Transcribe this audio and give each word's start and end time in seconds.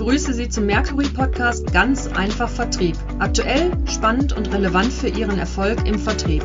begrüße 0.00 0.32
Sie 0.32 0.48
zum 0.48 0.64
Mercury 0.64 1.08
Podcast 1.08 1.70
Ganz 1.74 2.06
einfach 2.06 2.48
Vertrieb. 2.48 2.96
Aktuell, 3.18 3.70
spannend 3.84 4.32
und 4.32 4.50
relevant 4.50 4.90
für 4.90 5.08
Ihren 5.08 5.38
Erfolg 5.38 5.86
im 5.86 5.98
Vertrieb. 5.98 6.42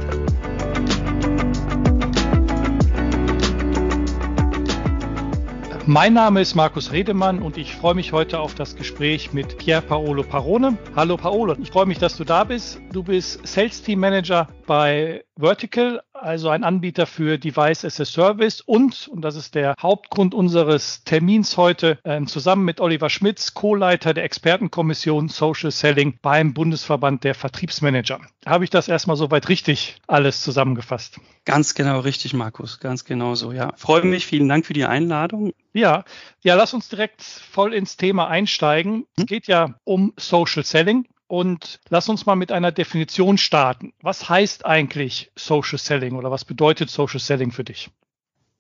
Mein 5.85 6.13
Name 6.13 6.41
ist 6.41 6.55
Markus 6.55 6.91
Redemann 6.91 7.41
und 7.41 7.57
ich 7.57 7.75
freue 7.75 7.95
mich 7.95 8.11
heute 8.11 8.39
auf 8.39 8.55
das 8.55 8.75
Gespräch 8.75 9.31
mit 9.31 9.57
Pier 9.57 9.79
Paolo 9.79 10.23
Parone. 10.23 10.77
Hallo 10.93 11.15
Paolo, 11.15 11.55
ich 11.61 11.69
freue 11.69 11.85
mich, 11.85 11.99
dass 11.99 12.17
du 12.17 12.25
da 12.25 12.43
bist. 12.43 12.81
Du 12.91 13.03
bist 13.03 13.47
Sales 13.47 13.81
Team 13.83 14.01
Manager 14.01 14.49
bei 14.67 15.23
Vertical, 15.37 16.01
also 16.25 16.49
ein 16.49 16.63
Anbieter 16.63 17.05
für 17.05 17.37
Device 17.37 17.85
as 17.85 18.01
a 18.01 18.05
Service 18.05 18.59
und, 18.59 19.07
und 19.07 19.21
das 19.21 19.35
ist 19.35 19.55
der 19.55 19.75
Hauptgrund 19.79 20.33
unseres 20.33 21.03
Termins 21.03 21.55
heute, 21.55 21.99
äh, 22.03 22.23
zusammen 22.25 22.65
mit 22.65 22.81
Oliver 22.81 23.09
Schmitz, 23.09 23.53
Co-Leiter 23.53 24.13
der 24.13 24.23
Expertenkommission 24.23 25.29
Social 25.29 25.71
Selling 25.71 26.17
beim 26.21 26.53
Bundesverband 26.53 27.23
der 27.23 27.35
Vertriebsmanager. 27.35 28.19
Habe 28.45 28.63
ich 28.63 28.71
das 28.71 28.87
erstmal 28.87 29.17
soweit 29.17 29.49
richtig 29.49 29.97
alles 30.07 30.41
zusammengefasst? 30.41 31.19
Ganz 31.45 31.75
genau 31.75 31.99
richtig, 31.99 32.33
Markus. 32.33 32.79
Ganz 32.79 33.05
genau 33.05 33.35
so, 33.35 33.51
ja. 33.51 33.73
Freue 33.77 34.03
mich. 34.03 34.25
Vielen 34.25 34.49
Dank 34.49 34.65
für 34.65 34.73
die 34.73 34.85
Einladung. 34.85 35.53
Ja, 35.73 36.05
ja, 36.41 36.55
lass 36.55 36.73
uns 36.73 36.89
direkt 36.89 37.21
voll 37.21 37.73
ins 37.73 37.97
Thema 37.97 38.27
einsteigen. 38.27 39.05
Es 39.15 39.21
hm? 39.21 39.25
geht 39.27 39.47
ja 39.47 39.75
um 39.83 40.13
Social 40.17 40.63
Selling. 40.63 41.05
Und 41.27 41.79
lass 41.89 42.07
uns 42.09 42.25
mal 42.25 42.35
mit 42.35 42.51
einer 42.51 42.71
Definition 42.71 43.37
starten. 43.37 43.93
Was 44.01 44.29
heißt 44.29 44.65
eigentlich 44.65 45.31
Social 45.35 45.79
Selling 45.79 46.15
oder 46.15 46.29
was 46.31 46.45
bedeutet 46.45 46.89
Social 46.89 47.19
Selling 47.19 47.51
für 47.51 47.63
dich? 47.63 47.89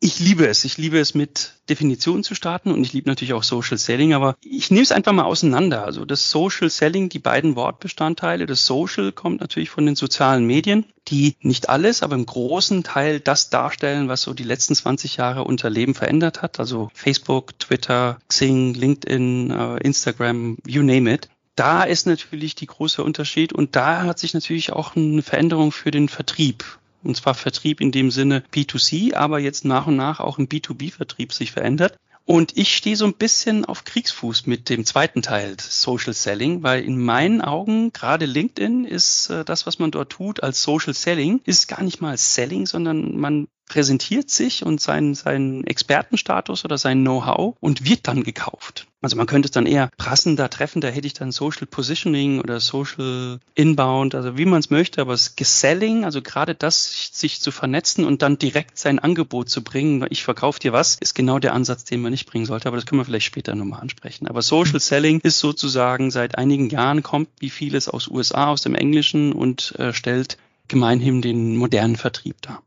Ich 0.01 0.19
liebe 0.19 0.45
es. 0.45 0.65
Ich 0.65 0.77
liebe 0.77 0.99
es, 0.99 1.15
mit 1.15 1.53
Definitionen 1.69 2.23
zu 2.23 2.35
starten 2.35 2.71
und 2.71 2.83
ich 2.83 2.93
liebe 2.93 3.09
natürlich 3.09 3.33
auch 3.33 3.43
Social 3.43 3.77
Selling, 3.77 4.13
aber 4.13 4.35
ich 4.41 4.69
nehme 4.69 4.83
es 4.83 4.91
einfach 4.91 5.13
mal 5.13 5.23
auseinander. 5.23 5.85
Also 5.85 6.05
das 6.05 6.29
Social 6.29 6.69
Selling, 6.69 7.09
die 7.09 7.19
beiden 7.19 7.55
Wortbestandteile, 7.55 8.45
das 8.45 8.65
Social 8.65 9.11
kommt 9.11 9.39
natürlich 9.41 9.69
von 9.69 9.85
den 9.85 9.95
sozialen 9.95 10.45
Medien, 10.45 10.85
die 11.07 11.35
nicht 11.39 11.69
alles, 11.69 12.03
aber 12.03 12.15
im 12.15 12.25
großen 12.25 12.83
Teil 12.83 13.19
das 13.19 13.49
darstellen, 13.49 14.09
was 14.09 14.21
so 14.21 14.33
die 14.33 14.43
letzten 14.43 14.75
20 14.75 15.17
Jahre 15.17 15.43
unser 15.45 15.69
Leben 15.69 15.95
verändert 15.95 16.41
hat. 16.41 16.59
Also 16.59 16.91
Facebook, 16.93 17.57
Twitter, 17.57 18.19
Xing, 18.27 18.73
LinkedIn, 18.73 19.51
äh, 19.51 19.77
Instagram, 19.77 20.57
you 20.67 20.83
name 20.83 21.11
it 21.11 21.29
da 21.55 21.83
ist 21.83 22.05
natürlich 22.05 22.55
die 22.55 22.67
große 22.67 23.03
Unterschied 23.03 23.53
und 23.53 23.75
da 23.75 24.03
hat 24.03 24.19
sich 24.19 24.33
natürlich 24.33 24.73
auch 24.73 24.95
eine 24.95 25.21
Veränderung 25.21 25.71
für 25.71 25.91
den 25.91 26.09
Vertrieb. 26.09 26.79
Und 27.03 27.15
zwar 27.15 27.35
Vertrieb 27.35 27.81
in 27.81 27.91
dem 27.91 28.09
Sinne 28.11 28.43
B2C, 28.53 29.13
aber 29.13 29.39
jetzt 29.39 29.63
nach 29.63 29.87
und 29.87 29.95
nach 29.95 30.19
auch 30.19 30.39
im 30.39 30.47
B2B-Vertrieb 30.47 31.31
sich 31.31 31.51
verändert. 31.51 31.97
Und 32.25 32.57
ich 32.57 32.75
stehe 32.75 32.95
so 32.95 33.05
ein 33.05 33.13
bisschen 33.13 33.65
auf 33.65 33.83
Kriegsfuß 33.83 34.47
mit 34.47 34.69
dem 34.69 34.83
zweiten 34.83 35.21
Teil 35.21 35.55
Social 35.59 36.13
Selling, 36.13 36.63
weil 36.63 36.83
in 36.83 36.97
meinen 36.97 37.41
Augen 37.41 37.93
gerade 37.93 38.25
LinkedIn 38.25 38.85
ist 38.85 39.29
äh, 39.29 39.45
das, 39.45 39.67
was 39.67 39.77
man 39.77 39.91
dort 39.91 40.11
tut 40.11 40.41
als 40.41 40.63
Social 40.63 40.95
Selling, 40.95 41.41
ist 41.45 41.67
gar 41.67 41.83
nicht 41.83 42.01
mal 42.01 42.17
Selling, 42.17 42.65
sondern 42.65 43.15
man 43.15 43.47
präsentiert 43.67 44.29
sich 44.29 44.65
und 44.65 44.79
seinen, 44.79 45.15
seinen 45.15 45.65
Expertenstatus 45.65 46.65
oder 46.65 46.77
sein 46.77 47.01
Know-how 47.01 47.55
und 47.59 47.85
wird 47.85 48.07
dann 48.07 48.23
gekauft. 48.23 48.87
Also 49.01 49.17
man 49.17 49.27
könnte 49.27 49.45
es 49.45 49.51
dann 49.51 49.67
eher 49.67 49.91
passender 49.97 50.49
treffen, 50.49 50.81
da 50.81 50.87
hätte 50.87 51.05
ich 51.05 51.13
dann 51.13 51.31
Social 51.31 51.67
Positioning 51.67 52.39
oder 52.39 52.59
Social 52.59 53.39
Inbound, 53.53 54.15
also 54.15 54.35
wie 54.35 54.45
man 54.45 54.59
es 54.59 54.71
möchte, 54.71 54.99
aber 54.99 55.13
das 55.13 55.35
Geselling, 55.35 56.05
also 56.05 56.23
gerade 56.23 56.55
das, 56.55 57.11
sich 57.13 57.39
zu 57.39 57.51
vernetzen 57.51 58.03
und 58.03 58.23
dann 58.23 58.39
direkt 58.39 58.79
sein 58.79 58.97
Angebot 58.97 59.49
zu 59.49 59.63
bringen, 59.63 60.05
ich 60.09 60.23
verkaufe 60.23 60.59
dir 60.59 60.73
was, 60.73 60.95
ist 60.95 61.13
genau 61.13 61.37
der 61.37 61.53
Ansatz, 61.53 61.83
den 61.83 62.01
man 62.01 62.11
nicht 62.11 62.25
bringen 62.25 62.47
sollte, 62.47 62.67
aber 62.67 62.77
das 62.77 62.87
können 62.87 62.99
wir 62.99 63.05
vielleicht 63.05 63.27
später 63.27 63.53
nochmal 63.53 63.81
ansprechen. 63.81 64.27
Aber 64.27 64.41
Social 64.41 64.79
Selling 64.79 65.19
ist 65.19 65.37
sozusagen 65.37 66.09
seit 66.09 66.37
einigen 66.37 66.69
Jahren 66.69 67.03
kommt 67.03 67.29
wie 67.39 67.51
vieles 67.51 67.87
aus 67.87 68.07
USA, 68.07 68.47
aus 68.47 68.63
dem 68.63 68.73
Englischen 68.73 69.33
und 69.33 69.75
äh, 69.77 69.93
stellt 69.93 70.37
gemeinhin 70.67 71.21
den 71.21 71.57
modernen 71.57 71.95
Vertrieb 71.95 72.41
dar. 72.41 72.63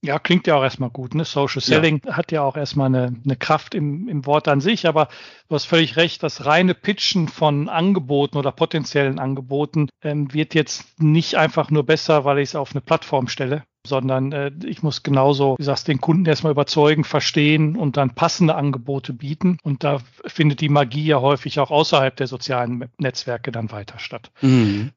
Ja, 0.00 0.20
klingt 0.20 0.46
ja 0.46 0.54
auch 0.54 0.62
erstmal 0.62 0.90
gut. 0.90 1.14
Ne? 1.14 1.24
Social 1.24 1.60
Selling 1.60 2.00
ja. 2.04 2.16
hat 2.16 2.30
ja 2.30 2.42
auch 2.42 2.56
erstmal 2.56 2.86
eine, 2.86 3.16
eine 3.24 3.36
Kraft 3.36 3.74
im, 3.74 4.08
im 4.08 4.26
Wort 4.26 4.46
an 4.46 4.60
sich, 4.60 4.86
aber 4.86 5.08
du 5.48 5.56
hast 5.56 5.64
völlig 5.64 5.96
recht, 5.96 6.22
das 6.22 6.46
reine 6.46 6.74
Pitchen 6.74 7.26
von 7.26 7.68
Angeboten 7.68 8.36
oder 8.36 8.52
potenziellen 8.52 9.18
Angeboten 9.18 9.88
ähm, 10.02 10.32
wird 10.32 10.54
jetzt 10.54 11.00
nicht 11.00 11.34
einfach 11.34 11.70
nur 11.70 11.84
besser, 11.84 12.24
weil 12.24 12.38
ich 12.38 12.50
es 12.50 12.54
auf 12.54 12.72
eine 12.72 12.80
Plattform 12.80 13.26
stelle, 13.26 13.64
sondern 13.84 14.30
äh, 14.30 14.52
ich 14.64 14.84
muss 14.84 15.02
genauso, 15.02 15.56
wie 15.58 15.64
sagst, 15.64 15.88
den 15.88 16.00
Kunden 16.00 16.26
erstmal 16.26 16.52
überzeugen, 16.52 17.02
verstehen 17.02 17.74
und 17.74 17.96
dann 17.96 18.14
passende 18.14 18.54
Angebote 18.54 19.12
bieten. 19.12 19.58
Und 19.64 19.82
da 19.82 19.98
findet 20.26 20.60
die 20.60 20.68
Magie 20.68 21.06
ja 21.06 21.20
häufig 21.20 21.58
auch 21.58 21.72
außerhalb 21.72 22.14
der 22.14 22.28
sozialen 22.28 22.88
Netzwerke 22.98 23.50
dann 23.50 23.72
weiter 23.72 23.98
statt. 23.98 24.30
Mhm. 24.42 24.92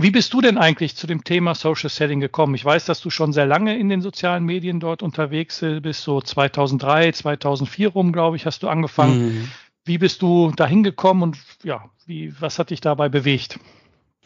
Wie 0.00 0.12
bist 0.12 0.32
du 0.32 0.40
denn 0.40 0.58
eigentlich 0.58 0.94
zu 0.94 1.08
dem 1.08 1.24
Thema 1.24 1.56
Social 1.56 1.90
Selling 1.90 2.20
gekommen? 2.20 2.54
Ich 2.54 2.64
weiß, 2.64 2.84
dass 2.84 3.00
du 3.00 3.10
schon 3.10 3.32
sehr 3.32 3.46
lange 3.46 3.76
in 3.76 3.88
den 3.88 4.00
sozialen 4.00 4.44
Medien 4.44 4.78
dort 4.78 5.02
unterwegs 5.02 5.58
bist, 5.82 6.02
so 6.02 6.20
2003, 6.20 7.10
2004 7.10 7.88
rum, 7.88 8.12
glaube 8.12 8.36
ich, 8.36 8.46
hast 8.46 8.62
du 8.62 8.68
angefangen. 8.68 9.26
Mhm. 9.26 9.48
Wie 9.84 9.98
bist 9.98 10.22
du 10.22 10.52
da 10.54 10.68
hingekommen 10.68 11.24
und 11.24 11.38
ja, 11.64 11.84
wie, 12.06 12.32
was 12.40 12.60
hat 12.60 12.70
dich 12.70 12.80
dabei 12.80 13.08
bewegt? 13.08 13.58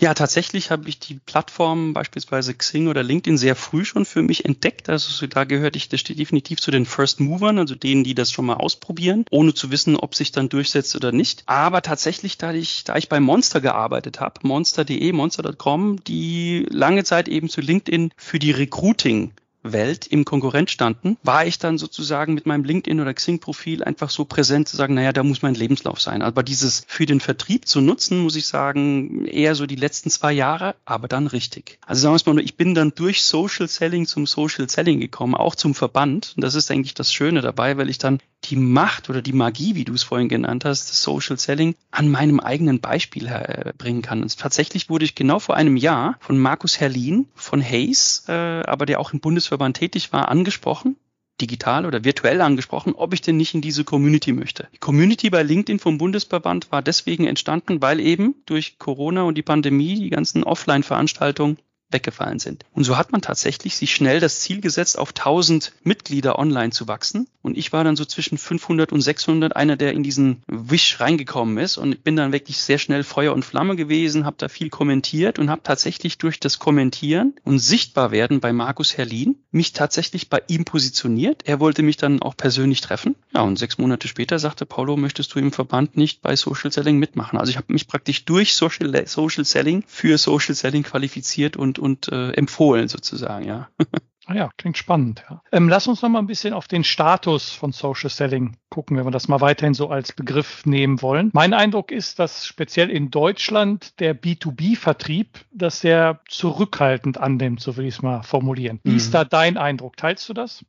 Ja, 0.02 0.14
tatsächlich 0.14 0.72
habe 0.72 0.88
ich 0.88 0.98
die 0.98 1.14
Plattformen 1.14 1.92
beispielsweise 1.92 2.54
Xing 2.54 2.88
oder 2.88 3.04
LinkedIn 3.04 3.38
sehr 3.38 3.54
früh 3.54 3.84
schon 3.84 4.04
für 4.04 4.20
mich 4.20 4.44
entdeckt. 4.44 4.88
Also 4.88 5.28
da 5.28 5.44
gehörte 5.44 5.76
ich 5.76 5.88
das 5.88 6.00
steht 6.00 6.18
definitiv 6.18 6.60
zu 6.60 6.72
den 6.72 6.86
First 6.86 7.20
Movern, 7.20 7.60
also 7.60 7.76
denen, 7.76 8.02
die 8.02 8.16
das 8.16 8.32
schon 8.32 8.46
mal 8.46 8.56
ausprobieren, 8.56 9.24
ohne 9.30 9.54
zu 9.54 9.70
wissen, 9.70 9.94
ob 9.94 10.16
sich 10.16 10.32
dann 10.32 10.48
durchsetzt 10.48 10.96
oder 10.96 11.12
nicht. 11.12 11.44
Aber 11.46 11.82
tatsächlich, 11.82 12.36
da 12.36 12.52
ich, 12.52 12.82
da 12.82 12.96
ich 12.96 13.08
bei 13.08 13.20
Monster 13.20 13.60
gearbeitet 13.60 14.18
habe, 14.18 14.40
monster.de, 14.42 15.12
monster.com, 15.12 16.02
die 16.02 16.66
lange 16.68 17.04
Zeit 17.04 17.28
eben 17.28 17.48
zu 17.48 17.60
LinkedIn 17.60 18.10
für 18.16 18.40
die 18.40 18.50
Recruiting 18.50 19.30
Welt 19.62 20.06
im 20.06 20.24
Konkurrent 20.24 20.70
standen, 20.70 21.16
war 21.22 21.46
ich 21.46 21.58
dann 21.58 21.78
sozusagen 21.78 22.34
mit 22.34 22.46
meinem 22.46 22.64
LinkedIn 22.64 23.00
oder 23.00 23.14
Xing-Profil 23.14 23.84
einfach 23.84 24.10
so 24.10 24.24
präsent 24.24 24.68
zu 24.68 24.76
sagen, 24.76 24.94
naja, 24.94 25.12
da 25.12 25.22
muss 25.22 25.42
mein 25.42 25.54
Lebenslauf 25.54 26.00
sein. 26.00 26.22
Aber 26.22 26.42
dieses 26.42 26.84
für 26.86 27.06
den 27.06 27.20
Vertrieb 27.20 27.66
zu 27.66 27.80
nutzen, 27.80 28.18
muss 28.18 28.36
ich 28.36 28.46
sagen, 28.46 29.24
eher 29.26 29.54
so 29.54 29.66
die 29.66 29.76
letzten 29.76 30.10
zwei 30.10 30.32
Jahre, 30.32 30.74
aber 30.84 31.08
dann 31.08 31.26
richtig. 31.26 31.78
Also 31.86 32.02
sagen 32.02 32.12
wir 32.12 32.16
es 32.16 32.26
mal, 32.26 32.38
ich 32.40 32.56
bin 32.56 32.74
dann 32.74 32.92
durch 32.94 33.22
Social 33.22 33.68
Selling 33.68 34.06
zum 34.06 34.26
Social 34.26 34.68
Selling 34.68 35.00
gekommen, 35.00 35.34
auch 35.34 35.54
zum 35.54 35.74
Verband. 35.74 36.34
Und 36.36 36.42
das 36.42 36.54
ist 36.54 36.70
eigentlich 36.70 36.94
das 36.94 37.12
Schöne 37.12 37.40
dabei, 37.40 37.76
weil 37.76 37.88
ich 37.88 37.98
dann 37.98 38.18
die 38.44 38.56
Macht 38.56 39.08
oder 39.08 39.22
die 39.22 39.32
Magie, 39.32 39.76
wie 39.76 39.84
du 39.84 39.94
es 39.94 40.02
vorhin 40.02 40.28
genannt 40.28 40.64
hast, 40.64 41.00
Social 41.00 41.38
Selling 41.38 41.76
an 41.92 42.08
meinem 42.08 42.40
eigenen 42.40 42.80
Beispiel 42.80 43.30
bringen 43.78 44.02
kann. 44.02 44.22
Und 44.22 44.36
tatsächlich 44.36 44.90
wurde 44.90 45.04
ich 45.04 45.14
genau 45.14 45.38
vor 45.38 45.54
einem 45.56 45.76
Jahr 45.76 46.16
von 46.20 46.38
Markus 46.38 46.80
Herlin 46.80 47.28
von 47.36 47.62
Hayes, 47.62 48.24
äh, 48.28 48.32
aber 48.32 48.84
der 48.84 48.98
auch 48.98 49.12
im 49.12 49.20
Bundesverband 49.20 49.51
tätig 49.74 50.12
war, 50.12 50.28
angesprochen 50.28 50.96
digital 51.42 51.86
oder 51.86 52.04
virtuell 52.04 52.40
angesprochen, 52.40 52.94
ob 52.94 53.12
ich 53.12 53.20
denn 53.20 53.36
nicht 53.36 53.54
in 53.54 53.60
diese 53.60 53.84
Community 53.84 54.32
möchte. 54.32 54.68
Die 54.74 54.78
Community 54.78 55.28
bei 55.30 55.42
LinkedIn 55.42 55.80
vom 55.80 55.98
Bundesverband 55.98 56.70
war 56.70 56.82
deswegen 56.82 57.26
entstanden, 57.26 57.82
weil 57.82 58.00
eben 58.00 58.36
durch 58.46 58.78
Corona 58.78 59.22
und 59.22 59.36
die 59.36 59.42
Pandemie 59.42 59.96
die 59.96 60.10
ganzen 60.10 60.44
Offline-Veranstaltungen 60.44 61.58
weggefallen 61.92 62.38
sind. 62.38 62.64
Und 62.72 62.84
so 62.84 62.96
hat 62.96 63.12
man 63.12 63.22
tatsächlich 63.22 63.76
sich 63.76 63.94
schnell 63.94 64.20
das 64.20 64.40
Ziel 64.40 64.60
gesetzt, 64.60 64.98
auf 64.98 65.10
1000 65.10 65.72
Mitglieder 65.84 66.38
online 66.38 66.70
zu 66.70 66.88
wachsen. 66.88 67.28
Und 67.42 67.58
ich 67.58 67.72
war 67.72 67.84
dann 67.84 67.96
so 67.96 68.04
zwischen 68.04 68.38
500 68.38 68.92
und 68.92 69.00
600 69.00 69.56
einer, 69.56 69.76
der 69.76 69.92
in 69.92 70.02
diesen 70.02 70.42
Wish 70.46 71.00
reingekommen 71.00 71.58
ist 71.58 71.76
und 71.76 72.04
bin 72.04 72.16
dann 72.16 72.32
wirklich 72.32 72.58
sehr 72.58 72.78
schnell 72.78 73.02
Feuer 73.02 73.32
und 73.32 73.44
Flamme 73.44 73.76
gewesen, 73.76 74.24
habe 74.24 74.36
da 74.38 74.48
viel 74.48 74.70
kommentiert 74.70 75.38
und 75.38 75.50
habe 75.50 75.62
tatsächlich 75.62 76.18
durch 76.18 76.40
das 76.40 76.58
Kommentieren 76.58 77.34
und 77.44 77.58
sichtbar 77.58 78.10
werden 78.10 78.40
bei 78.40 78.52
Markus 78.52 78.96
Herlin 78.96 79.36
mich 79.50 79.72
tatsächlich 79.72 80.28
bei 80.28 80.42
ihm 80.46 80.64
positioniert. 80.64 81.42
Er 81.44 81.60
wollte 81.60 81.82
mich 81.82 81.96
dann 81.96 82.22
auch 82.22 82.36
persönlich 82.36 82.80
treffen. 82.80 83.16
Ja, 83.34 83.42
und 83.42 83.58
sechs 83.58 83.78
Monate 83.78 84.08
später 84.08 84.38
sagte 84.38 84.66
Paulo, 84.66 84.96
möchtest 84.96 85.34
du 85.34 85.38
im 85.38 85.52
Verband 85.52 85.96
nicht 85.96 86.20
bei 86.20 86.36
Social 86.36 86.70
Selling 86.70 86.98
mitmachen? 86.98 87.38
Also 87.38 87.50
ich 87.50 87.56
habe 87.56 87.72
mich 87.72 87.88
praktisch 87.88 88.24
durch 88.26 88.54
Social, 88.54 89.06
Social 89.06 89.44
Selling 89.44 89.84
für 89.86 90.18
Social 90.18 90.54
Selling 90.54 90.82
qualifiziert 90.82 91.56
und 91.56 91.78
und 91.78 92.08
äh, 92.08 92.32
empfohlen 92.32 92.88
sozusagen, 92.88 93.46
ja. 93.46 93.68
Ah 94.26 94.34
ja, 94.34 94.50
klingt 94.56 94.78
spannend. 94.78 95.24
Ja. 95.28 95.42
Ähm, 95.50 95.68
lass 95.68 95.88
uns 95.88 96.00
noch 96.00 96.08
mal 96.08 96.20
ein 96.20 96.28
bisschen 96.28 96.54
auf 96.54 96.68
den 96.68 96.84
Status 96.84 97.50
von 97.50 97.72
Social 97.72 98.08
Selling 98.08 98.56
gucken, 98.68 98.96
wenn 98.96 99.04
wir 99.04 99.10
das 99.10 99.26
mal 99.26 99.40
weiterhin 99.40 99.74
so 99.74 99.88
als 99.88 100.12
Begriff 100.12 100.64
nehmen 100.64 101.02
wollen. 101.02 101.30
Mein 101.32 101.52
Eindruck 101.52 101.90
ist, 101.90 102.20
dass 102.20 102.46
speziell 102.46 102.88
in 102.88 103.10
Deutschland 103.10 103.98
der 103.98 104.14
B2B-Vertrieb 104.14 105.40
das 105.52 105.80
sehr 105.80 106.20
zurückhaltend 106.28 107.18
annimmt, 107.18 107.60
so 107.60 107.76
will 107.76 107.86
ich 107.86 107.96
es 107.96 108.02
mal 108.02 108.22
formulieren. 108.22 108.78
Wie 108.84 108.92
mhm. 108.92 108.96
ist 108.98 109.12
da 109.12 109.24
dein 109.24 109.56
Eindruck? 109.56 109.96
Teilst 109.96 110.28
du 110.28 110.34
das? 110.34 110.64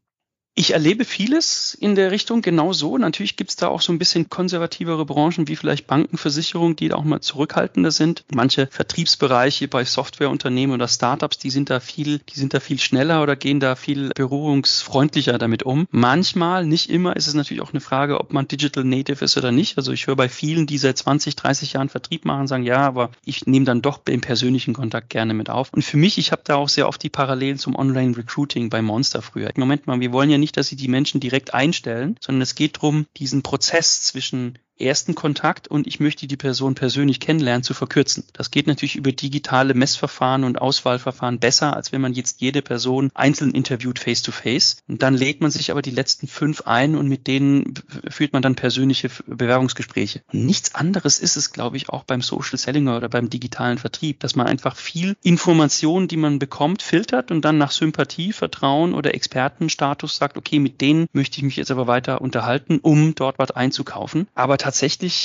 Ich 0.55 0.73
erlebe 0.73 1.03
vieles 1.03 1.73
in 1.73 1.95
der 1.95 2.11
Richtung 2.11 2.44
genau 2.44 2.73
so. 2.73 3.00
Natürlich 3.00 3.38
gibt's 3.38 3.55
da 3.55 3.69
auch 3.69 3.81
so 3.81 3.91
ein 3.91 3.97
bisschen 3.97 4.29
konservativere 4.29 5.03
Branchen 5.03 5.47
wie 5.47 5.55
vielleicht 5.55 5.88
Banken, 5.88 6.15
Versicherungen, 6.15 6.75
die 6.75 6.89
da 6.89 6.95
auch 6.95 7.03
mal 7.03 7.21
zurückhaltender 7.21 7.89
sind. 7.89 8.23
Manche 8.31 8.67
Vertriebsbereiche 8.67 9.67
bei 9.67 9.83
Softwareunternehmen 9.83 10.75
oder 10.75 10.88
Startups, 10.88 11.39
die 11.39 11.50
sind 11.50 11.71
da 11.71 11.79
viel, 11.79 12.19
die 12.19 12.39
sind 12.39 12.53
da 12.53 12.59
viel 12.59 12.79
schneller 12.79 13.23
oder 13.23 13.35
gehen 13.35 13.59
da 13.59 13.75
viel 13.75 14.11
berührungsfreundlicher 14.13 15.39
damit 15.39 15.63
um. 15.63 15.88
Manchmal, 15.89 16.67
nicht 16.67 16.91
immer, 16.91 17.15
ist 17.15 17.25
es 17.25 17.33
natürlich 17.33 17.63
auch 17.63 17.73
eine 17.73 17.81
Frage, 17.81 18.19
ob 18.19 18.31
man 18.31 18.47
Digital 18.47 18.83
Native 18.83 19.25
ist 19.25 19.35
oder 19.38 19.51
nicht. 19.51 19.79
Also 19.79 19.91
ich 19.91 20.05
höre 20.05 20.15
bei 20.15 20.29
vielen, 20.29 20.67
die 20.67 20.77
seit 20.77 21.00
20, 21.00 21.35
30 21.35 21.73
Jahren 21.73 21.89
Vertrieb 21.89 22.25
machen, 22.25 22.45
sagen, 22.45 22.63
ja, 22.63 22.85
aber 22.85 23.09
ich 23.25 23.47
nehme 23.47 23.65
dann 23.65 23.81
doch 23.81 23.97
den 23.97 24.21
persönlichen 24.21 24.75
Kontakt 24.75 25.09
gerne 25.09 25.33
mit 25.33 25.50
auf. 25.50 25.73
Und 25.73 25.81
für 25.81 25.97
mich, 25.97 26.19
ich 26.19 26.31
habe 26.31 26.44
da 26.45 26.57
auch 26.57 26.69
sehr 26.69 26.88
oft 26.88 27.01
die 27.01 27.09
Parallelen 27.09 27.57
zum 27.57 27.75
Online 27.75 28.15
Recruiting 28.15 28.69
bei 28.69 28.83
Monster 28.83 29.23
früher. 29.23 29.50
Moment 29.55 29.88
mal, 29.88 30.00
wir 30.00 30.11
wollen 30.11 30.29
ja 30.29 30.43
nicht, 30.44 30.57
dass 30.57 30.68
sie 30.68 30.75
die 30.75 30.88
Menschen 30.88 31.19
direkt 31.19 31.54
einstellen, 31.54 32.18
sondern 32.19 32.42
es 32.42 32.56
geht 32.56 32.78
darum, 32.78 33.07
diesen 33.18 33.42
Prozess 33.42 34.01
zwischen 34.01 34.60
ersten 34.83 35.15
Kontakt 35.15 35.68
und 35.68 35.88
ich 35.88 36.00
möchte 36.00 36.27
die 36.27 36.38
Person 36.38 36.75
persönlich 36.75 37.19
kennenlernen 37.19 37.63
zu 37.63 37.74
verkürzen. 37.74 38.25
Das 38.33 38.51
geht 38.51 38.68
natürlich 38.68 38.95
über 38.95 39.12
digitale 39.12 39.74
Messverfahren 39.74 40.44
und 40.44 40.62
Auswahlverfahren 40.62 41.39
besser, 41.39 41.75
als 41.75 41.91
wenn 41.91 42.01
man 42.01 42.13
jetzt 42.13 42.41
jede 42.41 42.62
Person 42.62 43.09
einzeln 43.13 43.51
interviewt 43.51 44.00
face 44.00 44.21
to 44.21 44.31
face. 44.31 44.77
Und 44.88 45.01
dann 45.01 45.15
lädt 45.15 45.41
man 45.41 45.51
sich 45.51 45.71
aber 45.71 45.81
die 45.81 45.91
letzten 45.91 46.27
fünf 46.27 46.62
ein 46.62 46.95
und 46.95 47.07
mit 47.07 47.27
denen 47.27 47.74
führt 48.09 48.33
man 48.33 48.41
dann 48.41 48.56
persönliche 48.56 49.09
Bewerbungsgespräche. 49.25 50.21
Und 50.31 50.45
nichts 50.45 50.75
anderes 50.75 51.19
ist 51.19 51.38
es, 51.38 51.51
glaube 51.51 51.77
ich, 51.77 51.89
auch 51.89 52.03
beim 52.03 52.21
Social 52.21 52.57
Selling 52.57 52.88
oder 52.88 53.09
beim 53.09 53.29
digitalen 53.29 53.77
Vertrieb, 53.77 54.19
dass 54.19 54.36
man 54.36 54.47
einfach 54.47 54.75
viel 54.75 55.15
Informationen, 55.24 56.07
die 56.07 56.18
man 56.18 56.39
bekommt, 56.39 56.81
filtert 56.81 57.31
und 57.31 57.44
dann 57.45 57.57
nach 57.57 57.71
Sympathie, 57.71 58.33
Vertrauen 58.33 58.94
oder 58.94 59.13
Expertenstatus 59.13 60.18
sagt, 60.18 60.38
okay, 60.38 60.59
mit 60.59 60.81
denen 60.81 61.07
möchte 61.13 61.38
ich 61.38 61.44
mich 61.44 61.56
jetzt 61.56 61.71
aber 61.71 61.88
weiter 61.88 62.21
unterhalten, 62.21 62.79
um 62.81 63.15
dort 63.15 63.39
was 63.39 63.51
einzukaufen. 63.51 64.27
Aber 64.36 64.57
tatsächlich 64.57 64.73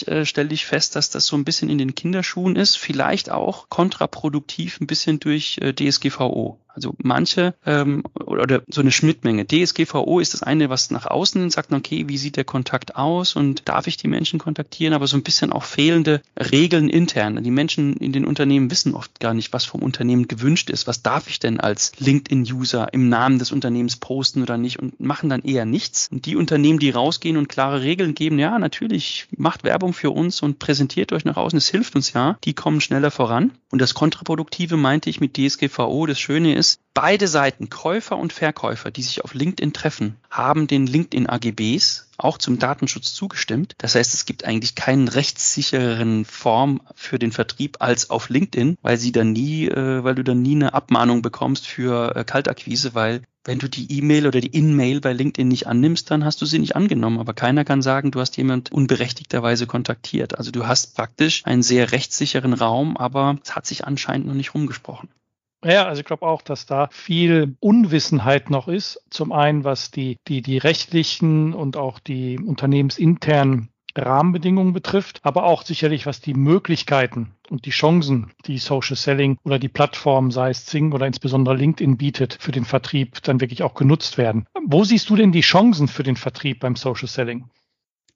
äh, 0.09 0.25
stelle 0.25 0.53
ich 0.53 0.67
fest, 0.67 0.97
dass 0.97 1.11
das 1.11 1.27
so 1.27 1.37
ein 1.37 1.45
bisschen 1.45 1.71
in 1.71 1.79
den 1.79 1.95
Kinderschuhen 1.95 2.57
ist, 2.57 2.77
vielleicht 2.77 3.31
auch 3.31 3.69
kontraproduktiv 3.69 4.81
ein 4.81 4.87
bisschen 4.87 5.21
durch 5.21 5.59
äh, 5.63 5.73
DSGVO. 5.73 6.59
Also 6.79 6.95
manche 7.03 7.55
ähm, 7.67 8.05
oder 8.15 8.63
so 8.69 8.83
eine 8.83 8.93
Schnittmenge. 8.93 9.45
DSGVO 9.49 10.21
ist 10.21 10.33
das 10.33 10.45
eine, 10.45 10.71
was 10.71 10.93
nach 10.93 11.07
außen 11.07 11.51
sagt, 11.51 11.73
okay, 11.73 12.05
wie 12.07 12.19
sieht 12.19 12.37
der 12.37 12.45
Kontakt 12.45 12.95
aus 12.95 13.35
und 13.35 13.69
darf 13.69 13.89
ich 13.89 13.97
die 13.97 14.07
Menschen 14.07 14.39
kontaktieren, 14.39 14.95
aber 14.95 15.09
so 15.09 15.17
ein 15.17 15.25
bisschen 15.25 15.53
auch 15.53 15.65
fehlende 15.65 16.23
Regeln 16.39 16.89
intern. 16.89 17.43
Die 17.43 17.51
Menschen 17.51 17.97
in 17.97 18.13
den 18.13 18.25
Unternehmen 18.25 18.71
wissen 18.71 18.95
oft 18.95 19.19
gar 19.19 19.35
nicht, 19.35 19.53
was 19.53 19.65
vom 19.65 19.83
Unternehmen 19.83 20.29
gewünscht 20.29 20.71
ist. 20.71 20.87
Was 20.87 21.03
darf 21.03 21.29
ich 21.29 21.41
denn 21.41 21.59
als 21.59 21.91
LinkedIn-User 21.99 22.93
im 22.93 23.09
Namen 23.09 23.41
des 23.41 23.51
Unternehmens 23.51 23.97
posten 23.97 24.43
oder 24.43 24.57
nicht 24.57 24.79
und 24.79 25.01
machen 25.01 25.31
dann 25.31 25.43
eher 25.43 25.65
nichts. 25.65 26.09
Und 26.13 26.27
die 26.27 26.37
Unternehmen, 26.37 26.79
die 26.79 26.91
rausgehen 26.91 27.37
und 27.37 27.49
klare 27.49 27.83
Regeln 27.83 28.15
geben, 28.15 28.39
ja, 28.39 28.57
natürlich 28.57 29.27
macht 29.37 29.65
Werbung 29.65 29.95
für 29.95 30.13
uns 30.13 30.43
und 30.43 30.61
präsentiert 30.61 31.13
euch 31.13 31.25
nach 31.25 31.37
außen, 31.37 31.57
es 31.57 31.67
hilft 31.67 31.97
uns 31.97 32.13
ja, 32.13 32.39
die 32.45 32.55
kommen 32.55 32.81
schneller 32.81 33.11
voran. 33.11 33.51
Und 33.71 33.81
das 33.81 33.95
Kontraproduktive 33.95 34.77
meinte 34.77 35.11
ich 35.11 35.21
mit 35.21 35.37
DSGVO. 35.37 36.07
Das 36.07 36.21
Schöne 36.21 36.55
ist, 36.55 36.68
ist, 36.69 36.81
beide 36.95 37.29
Seiten, 37.29 37.71
Käufer 37.71 38.17
und 38.17 38.33
Verkäufer, 38.33 38.91
die 38.91 39.03
sich 39.03 39.25
auf 39.25 39.35
LinkedIn 39.35 39.73
treffen, 39.73 40.17
haben 40.31 40.67
den 40.67 40.87
LinkedIn 40.87 41.29
AGBs 41.29 42.09
auch 42.19 42.39
zum 42.39 42.59
Datenschutz 42.59 43.15
zugestimmt. 43.15 43.75
Das 43.79 43.95
heißt, 43.95 44.13
es 44.13 44.27
gibt 44.27 44.45
eigentlich 44.45 44.75
keinen 44.75 45.09
rechtssichereren 45.09 46.25
Form 46.25 46.81
für 46.95 47.19
den 47.19 47.33
Vertrieb 47.33 47.77
als 47.81 48.11
auf 48.11 48.29
LinkedIn, 48.29 48.77
weil 48.83 48.99
sie 48.99 49.13
dann 49.13 49.33
nie, 49.33 49.69
äh, 49.69 50.03
weil 50.03 50.17
du 50.17 50.25
dann 50.25 50.43
nie 50.43 50.57
eine 50.57 50.75
Abmahnung 50.75 51.23
bekommst 51.23 51.67
für 51.67 52.17
äh, 52.17 52.25
Kaltakquise, 52.25 52.95
weil 52.95 53.23
wenn 53.45 53.61
du 53.61 53.69
die 53.69 53.91
E-Mail 53.97 54.27
oder 54.27 54.41
die 54.41 54.49
In-Mail 54.49 55.01
bei 55.01 55.13
LinkedIn 55.13 55.49
nicht 55.49 55.69
annimmst, 55.69 56.11
dann 56.11 56.25
hast 56.25 56.43
du 56.43 56.47
sie 56.47 56.59
nicht 56.59 56.77
angenommen. 56.77 57.19
Aber 57.21 57.33
keiner 57.33 57.65
kann 57.65 57.81
sagen, 57.81 58.11
du 58.11 58.21
hast 58.21 58.37
jemand 58.37 58.73
unberechtigterweise 58.73 59.67
kontaktiert. 59.67 60.37
Also 60.37 60.51
du 60.51 60.67
hast 60.67 60.97
praktisch 60.97 61.47
einen 61.47 61.63
sehr 61.63 61.93
rechtssicheren 61.93 62.53
Raum, 62.53 62.97
aber 62.97 63.39
es 63.43 63.55
hat 63.55 63.65
sich 63.65 63.87
anscheinend 63.87 64.27
noch 64.27 64.35
nicht 64.35 64.55
rumgesprochen. 64.55 65.09
Ja, 65.65 65.87
also 65.87 66.01
ich 66.01 66.07
glaube 66.07 66.27
auch, 66.27 66.43
dass 66.43 66.67
da 66.67 66.89
viel 66.93 67.57
Unwissenheit 67.59 68.49
noch 68.49 68.69
ist. 68.69 69.03
Zum 69.11 69.33
einen, 69.33 69.65
was 69.65 69.91
die, 69.91 70.17
die, 70.29 70.41
die 70.41 70.59
rechtlichen 70.59 71.53
und 71.53 71.77
auch 71.77 71.99
die 71.99 72.39
unternehmensinternen 72.39 73.71
Rahmenbedingungen 73.97 74.73
betrifft, 74.73 75.19
aber 75.23 75.45
auch 75.45 75.65
sicherlich, 75.65 76.07
was 76.07 76.21
die 76.21 76.35
Möglichkeiten 76.35 77.35
und 77.51 77.67
die 77.67 77.71
Chancen, 77.71 78.33
die 78.47 78.59
Social 78.59 78.97
Selling 78.97 79.39
oder 79.45 79.59
die 79.59 79.69
Plattform, 79.69 80.31
sei 80.31 80.51
es 80.51 80.67
Zing 80.67 80.93
oder 80.93 81.07
insbesondere 81.07 81.57
LinkedIn 81.57 81.97
bietet, 81.97 82.37
für 82.39 82.53
den 82.53 82.65
Vertrieb 82.65 83.23
dann 83.23 83.41
wirklich 83.41 83.63
auch 83.63 83.75
genutzt 83.75 84.19
werden. 84.19 84.47
Wo 84.65 84.85
siehst 84.85 85.11
du 85.11 85.17
denn 85.17 85.33
die 85.33 85.41
Chancen 85.41 85.89
für 85.89 86.03
den 86.03 86.17
Vertrieb 86.17 86.61
beim 86.61 86.77
Social 86.77 87.09
Selling? 87.09 87.51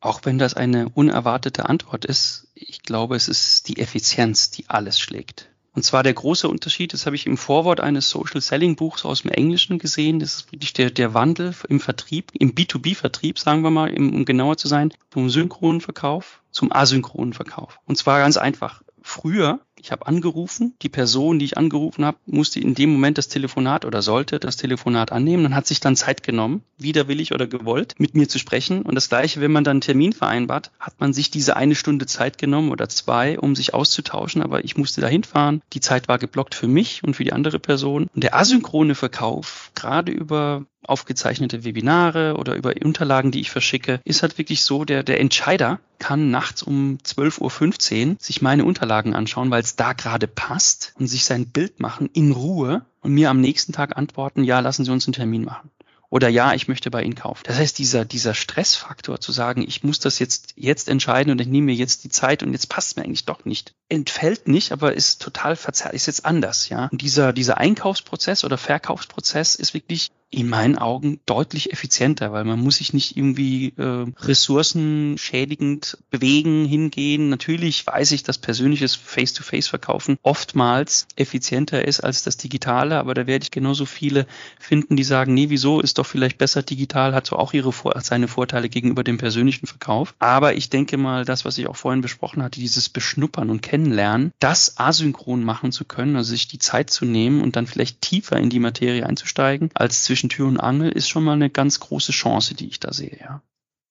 Auch 0.01 0.21
wenn 0.25 0.39
das 0.39 0.55
eine 0.55 0.89
unerwartete 0.89 1.69
Antwort 1.69 2.05
ist, 2.05 2.49
ich 2.55 2.83
glaube, 2.83 3.17
es 3.17 3.29
ist 3.29 3.69
die 3.69 3.79
Effizienz, 3.79 4.51
die 4.51 4.69
alles 4.69 4.99
schlägt. 4.99 5.52
Und 5.75 5.85
zwar 5.85 6.03
der 6.03 6.13
große 6.13 6.49
Unterschied, 6.49 6.93
das 6.93 7.07
habe 7.07 7.17
ich 7.17 7.27
im 7.27 7.39
Vorwort 7.39 7.81
eines 7.81 8.11
Social 8.11 8.41
Selling 8.41 8.77
Buchs 8.77 9.07
aus 9.07 9.23
dem 9.23 9.31
Englischen 9.31 9.79
gesehen, 9.79 10.21
das 10.21 10.35
ist 10.35 10.53
wirklich 10.53 10.75
der, 10.75 10.91
der 10.91 11.15
Wandel 11.15 11.55
im 11.69 11.81
Vertrieb, 11.81 12.31
im 12.35 12.55
B2B-Vertrieb, 12.55 13.39
sagen 13.39 13.63
wir 13.63 13.71
mal, 13.71 13.95
um 13.97 14.25
genauer 14.25 14.59
zu 14.59 14.69
sein, 14.69 14.93
vom 15.11 15.31
synchronen 15.31 15.81
Verkauf 15.81 16.43
zum 16.51 16.71
asynchronen 16.73 17.33
Verkauf. 17.33 17.81
Und 17.87 17.97
zwar 17.97 18.19
ganz 18.19 18.37
einfach. 18.37 18.83
Früher 19.01 19.61
ich 19.83 19.91
habe 19.91 20.07
angerufen, 20.07 20.75
die 20.83 20.89
Person, 20.89 21.41
die 21.41 21.45
ich 21.45 21.59
angerufen 21.59 22.05
habe, 22.05 22.17
musste 22.27 22.61
in 22.61 22.75
dem 22.75 22.93
Moment 22.93 23.19
das 23.19 23.27
Telefonat 23.29 23.85
oder 23.85 24.01
sollte 24.01 24.39
das 24.39 24.57
Telefonat 24.57 25.11
annehmen 25.11 25.45
und 25.45 25.55
hat 25.57 25.67
sich 25.67 25.81
dann 25.81 25.97
Zeit 25.97 26.23
genommen, 26.23 26.63
widerwillig 26.79 27.33
oder 27.33 27.49
gewollt, 27.49 27.97
mit 27.99 28.15
mir 28.15 28.29
zu 28.29 28.39
sprechen. 28.39 28.83
Und 28.83 28.95
das 28.95 29.09
gleiche, 29.09 29.41
wenn 29.41 29.51
man 29.51 29.65
dann 29.65 29.73
einen 29.73 29.81
Termin 29.81 30.13
vereinbart, 30.13 30.71
hat 30.79 31.01
man 31.01 31.13
sich 31.13 31.31
diese 31.31 31.57
eine 31.57 31.75
Stunde 31.75 32.07
Zeit 32.07 32.39
genommen 32.39 32.71
oder 32.71 32.89
zwei, 32.89 33.39
um 33.39 33.57
sich 33.57 33.75
auszutauschen, 33.75 34.41
aber 34.41 34.65
ich 34.65 34.77
musste 34.77 35.01
da 35.01 35.09
hinfahren. 35.09 35.63
Die 35.73 35.81
Zeit 35.81 36.07
war 36.07 36.19
geblockt 36.19 36.55
für 36.55 36.69
mich 36.69 37.03
und 37.03 37.15
für 37.15 37.25
die 37.25 37.33
andere 37.33 37.59
Person. 37.59 38.09
Und 38.15 38.23
der 38.23 38.37
asynchrone 38.37 38.95
Verkauf, 38.95 39.73
gerade 39.75 40.13
über 40.13 40.65
aufgezeichnete 40.85 41.65
Webinare 41.65 42.37
oder 42.37 42.55
über 42.55 42.75
Unterlagen, 42.85 43.31
die 43.31 43.41
ich 43.41 43.51
verschicke, 43.51 44.01
ist 44.05 44.23
halt 44.23 44.39
wirklich 44.39 44.63
so, 44.63 44.85
der, 44.85 45.03
der 45.03 45.21
Entscheider 45.21 45.81
kann 45.99 46.31
nachts 46.31 46.63
um 46.63 46.99
12.15 47.05 48.09
Uhr 48.11 48.17
sich 48.19 48.43
meine 48.43 48.65
Unterlagen 48.65 49.15
anschauen, 49.15 49.51
weil 49.51 49.63
es 49.63 49.77
da 49.77 49.93
gerade 49.93 50.27
passt 50.27 50.95
und 50.99 51.07
sich 51.07 51.25
sein 51.25 51.47
Bild 51.47 51.81
machen 51.81 52.11
in 52.13 52.33
Ruhe 52.33 52.85
und 53.01 53.13
mir 53.13 53.31
am 53.31 53.41
nächsten 53.41 53.73
Tag 53.73 53.97
antworten, 53.97 54.45
ja, 54.45 54.61
lassen 54.61 54.85
Sie 54.85 54.91
uns 54.91 55.07
einen 55.07 55.15
Termin 55.15 55.45
machen 55.45 55.71
oder 56.13 56.29
ja, 56.29 56.53
ich 56.53 56.69
möchte 56.69 56.91
bei 56.91 57.03
Ihnen 57.03 57.15
kaufen. 57.15 57.41
Das 57.45 57.57
heißt, 57.57 57.79
dieser, 57.79 58.05
dieser 58.05 58.35
Stressfaktor 58.35 59.19
zu 59.19 59.33
sagen, 59.33 59.65
ich 59.67 59.83
muss 59.83 59.99
das 59.99 60.19
jetzt, 60.19 60.53
jetzt 60.57 60.91
entscheiden 60.91 61.31
und 61.31 61.41
ich 61.41 61.47
nehme 61.47 61.67
mir 61.67 61.75
jetzt 61.75 62.05
die 62.05 62.11
Zeit 62.11 62.43
und 62.43 62.53
jetzt 62.53 62.69
passt 62.69 62.91
es 62.91 62.97
mir 62.97 63.05
eigentlich 63.05 63.25
doch 63.25 63.47
nicht, 63.47 63.73
entfällt 63.89 64.47
nicht, 64.47 64.73
aber 64.73 64.93
ist 64.93 65.23
total 65.23 65.57
verzerrt, 65.57 65.95
ist 65.95 66.05
jetzt 66.05 66.27
anders, 66.27 66.69
ja. 66.69 66.91
Und 66.93 67.01
dieser, 67.01 67.33
dieser 67.33 67.57
Einkaufsprozess 67.57 68.45
oder 68.45 68.59
Verkaufsprozess 68.59 69.55
ist 69.55 69.73
wirklich 69.73 70.11
in 70.33 70.49
meinen 70.49 70.79
Augen 70.79 71.21
deutlich 71.27 71.73
effizienter, 71.73 72.33
weil 72.33 72.45
man 72.45 72.59
muss 72.59 72.77
sich 72.77 72.93
nicht 72.95 73.17
irgendwie 73.17 73.75
äh, 73.77 74.07
ressourcenschädigend 74.19 75.99
bewegen, 76.11 76.65
hingehen. 76.65 77.29
Natürlich 77.29 77.87
weiß 77.87 78.13
ich, 78.13 78.23
dass 78.23 78.39
persönliches 78.39 78.95
Face-to-Face-Verkaufen 78.95 80.17
oftmals 80.23 81.07
effizienter 81.17 81.87
ist 81.87 82.01
als 82.01 82.23
das 82.23 82.39
Digitale, 82.39 82.99
aber 82.99 83.13
da 83.15 83.27
werde 83.27 83.43
ich 83.43 83.51
genauso 83.51 83.85
viele 83.85 84.27
finden, 84.59 84.97
die 84.97 85.05
sagen, 85.05 85.35
nee, 85.35 85.51
wieso 85.51 85.81
ist 85.81 85.99
doch 85.99 86.07
vielleicht 86.07 86.39
besser 86.39 86.63
digital, 86.63 87.15
hat 87.15 87.27
so 87.27 87.37
auch 87.37 87.53
ihre 87.53 87.73
seine 88.01 88.29
Vorteile 88.29 88.71
gegenüber 88.71 89.05
dem 89.05 89.19
persönlichen 89.19 89.67
Verkauf. 89.67 90.15
Aber 90.19 90.55
ich 90.55 90.71
denke 90.71 90.97
mal, 90.97 91.27
das, 91.27 91.45
was 91.45 91.59
ich 91.59 91.67
auch 91.67 91.77
vorhin 91.77 92.01
besprochen 92.01 92.43
hatte, 92.43 92.59
dieses 92.59 92.89
Beschnuppern 92.89 93.51
und 93.51 93.61
Kennenlernen, 93.61 94.33
das 94.39 94.79
asynchron 94.79 95.45
machen 95.45 95.73
zu 95.73 95.85
können, 95.85 96.17
also 96.17 96.31
sich 96.31 96.49
die 96.49 96.59
Zeit 96.59 96.89
zu 96.89 97.05
nehmen 97.05 97.43
und 97.43 97.57
dann 97.57 97.67
vielleicht 97.67 98.01
tiefer 98.01 98.39
in 98.39 98.49
die 98.49 98.61
Materie 98.61 99.05
einzusteigen, 99.05 99.71
als 99.75 100.05
zwischen 100.05 100.22
Tür 100.29 100.47
und 100.47 100.59
Angel, 100.59 100.91
ist 100.91 101.09
schon 101.09 101.25
mal 101.25 101.33
eine 101.33 101.51
ganz 101.51 101.81
große 101.81 102.13
Chance, 102.13 102.55
die 102.55 102.69
ich 102.69 102.81
da 102.81 102.93
sehe, 102.93 103.19
ja. 103.21 103.43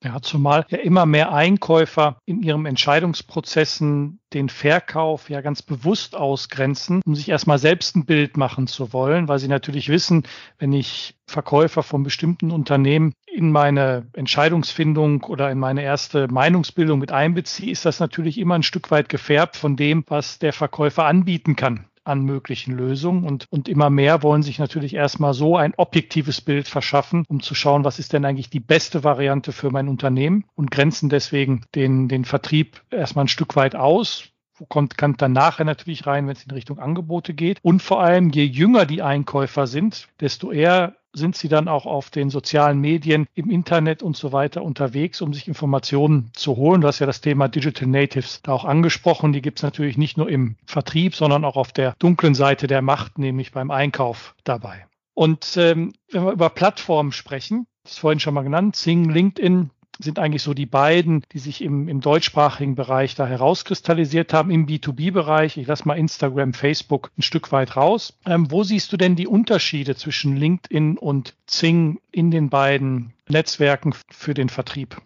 Ja, 0.03 0.19
zumal 0.19 0.65
ja 0.69 0.79
immer 0.79 1.05
mehr 1.05 1.31
Einkäufer 1.31 2.17
in 2.25 2.41
ihren 2.41 2.65
Entscheidungsprozessen 2.65 4.19
den 4.33 4.49
Verkauf 4.49 5.29
ja 5.29 5.41
ganz 5.41 5.61
bewusst 5.61 6.15
ausgrenzen, 6.15 7.03
um 7.05 7.13
sich 7.13 7.29
erstmal 7.29 7.59
selbst 7.59 7.95
ein 7.95 8.05
Bild 8.05 8.35
machen 8.35 8.65
zu 8.65 8.93
wollen, 8.93 9.27
weil 9.27 9.37
sie 9.37 9.47
natürlich 9.47 9.89
wissen, 9.89 10.23
wenn 10.57 10.73
ich 10.73 11.19
Verkäufer 11.27 11.83
von 11.83 12.01
bestimmten 12.01 12.49
Unternehmen 12.49 13.13
in 13.31 13.51
meine 13.51 14.07
Entscheidungsfindung 14.13 15.23
oder 15.23 15.51
in 15.51 15.59
meine 15.59 15.83
erste 15.83 16.27
Meinungsbildung 16.27 16.97
mit 16.97 17.11
einbeziehe, 17.11 17.71
ist 17.71 17.85
das 17.85 17.99
natürlich 17.99 18.39
immer 18.39 18.55
ein 18.55 18.63
Stück 18.63 18.89
weit 18.89 19.07
gefärbt 19.07 19.55
von 19.55 19.75
dem, 19.75 20.03
was 20.07 20.39
der 20.39 20.51
Verkäufer 20.51 21.05
anbieten 21.05 21.55
kann 21.55 21.85
an 22.03 22.23
möglichen 22.23 22.73
Lösungen. 22.73 23.23
Und, 23.23 23.47
und 23.49 23.69
immer 23.69 23.89
mehr 23.89 24.23
wollen 24.23 24.43
sich 24.43 24.59
natürlich 24.59 24.95
erstmal 24.95 25.33
so 25.33 25.57
ein 25.57 25.73
objektives 25.77 26.41
Bild 26.41 26.67
verschaffen, 26.67 27.25
um 27.27 27.41
zu 27.41 27.55
schauen, 27.55 27.83
was 27.83 27.99
ist 27.99 28.13
denn 28.13 28.25
eigentlich 28.25 28.49
die 28.49 28.59
beste 28.59 29.03
Variante 29.03 29.51
für 29.51 29.71
mein 29.71 29.87
Unternehmen 29.87 30.45
und 30.55 30.71
grenzen 30.71 31.09
deswegen 31.09 31.65
den, 31.75 32.07
den 32.07 32.25
Vertrieb 32.25 32.81
erstmal 32.89 33.25
ein 33.25 33.29
Stück 33.29 33.55
weit 33.55 33.75
aus, 33.75 34.30
kommt, 34.65 34.97
kann 34.97 35.15
dann 35.17 35.33
nachher 35.33 35.65
natürlich 35.65 36.07
rein, 36.07 36.27
wenn 36.27 36.35
es 36.35 36.43
in 36.43 36.51
Richtung 36.51 36.79
Angebote 36.79 37.33
geht. 37.33 37.59
Und 37.61 37.81
vor 37.81 38.01
allem, 38.01 38.29
je 38.29 38.43
jünger 38.43 38.85
die 38.85 39.01
Einkäufer 39.01 39.67
sind, 39.67 40.07
desto 40.19 40.51
eher 40.51 40.95
sind 41.13 41.35
sie 41.35 41.49
dann 41.49 41.67
auch 41.67 41.85
auf 41.85 42.09
den 42.09 42.29
sozialen 42.29 42.79
Medien, 42.79 43.27
im 43.35 43.49
Internet 43.49 44.01
und 44.01 44.15
so 44.15 44.31
weiter 44.31 44.63
unterwegs, 44.63 45.21
um 45.21 45.33
sich 45.33 45.47
Informationen 45.47 46.31
zu 46.33 46.55
holen. 46.55 46.81
Du 46.81 46.87
hast 46.87 46.99
ja 46.99 47.05
das 47.05 47.21
Thema 47.21 47.47
Digital 47.47 47.87
Natives 47.87 48.41
da 48.43 48.53
auch 48.53 48.65
angesprochen. 48.65 49.33
Die 49.33 49.41
gibt 49.41 49.59
es 49.59 49.63
natürlich 49.63 49.97
nicht 49.97 50.17
nur 50.17 50.29
im 50.29 50.55
Vertrieb, 50.65 51.15
sondern 51.15 51.43
auch 51.43 51.57
auf 51.57 51.71
der 51.71 51.95
dunklen 51.99 52.35
Seite 52.35 52.67
der 52.67 52.81
Macht, 52.81 53.17
nämlich 53.17 53.51
beim 53.51 53.71
Einkauf 53.71 54.35
dabei. 54.43 54.85
Und 55.13 55.57
ähm, 55.57 55.93
wenn 56.11 56.25
wir 56.25 56.31
über 56.31 56.49
Plattformen 56.49 57.11
sprechen, 57.11 57.67
das 57.83 57.93
ist 57.93 57.99
vorhin 57.99 58.19
schon 58.19 58.33
mal 58.33 58.43
genannt, 58.43 58.75
Sing, 58.75 59.09
LinkedIn, 59.09 59.71
sind 59.99 60.19
eigentlich 60.19 60.43
so 60.43 60.53
die 60.53 60.65
beiden, 60.65 61.23
die 61.31 61.39
sich 61.39 61.61
im, 61.61 61.87
im 61.87 62.01
deutschsprachigen 62.01 62.75
Bereich 62.75 63.15
da 63.15 63.27
herauskristallisiert 63.27 64.33
haben, 64.33 64.51
im 64.51 64.67
B2B-Bereich. 64.67 65.57
Ich 65.57 65.67
lasse 65.67 65.87
mal 65.87 65.97
Instagram, 65.97 66.53
Facebook 66.53 67.11
ein 67.17 67.21
Stück 67.21 67.51
weit 67.51 67.75
raus. 67.75 68.17
Ähm, 68.25 68.49
wo 68.51 68.63
siehst 68.63 68.91
du 68.91 68.97
denn 68.97 69.15
die 69.15 69.27
Unterschiede 69.27 69.95
zwischen 69.95 70.37
LinkedIn 70.37 70.97
und 70.97 71.35
Zing 71.45 71.99
in 72.11 72.31
den 72.31 72.49
beiden 72.49 73.13
Netzwerken 73.27 73.93
für 74.09 74.33
den 74.33 74.49
Vertrieb? 74.49 75.01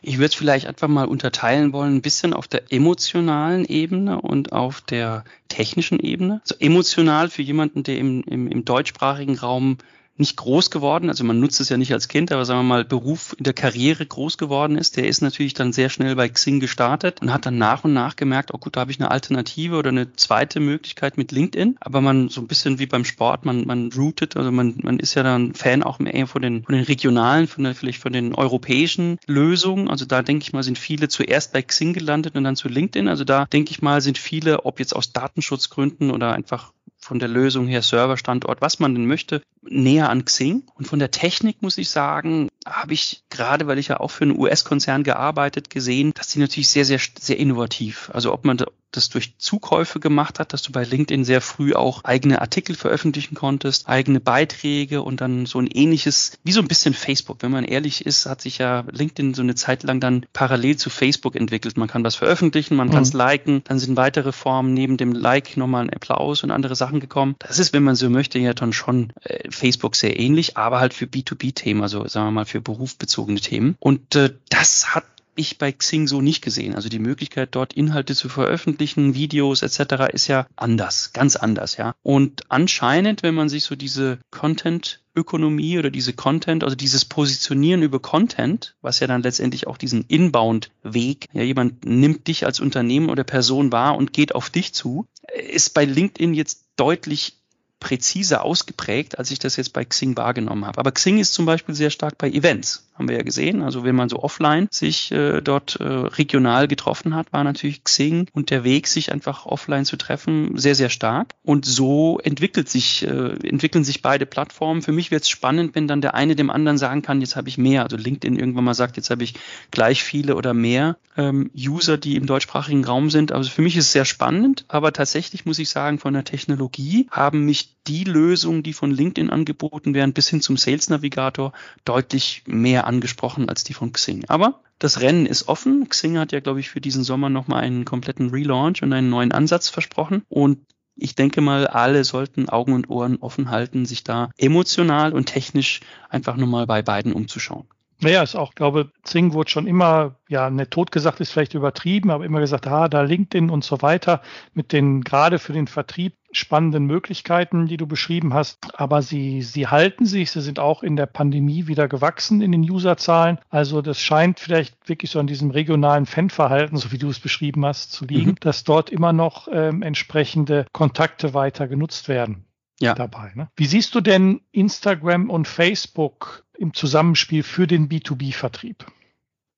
Ich 0.00 0.18
würde 0.18 0.26
es 0.26 0.34
vielleicht 0.34 0.66
einfach 0.66 0.86
mal 0.86 1.08
unterteilen 1.08 1.72
wollen, 1.72 1.96
ein 1.96 2.02
bisschen 2.02 2.32
auf 2.32 2.46
der 2.46 2.72
emotionalen 2.72 3.64
Ebene 3.64 4.20
und 4.20 4.52
auf 4.52 4.80
der 4.80 5.24
technischen 5.48 5.98
Ebene. 5.98 6.40
Also 6.42 6.54
emotional 6.60 7.28
für 7.28 7.42
jemanden, 7.42 7.82
der 7.82 7.98
im, 7.98 8.22
im, 8.22 8.46
im 8.46 8.64
deutschsprachigen 8.64 9.36
Raum 9.36 9.78
nicht 10.18 10.36
groß 10.36 10.70
geworden, 10.70 11.08
also 11.08 11.24
man 11.24 11.40
nutzt 11.40 11.60
es 11.60 11.68
ja 11.68 11.76
nicht 11.76 11.92
als 11.92 12.08
Kind, 12.08 12.32
aber 12.32 12.44
sagen 12.44 12.60
wir 12.60 12.64
mal 12.64 12.84
Beruf 12.84 13.34
in 13.38 13.44
der 13.44 13.52
Karriere 13.52 14.04
groß 14.04 14.36
geworden 14.38 14.76
ist, 14.76 14.96
der 14.96 15.06
ist 15.06 15.22
natürlich 15.22 15.54
dann 15.54 15.72
sehr 15.72 15.88
schnell 15.88 16.16
bei 16.16 16.28
Xing 16.28 16.60
gestartet 16.60 17.22
und 17.22 17.32
hat 17.32 17.46
dann 17.46 17.58
nach 17.58 17.84
und 17.84 17.92
nach 17.92 18.16
gemerkt, 18.16 18.52
oh 18.52 18.58
gut, 18.58 18.76
da 18.76 18.80
habe 18.80 18.90
ich 18.90 19.00
eine 19.00 19.10
Alternative 19.10 19.76
oder 19.76 19.90
eine 19.90 20.12
zweite 20.14 20.60
Möglichkeit 20.60 21.16
mit 21.16 21.32
LinkedIn, 21.32 21.76
aber 21.80 22.00
man 22.00 22.28
so 22.28 22.40
ein 22.40 22.48
bisschen 22.48 22.78
wie 22.78 22.86
beim 22.86 23.04
Sport, 23.04 23.44
man 23.44 23.66
man 23.66 23.90
rootet, 23.92 24.36
also 24.36 24.50
man 24.50 24.74
man 24.82 24.98
ist 24.98 25.14
ja 25.14 25.22
dann 25.22 25.54
Fan 25.54 25.82
auch 25.82 25.98
mehr 25.98 26.26
von 26.26 26.42
den 26.42 26.64
von 26.64 26.74
den 26.74 26.84
regionalen, 26.84 27.46
von 27.46 27.64
der, 27.64 27.74
vielleicht 27.74 28.00
von 28.02 28.12
den 28.12 28.34
europäischen 28.34 29.18
Lösungen, 29.26 29.88
also 29.88 30.04
da 30.04 30.22
denke 30.22 30.42
ich 30.42 30.52
mal 30.52 30.62
sind 30.62 30.78
viele 30.78 31.08
zuerst 31.08 31.52
bei 31.52 31.62
Xing 31.62 31.92
gelandet 31.92 32.36
und 32.36 32.44
dann 32.44 32.56
zu 32.56 32.68
LinkedIn, 32.68 33.08
also 33.08 33.24
da 33.24 33.46
denke 33.46 33.70
ich 33.70 33.82
mal 33.82 34.00
sind 34.00 34.18
viele, 34.18 34.64
ob 34.64 34.80
jetzt 34.80 34.94
aus 34.96 35.12
Datenschutzgründen 35.12 36.10
oder 36.10 36.32
einfach 36.32 36.72
von 37.00 37.18
der 37.18 37.28
Lösung 37.28 37.66
her, 37.66 37.82
Serverstandort, 37.82 38.60
was 38.60 38.80
man 38.80 38.94
denn 38.94 39.06
möchte, 39.06 39.42
näher 39.62 40.10
an 40.10 40.24
Xing. 40.24 40.64
Und 40.74 40.86
von 40.86 40.98
der 40.98 41.10
Technik 41.10 41.62
muss 41.62 41.78
ich 41.78 41.90
sagen, 41.90 42.48
habe 42.66 42.92
ich 42.92 43.22
gerade, 43.30 43.66
weil 43.66 43.78
ich 43.78 43.88
ja 43.88 44.00
auch 44.00 44.10
für 44.10 44.24
einen 44.24 44.38
US-Konzern 44.38 45.04
gearbeitet, 45.04 45.70
gesehen, 45.70 46.12
dass 46.14 46.28
die 46.28 46.38
natürlich 46.40 46.68
sehr, 46.68 46.84
sehr, 46.84 47.00
sehr 47.18 47.38
innovativ. 47.38 48.10
Also 48.12 48.32
ob 48.32 48.44
man 48.44 48.58
das 48.92 49.08
durch 49.08 49.36
Zukäufe 49.38 50.00
gemacht 50.00 50.38
hat, 50.38 50.52
dass 50.52 50.62
du 50.62 50.72
bei 50.72 50.84
LinkedIn 50.84 51.24
sehr 51.24 51.40
früh 51.40 51.74
auch 51.74 52.04
eigene 52.04 52.40
Artikel 52.40 52.74
veröffentlichen 52.74 53.34
konntest, 53.34 53.88
eigene 53.88 54.20
Beiträge 54.20 55.02
und 55.02 55.20
dann 55.20 55.46
so 55.46 55.58
ein 55.58 55.66
ähnliches, 55.66 56.38
wie 56.44 56.52
so 56.52 56.60
ein 56.60 56.68
bisschen 56.68 56.94
Facebook. 56.94 57.42
Wenn 57.42 57.50
man 57.50 57.64
ehrlich 57.64 58.06
ist, 58.06 58.26
hat 58.26 58.40
sich 58.40 58.58
ja 58.58 58.84
LinkedIn 58.90 59.34
so 59.34 59.42
eine 59.42 59.54
Zeit 59.54 59.82
lang 59.82 60.00
dann 60.00 60.26
parallel 60.32 60.76
zu 60.76 60.90
Facebook 60.90 61.36
entwickelt. 61.36 61.76
Man 61.76 61.88
kann 61.88 62.04
was 62.04 62.14
veröffentlichen, 62.14 62.76
man 62.76 62.88
mhm. 62.88 62.92
kann 62.92 63.02
es 63.02 63.12
liken, 63.12 63.62
dann 63.64 63.78
sind 63.78 63.96
weitere 63.96 64.32
Formen 64.32 64.74
neben 64.74 64.96
dem 64.96 65.12
Like 65.12 65.56
nochmal 65.56 65.84
ein 65.84 65.90
Applaus 65.90 66.42
und 66.42 66.50
andere 66.50 66.76
Sachen 66.76 67.00
gekommen. 67.00 67.36
Das 67.40 67.58
ist, 67.58 67.72
wenn 67.72 67.82
man 67.82 67.94
so 67.94 68.08
möchte, 68.08 68.38
ja 68.38 68.54
dann 68.54 68.72
schon 68.72 69.12
äh, 69.22 69.50
Facebook 69.50 69.96
sehr 69.96 70.18
ähnlich, 70.18 70.56
aber 70.56 70.80
halt 70.80 70.94
für 70.94 71.06
B2B-Themen, 71.06 71.82
also 71.82 72.06
sagen 72.06 72.26
wir 72.26 72.32
mal 72.32 72.46
für 72.46 72.60
berufsbezogene 72.60 73.40
Themen. 73.40 73.76
Und 73.78 74.14
äh, 74.14 74.34
das 74.48 74.94
hat 74.94 75.04
ich 75.38 75.58
bei 75.58 75.72
Xing 75.72 76.06
so 76.06 76.20
nicht 76.20 76.42
gesehen. 76.42 76.74
Also 76.74 76.88
die 76.88 76.98
Möglichkeit, 76.98 77.50
dort 77.52 77.72
Inhalte 77.72 78.14
zu 78.14 78.28
veröffentlichen, 78.28 79.14
Videos 79.14 79.62
etc. 79.62 80.12
ist 80.12 80.26
ja 80.26 80.46
anders, 80.56 81.12
ganz 81.12 81.36
anders, 81.36 81.76
ja. 81.76 81.94
Und 82.02 82.42
anscheinend, 82.50 83.22
wenn 83.22 83.34
man 83.34 83.48
sich 83.48 83.64
so 83.64 83.76
diese 83.76 84.18
Content 84.30 85.00
Ökonomie 85.18 85.78
oder 85.78 85.90
diese 85.90 86.12
Content, 86.12 86.62
also 86.62 86.76
dieses 86.76 87.04
Positionieren 87.04 87.82
über 87.82 87.98
Content, 87.98 88.76
was 88.82 89.00
ja 89.00 89.06
dann 89.06 89.22
letztendlich 89.22 89.66
auch 89.66 89.76
diesen 89.76 90.04
Inbound-Weg, 90.06 91.26
ja, 91.32 91.42
jemand 91.42 91.84
nimmt 91.84 92.28
dich 92.28 92.46
als 92.46 92.60
Unternehmen 92.60 93.10
oder 93.10 93.24
Person 93.24 93.72
wahr 93.72 93.96
und 93.96 94.12
geht 94.12 94.34
auf 94.34 94.48
dich 94.48 94.72
zu, 94.72 95.06
ist 95.50 95.74
bei 95.74 95.84
LinkedIn 95.84 96.34
jetzt 96.34 96.66
deutlich 96.76 97.37
präziser 97.80 98.44
ausgeprägt, 98.44 99.18
als 99.18 99.30
ich 99.30 99.38
das 99.38 99.56
jetzt 99.56 99.72
bei 99.72 99.84
Xing 99.84 100.16
wahrgenommen 100.16 100.66
habe. 100.66 100.78
Aber 100.78 100.92
Xing 100.92 101.18
ist 101.18 101.34
zum 101.34 101.46
Beispiel 101.46 101.74
sehr 101.74 101.90
stark 101.90 102.18
bei 102.18 102.28
Events 102.30 102.88
haben 102.98 103.08
wir 103.08 103.16
ja 103.16 103.22
gesehen. 103.22 103.62
Also 103.62 103.84
wenn 103.84 103.94
man 103.94 104.08
so 104.08 104.22
offline 104.22 104.68
sich 104.70 105.12
äh, 105.12 105.40
dort 105.40 105.76
äh, 105.76 105.84
regional 105.84 106.66
getroffen 106.66 107.14
hat, 107.14 107.32
war 107.32 107.44
natürlich 107.44 107.84
Xing 107.84 108.26
und 108.32 108.50
der 108.50 108.64
Weg, 108.64 108.88
sich 108.88 109.12
einfach 109.12 109.46
offline 109.46 109.84
zu 109.84 109.96
treffen, 109.96 110.58
sehr, 110.58 110.74
sehr 110.74 110.90
stark. 110.90 111.28
Und 111.44 111.64
so 111.64 112.18
entwickelt 112.18 112.68
sich, 112.68 113.06
äh, 113.06 113.36
entwickeln 113.46 113.84
sich 113.84 114.02
beide 114.02 114.26
Plattformen. 114.26 114.82
Für 114.82 114.92
mich 114.92 115.10
wird 115.10 115.22
es 115.22 115.28
spannend, 115.28 115.74
wenn 115.74 115.86
dann 115.86 116.00
der 116.00 116.14
eine 116.14 116.34
dem 116.34 116.50
anderen 116.50 116.78
sagen 116.78 117.02
kann, 117.02 117.20
jetzt 117.20 117.36
habe 117.36 117.48
ich 117.48 117.56
mehr. 117.56 117.84
Also 117.84 117.96
LinkedIn 117.96 118.38
irgendwann 118.38 118.64
mal 118.64 118.74
sagt, 118.74 118.96
jetzt 118.96 119.10
habe 119.10 119.22
ich 119.22 119.34
gleich 119.70 120.02
viele 120.02 120.34
oder 120.34 120.52
mehr 120.54 120.96
ähm, 121.16 121.50
User, 121.56 121.98
die 121.98 122.16
im 122.16 122.26
deutschsprachigen 122.26 122.84
Raum 122.84 123.10
sind. 123.10 123.32
Also 123.32 123.50
für 123.50 123.62
mich 123.62 123.76
ist 123.76 123.86
es 123.86 123.92
sehr 123.92 124.04
spannend, 124.04 124.64
aber 124.68 124.92
tatsächlich 124.92 125.46
muss 125.46 125.58
ich 125.58 125.68
sagen, 125.68 125.98
von 125.98 126.14
der 126.14 126.24
Technologie 126.24 127.06
haben 127.10 127.44
mich 127.44 127.67
die 127.86 128.04
Lösungen, 128.04 128.62
die 128.62 128.72
von 128.72 128.90
LinkedIn 128.90 129.30
angeboten 129.30 129.94
werden, 129.94 130.12
bis 130.12 130.28
hin 130.28 130.40
zum 130.40 130.56
Sales 130.56 130.90
Navigator 130.90 131.52
deutlich 131.84 132.42
mehr 132.46 132.86
angesprochen 132.86 133.48
als 133.48 133.64
die 133.64 133.74
von 133.74 133.92
Xing. 133.92 134.24
Aber 134.28 134.60
das 134.78 135.00
Rennen 135.00 135.26
ist 135.26 135.48
offen. 135.48 135.88
Xing 135.88 136.18
hat 136.18 136.32
ja, 136.32 136.40
glaube 136.40 136.60
ich, 136.60 136.70
für 136.70 136.80
diesen 136.80 137.04
Sommer 137.04 137.30
nochmal 137.30 137.62
einen 137.62 137.84
kompletten 137.84 138.30
Relaunch 138.30 138.82
und 138.82 138.92
einen 138.92 139.10
neuen 139.10 139.32
Ansatz 139.32 139.68
versprochen. 139.68 140.22
Und 140.28 140.58
ich 140.96 141.14
denke 141.14 141.40
mal, 141.40 141.66
alle 141.66 142.04
sollten 142.04 142.48
Augen 142.48 142.72
und 142.72 142.90
Ohren 142.90 143.18
offen 143.18 143.50
halten, 143.50 143.86
sich 143.86 144.04
da 144.04 144.30
emotional 144.36 145.12
und 145.12 145.26
technisch 145.26 145.80
einfach 146.08 146.36
nochmal 146.36 146.66
bei 146.66 146.82
beiden 146.82 147.12
umzuschauen. 147.12 147.68
Naja, 148.00 148.22
ist 148.22 148.36
auch, 148.36 148.54
glaube, 148.54 148.92
Zing 149.02 149.32
wurde 149.32 149.50
schon 149.50 149.66
immer, 149.66 150.16
ja, 150.28 150.50
nicht 150.50 150.70
tot 150.70 150.92
gesagt, 150.92 151.20
ist 151.20 151.32
vielleicht 151.32 151.54
übertrieben, 151.54 152.10
aber 152.10 152.24
immer 152.24 152.38
gesagt, 152.38 152.68
ah, 152.68 152.88
da 152.88 153.02
LinkedIn 153.02 153.50
und 153.50 153.64
so 153.64 153.82
weiter 153.82 154.22
mit 154.54 154.72
den 154.72 155.02
gerade 155.02 155.40
für 155.40 155.52
den 155.52 155.66
Vertrieb 155.66 156.14
spannenden 156.30 156.84
Möglichkeiten, 156.86 157.66
die 157.66 157.76
du 157.76 157.86
beschrieben 157.86 158.34
hast. 158.34 158.58
Aber 158.74 159.02
sie, 159.02 159.42
sie 159.42 159.66
halten 159.66 160.06
sich, 160.06 160.30
sie 160.30 160.40
sind 160.40 160.58
auch 160.58 160.82
in 160.82 160.96
der 160.96 161.06
Pandemie 161.06 161.66
wieder 161.66 161.88
gewachsen 161.88 162.42
in 162.42 162.52
den 162.52 162.68
Userzahlen. 162.68 163.38
Also 163.48 163.82
das 163.82 164.00
scheint 164.00 164.40
vielleicht 164.40 164.88
wirklich 164.88 165.10
so 165.10 165.18
an 165.18 165.26
diesem 165.26 165.50
regionalen 165.50 166.06
Fanverhalten, 166.06 166.76
so 166.76 166.92
wie 166.92 166.98
du 166.98 167.08
es 167.08 167.20
beschrieben 167.20 167.64
hast, 167.64 167.92
zu 167.92 168.04
liegen, 168.04 168.30
mhm. 168.30 168.40
dass 168.40 168.64
dort 168.64 168.90
immer 168.90 169.12
noch 169.12 169.48
ähm, 169.50 169.82
entsprechende 169.82 170.66
Kontakte 170.72 171.34
weiter 171.34 171.68
genutzt 171.68 172.08
werden 172.08 172.44
ja. 172.80 172.94
dabei. 172.94 173.32
Ne? 173.34 173.48
Wie 173.56 173.66
siehst 173.66 173.94
du 173.94 174.00
denn 174.00 174.40
Instagram 174.52 175.30
und 175.30 175.48
Facebook 175.48 176.44
im 176.56 176.74
Zusammenspiel 176.74 177.42
für 177.42 177.66
den 177.66 177.88
B2B-Vertrieb? 177.88 178.84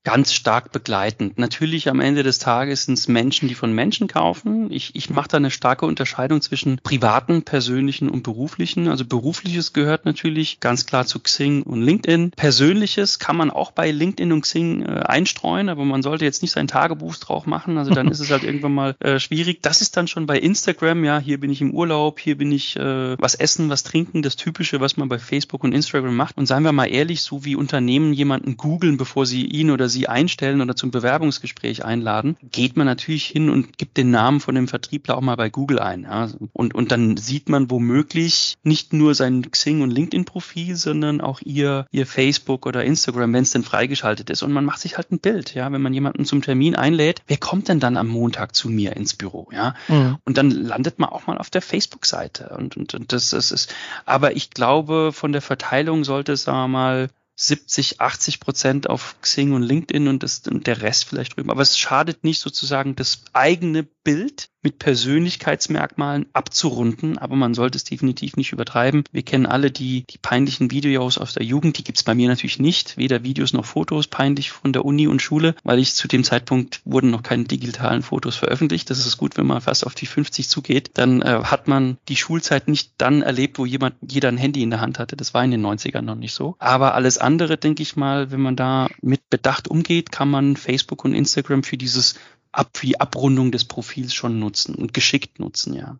Ganz 0.02 0.32
stark 0.32 0.72
begleitend. 0.72 1.38
Natürlich 1.38 1.88
am 1.88 2.00
Ende 2.00 2.22
des 2.22 2.38
Tages 2.38 2.84
sind 2.84 2.94
es 2.94 3.06
Menschen, 3.06 3.48
die 3.48 3.54
von 3.54 3.72
Menschen 3.72 4.08
kaufen. 4.08 4.72
Ich, 4.72 4.94
ich 4.94 5.10
mache 5.10 5.28
da 5.28 5.36
eine 5.36 5.50
starke 5.50 5.84
Unterscheidung 5.84 6.40
zwischen 6.40 6.78
privaten, 6.82 7.42
persönlichen 7.42 8.08
und 8.08 8.22
beruflichen. 8.22 8.88
Also 8.88 9.04
berufliches 9.04 9.72
gehört 9.72 10.06
natürlich 10.06 10.60
ganz 10.60 10.86
klar 10.86 11.04
zu 11.04 11.20
Xing 11.20 11.62
und 11.62 11.82
LinkedIn. 11.82 12.30
Persönliches 12.30 13.18
kann 13.18 13.36
man 13.36 13.50
auch 13.50 13.72
bei 13.72 13.90
LinkedIn 13.90 14.32
und 14.32 14.40
Xing 14.42 14.82
äh, 14.82 15.00
einstreuen, 15.00 15.68
aber 15.68 15.84
man 15.84 16.02
sollte 16.02 16.24
jetzt 16.24 16.40
nicht 16.40 16.52
sein 16.52 16.66
Tagebuch 16.66 17.16
drauf 17.16 17.46
machen. 17.46 17.76
Also 17.76 17.92
dann 17.92 18.08
ist 18.08 18.20
es 18.20 18.30
halt 18.30 18.44
irgendwann 18.44 18.74
mal 18.74 18.96
äh, 19.00 19.18
schwierig. 19.18 19.62
Das 19.62 19.82
ist 19.82 19.96
dann 19.96 20.08
schon 20.08 20.24
bei 20.24 20.38
Instagram, 20.38 21.04
ja, 21.04 21.18
hier 21.18 21.38
bin 21.38 21.50
ich 21.50 21.60
im 21.60 21.74
Urlaub, 21.74 22.20
hier 22.20 22.38
bin 22.38 22.52
ich 22.52 22.76
äh, 22.76 23.20
was 23.20 23.34
essen, 23.34 23.68
was 23.68 23.82
trinken, 23.82 24.22
das 24.22 24.36
Typische, 24.36 24.80
was 24.80 24.96
man 24.96 25.10
bei 25.10 25.18
Facebook 25.18 25.62
und 25.62 25.74
Instagram 25.74 26.16
macht. 26.16 26.38
Und 26.38 26.46
seien 26.46 26.62
wir 26.62 26.72
mal 26.72 26.86
ehrlich, 26.86 27.20
so 27.20 27.44
wie 27.44 27.54
Unternehmen 27.54 28.14
jemanden 28.14 28.56
googeln, 28.56 28.96
bevor 28.96 29.26
sie 29.26 29.44
ihn 29.44 29.70
oder 29.70 29.89
sie 29.90 30.08
einstellen 30.08 30.60
oder 30.60 30.76
zum 30.76 30.90
Bewerbungsgespräch 30.90 31.84
einladen, 31.84 32.36
geht 32.42 32.76
man 32.76 32.86
natürlich 32.86 33.26
hin 33.26 33.50
und 33.50 33.76
gibt 33.78 33.96
den 33.96 34.10
Namen 34.10 34.40
von 34.40 34.54
dem 34.54 34.68
Vertriebler 34.68 35.16
auch 35.16 35.20
mal 35.20 35.36
bei 35.36 35.50
Google 35.50 35.78
ein. 35.78 36.02
Ja. 36.04 36.28
Und, 36.52 36.74
und 36.74 36.92
dann 36.92 37.16
sieht 37.16 37.48
man 37.48 37.70
womöglich 37.70 38.56
nicht 38.62 38.92
nur 38.92 39.14
sein 39.14 39.50
Xing- 39.50 39.82
und 39.82 39.90
LinkedIn-Profil, 39.90 40.76
sondern 40.76 41.20
auch 41.20 41.40
ihr, 41.42 41.86
ihr 41.90 42.06
Facebook 42.06 42.66
oder 42.66 42.84
Instagram, 42.84 43.32
wenn 43.32 43.42
es 43.42 43.50
denn 43.50 43.62
freigeschaltet 43.62 44.30
ist. 44.30 44.42
Und 44.42 44.52
man 44.52 44.64
macht 44.64 44.80
sich 44.80 44.96
halt 44.96 45.12
ein 45.12 45.18
Bild, 45.18 45.54
ja, 45.54 45.70
wenn 45.72 45.82
man 45.82 45.94
jemanden 45.94 46.24
zum 46.24 46.42
Termin 46.42 46.76
einlädt, 46.76 47.22
wer 47.26 47.36
kommt 47.36 47.68
denn 47.68 47.80
dann 47.80 47.96
am 47.96 48.08
Montag 48.08 48.54
zu 48.54 48.68
mir 48.68 48.96
ins 48.96 49.14
Büro, 49.14 49.48
ja? 49.52 49.74
Mhm. 49.88 50.18
Und 50.24 50.38
dann 50.38 50.50
landet 50.50 50.98
man 50.98 51.10
auch 51.10 51.26
mal 51.26 51.38
auf 51.38 51.50
der 51.50 51.62
Facebook-Seite. 51.62 52.54
Und, 52.56 52.76
und, 52.76 52.94
und 52.94 53.12
das, 53.12 53.30
das 53.30 53.52
ist, 53.52 53.74
aber 54.06 54.36
ich 54.36 54.50
glaube, 54.50 55.10
von 55.12 55.32
der 55.32 55.42
Verteilung 55.42 56.04
sollte 56.04 56.32
es, 56.32 56.44
sagen 56.44 56.58
wir 56.58 56.68
mal, 56.68 57.10
70, 57.42 58.02
80 58.02 58.38
Prozent 58.38 58.90
auf 58.90 59.16
Xing 59.22 59.52
und 59.52 59.62
LinkedIn 59.62 60.08
und, 60.08 60.22
das, 60.22 60.42
und 60.46 60.66
der 60.66 60.82
Rest 60.82 61.06
vielleicht 61.06 61.36
drüben. 61.36 61.50
Aber 61.50 61.62
es 61.62 61.78
schadet 61.78 62.22
nicht 62.22 62.38
sozusagen 62.38 62.96
das 62.96 63.22
eigene 63.32 63.84
Bild 64.02 64.48
mit 64.62 64.78
Persönlichkeitsmerkmalen 64.78 66.26
abzurunden, 66.32 67.18
aber 67.18 67.36
man 67.36 67.54
sollte 67.54 67.76
es 67.76 67.84
definitiv 67.84 68.36
nicht 68.36 68.52
übertreiben. 68.52 69.04
Wir 69.10 69.22
kennen 69.22 69.46
alle 69.46 69.70
die, 69.70 70.04
die 70.04 70.18
peinlichen 70.18 70.70
Videos 70.70 71.18
aus 71.18 71.32
der 71.32 71.44
Jugend, 71.44 71.78
die 71.78 71.84
gibt's 71.84 72.02
bei 72.02 72.14
mir 72.14 72.28
natürlich 72.28 72.58
nicht, 72.58 72.96
weder 72.96 73.22
Videos 73.22 73.52
noch 73.52 73.64
Fotos 73.64 74.06
peinlich 74.06 74.50
von 74.50 74.72
der 74.72 74.84
Uni 74.84 75.06
und 75.06 75.22
Schule, 75.22 75.54
weil 75.64 75.78
ich 75.78 75.94
zu 75.94 76.08
dem 76.08 76.24
Zeitpunkt 76.24 76.82
wurden 76.84 77.10
noch 77.10 77.22
keine 77.22 77.44
digitalen 77.44 78.02
Fotos 78.02 78.36
veröffentlicht. 78.36 78.90
Das 78.90 79.06
ist 79.06 79.16
gut, 79.16 79.36
wenn 79.36 79.46
man 79.46 79.60
fast 79.60 79.86
auf 79.86 79.94
die 79.94 80.06
50 80.06 80.48
zugeht, 80.48 80.90
dann 80.94 81.22
äh, 81.22 81.42
hat 81.44 81.68
man 81.68 81.96
die 82.08 82.16
Schulzeit 82.16 82.68
nicht 82.68 82.92
dann 82.98 83.22
erlebt, 83.22 83.58
wo 83.58 83.64
jemand 83.64 83.94
jeder 84.06 84.28
ein 84.28 84.36
Handy 84.36 84.62
in 84.62 84.70
der 84.70 84.80
Hand 84.80 84.98
hatte. 84.98 85.16
Das 85.16 85.32
war 85.32 85.44
in 85.44 85.50
den 85.50 85.64
90ern 85.64 86.02
noch 86.02 86.16
nicht 86.16 86.34
so. 86.34 86.56
Aber 86.58 86.94
alles 86.94 87.18
andere, 87.18 87.56
denke 87.56 87.82
ich 87.82 87.96
mal, 87.96 88.30
wenn 88.30 88.40
man 88.40 88.56
da 88.56 88.88
mit 89.00 89.28
Bedacht 89.30 89.68
umgeht, 89.68 90.12
kann 90.12 90.30
man 90.30 90.56
Facebook 90.56 91.04
und 91.04 91.14
Instagram 91.14 91.62
für 91.62 91.76
dieses 91.76 92.16
ab, 92.52 92.70
für 92.74 92.86
die 92.86 93.00
Abrundung 93.00 93.52
des 93.52 93.64
Profils 93.64 94.14
schon 94.14 94.38
nutzen 94.38 94.74
und 94.74 94.94
geschickt 94.94 95.38
nutzen, 95.38 95.74
ja. 95.74 95.96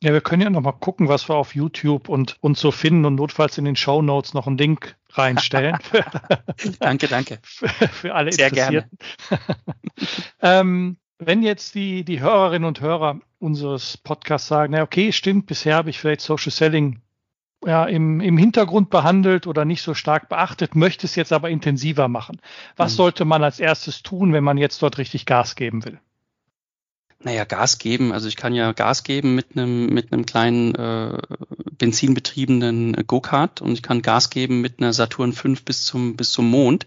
Ja, 0.00 0.12
wir 0.12 0.20
können 0.20 0.42
ja 0.42 0.50
noch 0.50 0.60
mal 0.60 0.72
gucken, 0.72 1.08
was 1.08 1.28
wir 1.28 1.34
auf 1.34 1.56
YouTube 1.56 2.08
und, 2.08 2.36
und 2.40 2.56
so 2.56 2.70
finden 2.70 3.04
und 3.04 3.16
notfalls 3.16 3.58
in 3.58 3.64
den 3.64 3.74
Show 3.74 4.00
Notes 4.00 4.32
noch 4.32 4.46
einen 4.46 4.56
Link 4.56 4.96
reinstellen. 5.10 5.76
danke, 6.78 7.08
danke. 7.08 7.40
Für, 7.42 7.68
für 7.68 8.14
alle 8.14 8.30
Sehr 8.32 8.48
Interessierten. 8.48 8.96
ähm, 10.40 10.98
wenn 11.18 11.42
jetzt 11.42 11.74
die, 11.74 12.04
die 12.04 12.20
Hörerinnen 12.20 12.66
und 12.66 12.80
Hörer 12.80 13.18
unseres 13.40 13.96
Podcasts 13.96 14.46
sagen, 14.46 14.72
na 14.72 14.82
okay, 14.82 15.10
stimmt, 15.10 15.46
bisher 15.46 15.74
habe 15.74 15.90
ich 15.90 15.98
vielleicht 15.98 16.20
Social 16.20 16.52
Selling 16.52 17.02
ja, 17.64 17.84
im, 17.86 18.20
im 18.20 18.38
Hintergrund 18.38 18.90
behandelt 18.90 19.46
oder 19.46 19.64
nicht 19.64 19.82
so 19.82 19.94
stark 19.94 20.28
beachtet, 20.28 20.76
möchte 20.76 21.06
es 21.06 21.16
jetzt 21.16 21.32
aber 21.32 21.50
intensiver 21.50 22.08
machen. 22.08 22.40
Was 22.76 22.92
mhm. 22.92 22.96
sollte 22.96 23.24
man 23.24 23.42
als 23.42 23.60
erstes 23.60 24.02
tun, 24.02 24.32
wenn 24.32 24.44
man 24.44 24.58
jetzt 24.58 24.82
dort 24.82 24.98
richtig 24.98 25.26
Gas 25.26 25.56
geben 25.56 25.84
will? 25.84 25.98
Naja, 27.20 27.44
Gas 27.44 27.78
geben. 27.78 28.12
Also 28.12 28.28
ich 28.28 28.36
kann 28.36 28.54
ja 28.54 28.72
Gas 28.72 29.02
geben 29.02 29.34
mit 29.34 29.56
einem 29.56 29.86
mit 29.86 30.12
einem 30.12 30.24
kleinen 30.24 30.74
äh, 30.76 31.18
benzinbetriebenen 31.72 32.92
Go-Kart 33.08 33.60
und 33.60 33.72
ich 33.72 33.82
kann 33.82 34.02
Gas 34.02 34.30
geben 34.30 34.60
mit 34.60 34.80
einer 34.80 34.92
Saturn 34.92 35.32
5 35.32 35.64
bis 35.64 35.84
zum 35.84 36.14
bis 36.14 36.30
zum 36.30 36.48
Mond. 36.48 36.86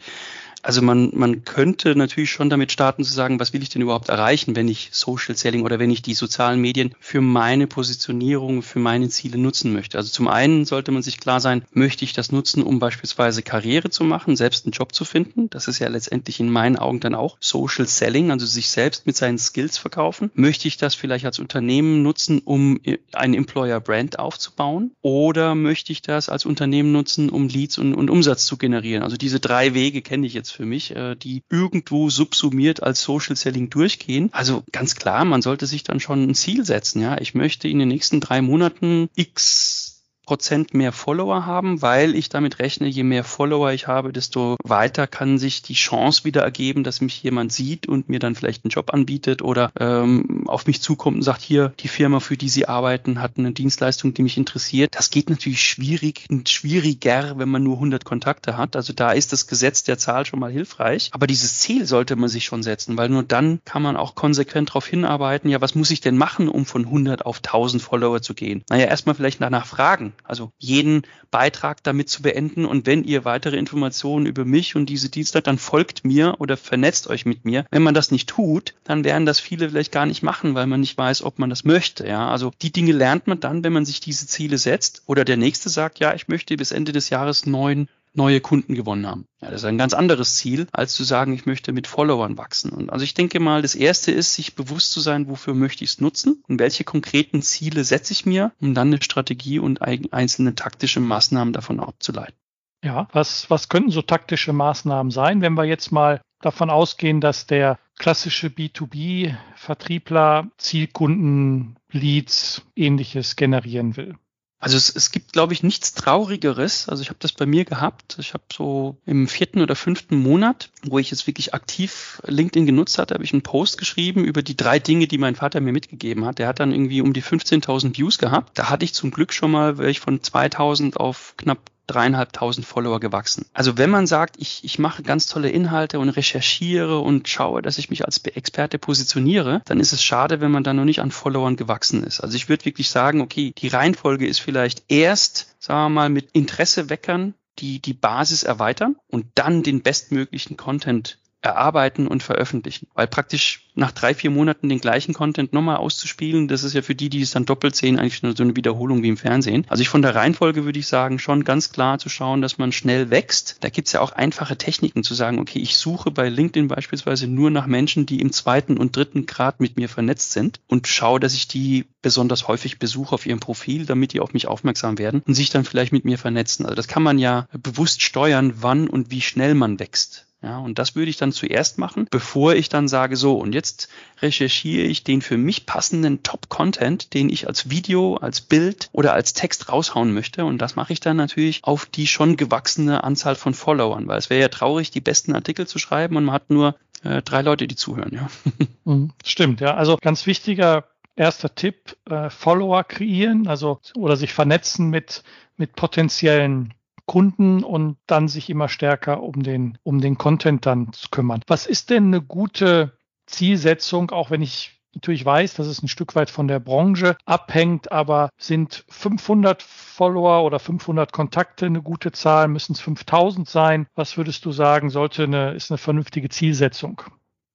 Also 0.64 0.82
man, 0.82 1.12
man 1.14 1.44
könnte 1.44 1.96
natürlich 1.96 2.32
schon 2.32 2.50
damit 2.50 2.72
starten 2.72 3.04
zu 3.04 3.14
sagen, 3.14 3.40
was 3.40 3.54
will 3.54 3.64
ich 3.64 3.70
denn 3.70 3.82
überhaupt 3.82 4.10
erreichen, 4.10 4.56
wenn 4.56 4.68
ich 4.68 4.90
Social 4.92 5.36
Selling 5.36 5.64
oder 5.64 5.80
wenn 5.80 5.90
ich 5.90 6.02
die 6.02 6.14
sozialen 6.14 6.60
Medien 6.60 6.94
für 7.00 7.22
meine 7.22 7.68
Positionierung, 7.68 8.62
für 8.62 8.80
meine 8.80 9.10
Ziele 9.10 9.38
nutzen 9.38 9.74
möchte. 9.74 9.98
Also 9.98 10.12
zum 10.12 10.28
einen 10.28 10.66
sollte 10.66 10.92
man 10.92 11.02
sich 11.02 11.20
klar 11.20 11.40
sein, 11.40 11.64
möchte 11.72 12.06
ich 12.06 12.14
das 12.14 12.32
nutzen, 12.32 12.64
um 12.64 12.80
beispielsweise 12.80 13.42
Karriere 13.42 13.90
zu 13.90 14.04
machen, 14.04 14.36
selbst 14.36 14.66
einen 14.66 14.74
Job 14.74 14.94
zu 14.94 15.06
finden. 15.06 15.50
Das 15.50 15.68
ist 15.68 15.80
ja 15.80 15.88
letztendlich 15.88 16.40
in 16.40 16.50
meinen 16.50 16.78
Augen 16.78 17.00
dann 17.00 17.16
auch 17.16 17.38
Social 17.40 17.88
Selling, 17.88 18.32
also 18.32 18.46
sich 18.46 18.70
selbst 18.70 19.08
mit 19.08 19.18
seinen 19.18 19.38
Skills 19.38 19.78
verkaufen. 19.78 20.32
Möchte 20.34 20.68
ich 20.68 20.78
das 20.78 20.96
vielleicht 20.96 21.26
als 21.26 21.40
Unternehmen 21.40 22.04
nutzen, 22.04 22.40
um 22.44 22.80
ein 23.14 23.34
Employer 23.34 23.80
Brand 23.80 24.20
aufzubauen? 24.20 24.92
Oder 25.02 25.56
möchte 25.56 25.92
ich 25.92 26.02
das 26.02 26.30
als 26.30 26.46
Unternehmen 26.46 26.92
nutzen, 26.92 27.30
um 27.30 27.48
Leads 27.48 27.78
und, 27.78 27.96
und 27.96 28.10
Umsatz 28.10 28.46
zu 28.46 28.58
generieren? 28.58 29.04
Also 29.04 29.18
diese 29.18 29.40
drei 29.40 29.74
Wege 29.74 30.02
kenne 30.02 30.28
ich 30.28 30.34
jetzt 30.52 30.58
für 30.58 30.66
mich, 30.66 30.96
äh, 30.96 31.16
die 31.16 31.44
irgendwo 31.50 32.10
subsumiert 32.10 32.84
als 32.84 33.02
Social 33.02 33.36
Selling 33.36 33.70
durchgehen. 33.70 34.30
Also 34.34 34.64
ganz 34.72 34.96
klar, 34.96 35.26
man 35.26 35.42
sollte 35.42 35.66
sich 35.66 35.84
dann 35.84 36.00
schon 36.00 36.24
ein 36.24 36.36
Ziel 36.36 36.66
setzen. 36.66 37.02
Ja, 37.02 37.20
ich 37.20 37.34
möchte 37.34 37.68
in 37.68 37.80
den 37.80 37.88
nächsten 37.88 38.20
drei 38.20 38.42
Monaten 38.42 39.10
X 39.16 39.81
Prozent 40.26 40.74
mehr 40.74 40.92
Follower 40.92 41.46
haben, 41.46 41.82
weil 41.82 42.16
ich 42.16 42.30
damit 42.30 42.60
rechne, 42.60 42.88
je 42.88 43.04
mehr 43.04 43.24
Follower 43.24 43.72
ich 43.72 43.88
habe, 43.88 44.14
desto 44.14 44.56
weiter 44.64 45.08
kann 45.08 45.38
sich 45.38 45.62
die 45.62 45.74
Chance 45.74 46.24
wieder 46.24 46.42
ergeben, 46.42 46.84
dass 46.84 47.02
mich 47.02 47.22
jemand 47.24 47.52
sieht 47.52 47.88
und 47.88 48.10
mir 48.10 48.20
dann 48.20 48.36
vielleicht 48.36 48.64
einen 48.64 48.72
Job 48.72 48.94
anbietet 48.94 49.42
oder 49.42 49.72
ähm, 49.80 50.48
auf 50.48 50.68
mich 50.68 50.82
zukommt 50.82 51.18
und 51.18 51.24
sagt, 51.24 51.42
hier, 51.42 51.74
die 51.80 51.88
Firma, 51.88 52.20
für 52.20 52.38
die 52.38 52.50
Sie 52.50 52.68
arbeiten, 52.68 53.22
hat 53.22 53.38
eine 53.38 53.52
Dienstleistung, 53.52 54.14
die 54.14 54.24
mich 54.24 54.38
interessiert. 54.38 54.96
Das 54.96 55.10
geht 55.10 55.30
natürlich 55.30 55.64
schwierig 55.64 56.26
schwieriger, 56.46 57.38
wenn 57.38 57.50
man 57.50 57.64
nur 57.64 57.76
100 57.76 58.06
Kontakte 58.06 58.58
hat. 58.58 58.76
Also 58.76 58.94
da 58.94 59.12
ist 59.12 59.34
das 59.34 59.48
Gesetz 59.48 59.84
der 59.84 59.98
Zahl 59.98 60.26
schon 60.26 60.40
mal 60.40 60.52
hilfreich. 60.52 61.10
Aber 61.12 61.28
dieses 61.28 61.60
Ziel 61.60 61.86
sollte 61.86 62.16
man 62.16 62.30
sich 62.30 62.46
schon 62.46 62.64
setzen, 62.64 62.98
weil 62.98 63.10
nur 63.10 63.24
dann 63.24 63.60
kann 63.66 63.82
man 63.82 63.98
auch 63.98 64.16
konsequent 64.16 64.70
darauf 64.70 64.86
hinarbeiten, 64.86 65.50
ja, 65.50 65.62
was 65.62 65.76
muss 65.76 65.92
ich 65.92 66.02
denn 66.02 66.18
machen, 66.18 66.48
um 66.48 66.66
von 66.66 66.86
100 66.86 67.26
auf 67.26 67.38
1000 67.38 67.82
Follower 67.82 68.22
zu 68.22 68.34
gehen? 68.34 68.64
Naja, 68.70 68.86
erstmal 68.86 69.16
vielleicht 69.16 69.42
danach 69.42 69.66
fragen 69.66 70.11
also 70.24 70.52
jeden 70.58 71.04
Beitrag 71.30 71.84
damit 71.84 72.10
zu 72.10 72.22
beenden. 72.22 72.66
Und 72.66 72.86
wenn 72.86 73.04
ihr 73.04 73.26
weitere 73.26 73.58
Informationen 73.58 74.26
über 74.26 74.46
mich 74.46 74.76
und 74.76 74.88
diese 74.88 75.10
Dienstag, 75.10 75.44
dann 75.44 75.58
folgt 75.58 76.06
mir 76.06 76.36
oder 76.40 76.58
vernetzt 76.58 77.08
euch 77.08 77.26
mit 77.26 77.46
mir. 77.46 77.66
Wenn 77.72 77.84
man 77.84 77.94
das 77.94 78.12
nicht 78.12 78.30
tut, 78.30 78.74
dann 78.84 79.04
werden 79.04 79.26
das 79.26 79.40
viele 79.40 79.70
vielleicht 79.70 79.92
gar 79.92 80.06
nicht 80.06 80.24
machen, 80.24 80.56
weil 80.56 80.68
man 80.68 80.82
nicht 80.82 80.98
weiß, 80.98 81.24
ob 81.24 81.40
man 81.40 81.50
das 81.50 81.64
möchte. 81.64 82.08
Ja, 82.08 82.30
also 82.30 82.52
die 82.62 82.72
Dinge 82.72 82.92
lernt 82.92 83.28
man 83.28 83.40
dann, 83.40 83.64
wenn 83.64 83.74
man 83.74 83.86
sich 83.86 84.00
diese 84.00 84.28
Ziele 84.28 84.58
setzt. 84.58 85.04
Oder 85.06 85.26
der 85.26 85.38
nächste 85.38 85.70
sagt, 85.70 86.00
ja, 86.00 86.14
ich 86.14 86.28
möchte 86.28 86.56
bis 86.58 86.72
Ende 86.72 86.92
des 86.92 87.10
Jahres 87.10 87.46
neun 87.46 87.88
neue 88.14 88.42
Kunden 88.42 88.76
gewonnen 88.76 89.08
haben. 89.08 89.26
Ja, 89.42 89.50
das 89.50 89.62
ist 89.62 89.66
ein 89.66 89.78
ganz 89.78 89.94
anderes 89.94 90.36
Ziel, 90.36 90.68
als 90.72 90.94
zu 90.94 91.04
sagen, 91.04 91.34
ich 91.34 91.46
möchte 91.46 91.72
mit 91.72 91.88
Followern 91.88 92.38
wachsen. 92.38 92.72
Und 92.72 92.90
also 92.90 93.04
ich 93.04 93.14
denke 93.14 93.40
mal, 93.40 93.62
das 93.62 93.76
erste 93.76 94.12
ist, 94.12 94.34
sich 94.34 94.56
bewusst 94.56 94.92
zu 94.92 95.00
sein, 95.00 95.28
wofür 95.28 95.54
möchte 95.54 95.84
ich 95.84 95.92
es 95.92 96.02
nutzen 96.02 96.44
und 96.48 96.60
welche 96.60 96.84
konkreten 96.84 97.42
Ziele 97.42 97.84
setze 97.84 98.14
ich 98.14 98.26
mir, 98.26 98.52
um 98.60 98.74
dann 98.74 98.88
eine 98.88 99.02
Strategie 99.02 99.60
und 99.60 99.82
einzelne 99.82 100.56
taktische 100.56 101.00
Maßnahmen 101.00 101.54
davon 101.54 101.80
abzuleiten. 101.80 102.36
Ja, 102.84 103.08
was, 103.14 103.50
was 103.50 103.70
könnten 103.70 103.92
so 103.92 104.02
taktische 104.02 104.54
Maßnahmen 104.54 105.12
sein, 105.12 105.42
wenn 105.42 105.54
wir 105.54 105.66
jetzt 105.66 105.92
mal 105.92 106.20
davon 106.42 106.72
ausgehen, 106.72 107.22
dass 107.22 107.46
der 107.46 107.78
klassische 108.00 108.48
B2B-Vertriebler 108.48 110.50
Zielkunden, 110.58 111.78
Leads, 111.92 112.64
ähnliches 112.76 113.36
generieren 113.36 113.98
will? 113.98 114.16
Also 114.62 114.78
es, 114.78 114.96
es 114.96 115.12
gibt, 115.12 115.34
glaube 115.34 115.54
ich, 115.54 115.64
nichts 115.64 115.94
Traurigeres. 115.94 116.88
Also 116.88 117.02
ich 117.02 117.10
habe 117.10 117.18
das 117.20 117.34
bei 117.34 117.48
mir 117.48 117.66
gehabt. 117.66 118.18
Ich 118.20 118.34
habe 118.34 118.44
so 118.54 118.96
im 119.08 119.28
vierten 119.28 119.60
oder 119.60 119.76
fünften 119.76 120.16
Monat, 120.16 120.70
wo 120.84 121.00
ich 121.00 121.10
jetzt 121.10 121.26
wirklich 121.26 121.56
aktiv 121.56 122.22
LinkedIn 122.28 122.68
genutzt 122.68 123.00
hatte, 123.00 123.16
habe 123.16 123.24
ich 123.24 123.34
einen 123.34 123.42
Post 123.42 123.80
geschrieben 123.80 124.24
über 124.24 124.44
die 124.44 124.56
drei 124.56 124.78
Dinge, 124.78 125.08
die 125.08 125.18
mein 125.18 125.36
Vater 125.36 125.60
mir 125.62 125.74
mitgegeben 125.74 126.26
hat. 126.26 126.38
Der 126.38 126.48
hat 126.48 126.60
dann 126.60 126.72
irgendwie 126.72 127.02
um 127.02 127.12
die 127.12 127.24
15.000 127.24 127.98
Views 127.98 128.20
gehabt. 128.20 128.58
Da 128.58 128.70
hatte 128.70 128.86
ich 128.86 128.94
zum 128.94 129.10
Glück 129.10 129.34
schon 129.34 129.50
mal, 129.50 129.80
wäre 129.80 129.90
ich 129.90 130.00
von 130.00 130.20
2.000 130.20 130.96
auf 130.96 131.34
knapp 131.38 131.60
dreieinhalbtausend 131.92 132.66
Follower 132.66 133.00
gewachsen. 133.00 133.46
Also 133.54 133.78
wenn 133.78 133.90
man 133.90 134.08
sagt, 134.08 134.36
ich, 134.38 134.64
ich 134.64 134.80
mache 134.80 135.04
ganz 135.04 135.26
tolle 135.26 135.50
Inhalte 135.50 136.00
und 136.00 136.10
recherchiere 136.10 137.00
und 137.00 137.28
schaue, 137.28 137.62
dass 137.62 137.78
ich 137.78 137.90
mich 137.90 138.06
als 138.06 138.18
Experte 138.20 138.80
positioniere, 138.80 139.62
dann 139.66 139.80
ist 139.80 139.94
es 139.94 140.04
schade, 140.04 140.42
wenn 140.42 140.52
man 140.52 140.64
da 140.64 140.74
noch 140.74 140.86
nicht 140.86 141.02
an 141.02 141.12
Followern 141.12 141.56
gewachsen 141.56 142.04
ist. 142.04 142.22
Also 142.22 142.36
ich 142.36 142.50
würde 142.50 142.66
wirklich 142.66 142.90
sagen, 142.90 143.22
okay, 143.22 143.54
die 143.58 143.68
Reihenfolge 143.68 144.28
ist 144.28 144.40
vielleicht 144.40 144.84
erst, 144.88 145.56
sagen 145.60 145.86
wir 145.86 145.90
mal, 145.90 146.10
mit 146.10 146.30
Interesse 146.32 146.90
weckern, 146.90 147.34
die, 147.60 147.80
die 147.80 147.94
Basis 147.94 148.44
erweitern 148.44 148.96
und 149.08 149.26
dann 149.36 149.64
den 149.64 149.82
bestmöglichen 149.82 150.58
Content 150.58 151.20
erarbeiten 151.42 152.08
und 152.08 152.24
veröffentlichen. 152.24 152.88
Weil 152.94 153.08
praktisch 153.08 153.68
nach 153.74 153.92
drei, 153.92 154.14
vier 154.14 154.30
Monaten 154.30 154.70
den 154.70 154.80
gleichen 154.80 155.14
Content 155.14 155.54
nochmal 155.54 155.78
auszuspielen, 155.78 156.48
das 156.48 156.64
ist 156.64 156.74
ja 156.74 156.82
für 156.82 156.94
die, 156.94 157.10
die 157.10 157.22
es 157.22 157.32
dann 157.32 157.46
doppelt 157.46 157.76
sehen, 157.76 158.00
eigentlich 158.00 158.22
nur 158.22 158.36
so 158.36 158.44
eine 158.44 158.56
Wiederholung 158.56 159.02
wie 159.02 159.10
im 159.10 159.18
Fernsehen. 159.18 159.66
Also 159.70 159.82
ich 159.82 159.90
von 159.90 160.02
der 160.02 160.14
Reihenfolge 160.14 160.66
würde 160.66 160.80
ich 160.80 160.88
sagen, 160.88 161.20
schon 161.20 161.44
ganz 161.44 161.72
klar 161.72 161.98
zu 161.98 162.10
schauen, 162.10 162.42
dass 162.42 162.58
man 162.58 162.72
schnell 162.72 163.10
wächst. 163.10 163.58
Da 163.62 163.70
gibt's 163.70 163.94
ja 163.94 164.02
auch 164.02 164.12
einfache 164.12 164.58
Techniken 164.58 165.04
zu 165.04 165.14
sagen, 165.14 165.40
okay, 165.40 165.60
ich 165.60 165.78
suche 165.78 166.12
bei 166.12 166.30
LinkedIn 166.30 166.68
beispielsweise 166.68 167.28
nur 167.28 167.50
nach 167.50 167.66
Menschen, 167.66 168.06
die 168.06 168.20
im 168.20 168.32
zweiten 168.32 168.78
und 168.78 168.96
dritten 168.96 169.26
Grad 169.26 169.60
mit 169.60 169.78
mir 169.78 169.90
vernetzt 169.90 170.34
sind 170.34 170.60
und 170.68 170.88
schaue, 170.88 171.20
dass 171.20 171.34
ich 171.34 171.48
die 171.48 171.86
besonders 172.02 172.48
häufig 172.48 172.78
besuche 172.78 173.16
auf 173.16 173.26
ihrem 173.26 173.40
Profil, 173.40 173.86
damit 173.86 174.14
die 174.14 174.20
auf 174.20 174.34
mich 174.34 174.48
aufmerksam 174.48 174.98
werden 174.98 175.24
und 175.26 175.34
sich 175.34 175.50
dann 175.50 175.66
vielleicht 175.66 175.92
mit 175.92 176.06
mir 176.06 176.18
vernetzen. 176.18 176.66
Also 176.66 176.76
das 176.76 176.88
kann 176.88 177.04
man 177.04 177.18
ja 177.18 177.48
bewusst 177.54 178.02
steuern, 178.02 178.54
wann 178.58 178.88
und 178.88 179.12
wie 179.12 179.22
schnell 179.22 179.56
man 179.56 179.80
wächst. 179.80 180.26
Ja, 180.44 180.58
und 180.58 180.80
das 180.80 180.96
würde 180.96 181.12
ich 181.12 181.18
dann 181.18 181.32
zuerst 181.32 181.78
machen, 181.78 182.08
bevor 182.10 182.56
ich 182.56 182.68
dann 182.68 182.88
sage, 182.88 183.16
so, 183.16 183.38
und 183.38 183.54
jetzt 183.54 183.90
recherchiere 184.22 184.88
ich 184.88 185.04
den 185.04 185.22
für 185.22 185.38
mich 185.38 185.68
passenden 185.68 186.24
Top-Content, 186.24 187.14
den 187.14 187.30
ich 187.30 187.48
als 187.48 187.70
Video, 187.70 188.16
als 188.16 188.42
Bild 188.42 188.90
oder 188.92 189.14
als 189.14 189.34
Text 189.34 189.70
raushauen 189.70 190.14
möchte. 190.14 190.44
Und 190.46 190.58
das 190.58 190.76
mache 190.76 190.94
ich 190.94 191.00
dann 191.00 191.18
natürlich 191.18 191.64
auf 191.64 191.86
die 191.86 192.08
schon 192.08 192.38
gewachsene 192.38 193.04
Anzahl 193.04 193.36
von 193.36 193.54
Followern, 193.54 194.08
weil 194.08 194.18
es 194.18 194.32
wäre 194.32 194.42
ja 194.42 194.48
traurig, 194.48 194.90
die 194.90 195.02
besten 195.02 195.36
Artikel 195.36 195.68
zu 195.68 195.78
schreiben 195.78 196.18
und 196.18 196.26
man 196.26 196.34
hat 196.34 196.50
nur 196.50 196.76
äh, 197.04 197.22
drei 197.22 197.44
Leute, 197.44 197.68
die 197.68 197.76
zuhören, 197.76 198.12
ja. 198.14 198.28
Mhm, 198.84 199.14
stimmt, 199.24 199.62
ja. 199.62 199.76
Also 199.76 199.98
ganz 200.02 200.26
wichtiger 200.26 200.86
erster 201.16 201.54
Tipp, 201.54 201.96
äh, 202.10 202.32
Follower 202.32 202.84
kreieren, 202.84 203.48
also 203.48 203.80
oder 203.96 204.18
sich 204.18 204.34
vernetzen 204.34 204.90
mit, 204.90 205.24
mit 205.56 205.76
potenziellen 205.76 206.74
Kunden 207.12 207.62
und 207.66 207.98
dann 208.08 208.30
sich 208.30 208.50
immer 208.50 208.70
stärker 208.70 209.22
um 209.22 209.44
den, 209.44 209.78
um 209.84 210.00
den 210.00 210.18
Content 210.18 210.66
dann 210.66 210.94
zu 210.94 211.10
kümmern. 211.10 211.42
Was 211.46 211.66
ist 211.66 211.90
denn 211.90 212.06
eine 212.06 212.22
gute 212.22 212.98
Zielsetzung, 213.26 214.12
auch 214.12 214.32
wenn 214.32 214.42
ich 214.42 214.80
natürlich 214.94 215.26
weiß, 215.26 215.56
dass 215.56 215.68
es 215.68 215.84
ein 215.84 215.90
Stück 215.90 216.16
weit 216.16 216.30
von 216.30 216.48
der 216.48 216.62
Branche 216.62 217.18
abhängt, 217.26 217.92
aber 217.92 218.30
sind 218.38 218.86
500 218.88 219.62
Follower 219.62 220.46
oder 220.46 220.58
500 220.58 221.12
Kontakte 221.12 221.66
eine 221.66 221.82
gute 221.82 222.14
Zahl? 222.14 222.48
Müssen 222.48 222.76
es 222.76 222.80
5000 222.80 223.50
sein? 223.50 223.88
Was 223.94 224.16
würdest 224.16 224.46
du 224.46 224.54
sagen, 224.54 224.90
sollte 224.90 225.24
eine, 225.24 225.52
ist 225.52 225.70
eine 225.70 225.80
vernünftige 225.80 226.30
Zielsetzung? 226.30 227.02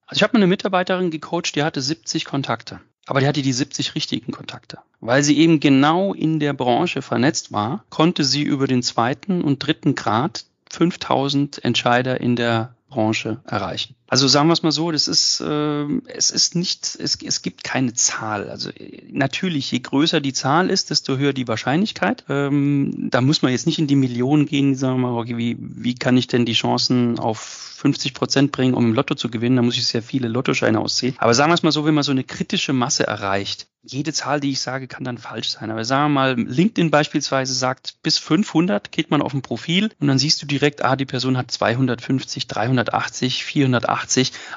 Also 0.07 0.19
ich 0.19 0.23
habe 0.23 0.35
eine 0.35 0.47
Mitarbeiterin 0.47 1.11
gecoacht, 1.11 1.57
die 1.57 1.63
hatte 1.63 1.81
70 1.81 2.27
Kontakte. 2.27 2.81
Aber 3.07 3.21
die 3.21 3.27
hatte 3.27 3.43
die 3.43 3.53
70 3.53 3.95
richtigen 3.95 4.33
Kontakte. 4.33 4.79
Weil 5.01 5.23
sie 5.23 5.39
eben 5.39 5.61
genau 5.61 6.13
in 6.13 6.41
der 6.41 6.53
Branche 6.53 7.03
vernetzt 7.03 7.53
war, 7.53 7.85
konnte 7.89 8.25
sie 8.25 8.43
über 8.43 8.67
den 8.67 8.83
zweiten 8.83 9.43
und 9.43 9.61
dritten 9.61 9.95
Grad 9.95 10.45
5000 10.71 11.65
Entscheider 11.65 12.21
in 12.21 12.35
der 12.35 12.75
Branche 12.89 13.41
erreichen. 13.45 13.95
Also 14.09 14.29
sagen 14.29 14.49
wir 14.49 14.53
es 14.53 14.63
mal 14.63 14.73
so, 14.73 14.93
das 14.93 15.09
ist, 15.09 15.41
äh, 15.41 15.85
es 16.07 16.31
ist 16.31 16.55
nicht, 16.55 16.97
es, 17.01 17.19
es 17.21 17.43
gibt 17.43 17.65
keine 17.65 17.93
Zahl. 17.95 18.49
Also 18.51 18.71
natürlich, 19.11 19.71
je 19.73 19.81
größer 19.81 20.21
die 20.21 20.33
Zahl 20.33 20.71
ist, 20.71 20.91
desto 20.91 21.17
höher 21.17 21.33
die 21.33 21.49
Wahrscheinlichkeit. 21.49 22.25
Ähm, 22.29 23.09
da 23.11 23.21
muss 23.21 23.43
man 23.43 23.53
jetzt 23.53 23.67
nicht 23.67 23.79
in 23.79 23.87
die 23.87 23.97
Millionen 23.97 24.47
gehen, 24.47 24.77
sagen 24.77 25.01
wir 25.01 25.11
mal, 25.11 25.19
okay, 25.19 25.37
wie, 25.37 25.57
wie 25.59 25.95
kann 25.95 26.17
ich 26.17 26.29
denn 26.29 26.47
die 26.47 26.53
Chancen 26.53 27.19
auf 27.19 27.39
50 27.39 28.15
Prozent 28.15 28.53
bringen, 28.53 28.75
um 28.75 28.87
im 28.87 28.95
Lotto 28.95 29.15
zu 29.15 29.29
gewinnen? 29.29 29.57
Da 29.57 29.63
muss 29.63 29.77
ich 29.77 29.87
sehr 29.87 30.03
viele 30.03 30.29
Lottoscheine 30.29 30.79
aussehen. 30.79 31.17
Aber 31.19 31.35
sagen 31.35 31.51
wir 31.51 31.55
es 31.55 31.63
mal 31.63 31.73
so, 31.73 31.85
wenn 31.85 31.95
man 31.95 32.05
so 32.05 32.13
eine 32.13 32.25
kritische 32.25 32.73
Masse 32.73 33.07
erreicht, 33.07 33.67
jede 33.89 34.13
Zahl, 34.13 34.41
die 34.41 34.51
ich 34.51 34.61
sage, 34.61 34.89
kann 34.89 35.05
dann 35.05 35.19
falsch 35.19 35.51
sein. 35.51 35.71
Aber 35.71 35.85
sagen 35.85 36.13
wir 36.13 36.15
mal, 36.15 36.35
LinkedIn 36.37 36.91
beispielsweise 36.91 37.55
sagt, 37.55 38.03
bis 38.03 38.19
500 38.19 38.91
geht 38.91 39.11
man 39.11 39.23
auf 39.23 39.33
ein 39.33 39.43
Profil 39.43 39.91
und 40.01 40.09
dann 40.09 40.19
siehst 40.19 40.43
du 40.43 40.47
direkt, 40.47 40.85
ah, 40.85 40.97
die 40.97 41.05
Person 41.05 41.37
hat 41.37 41.51
250, 41.51 42.49
380, 42.49 43.45
480, 43.45 43.96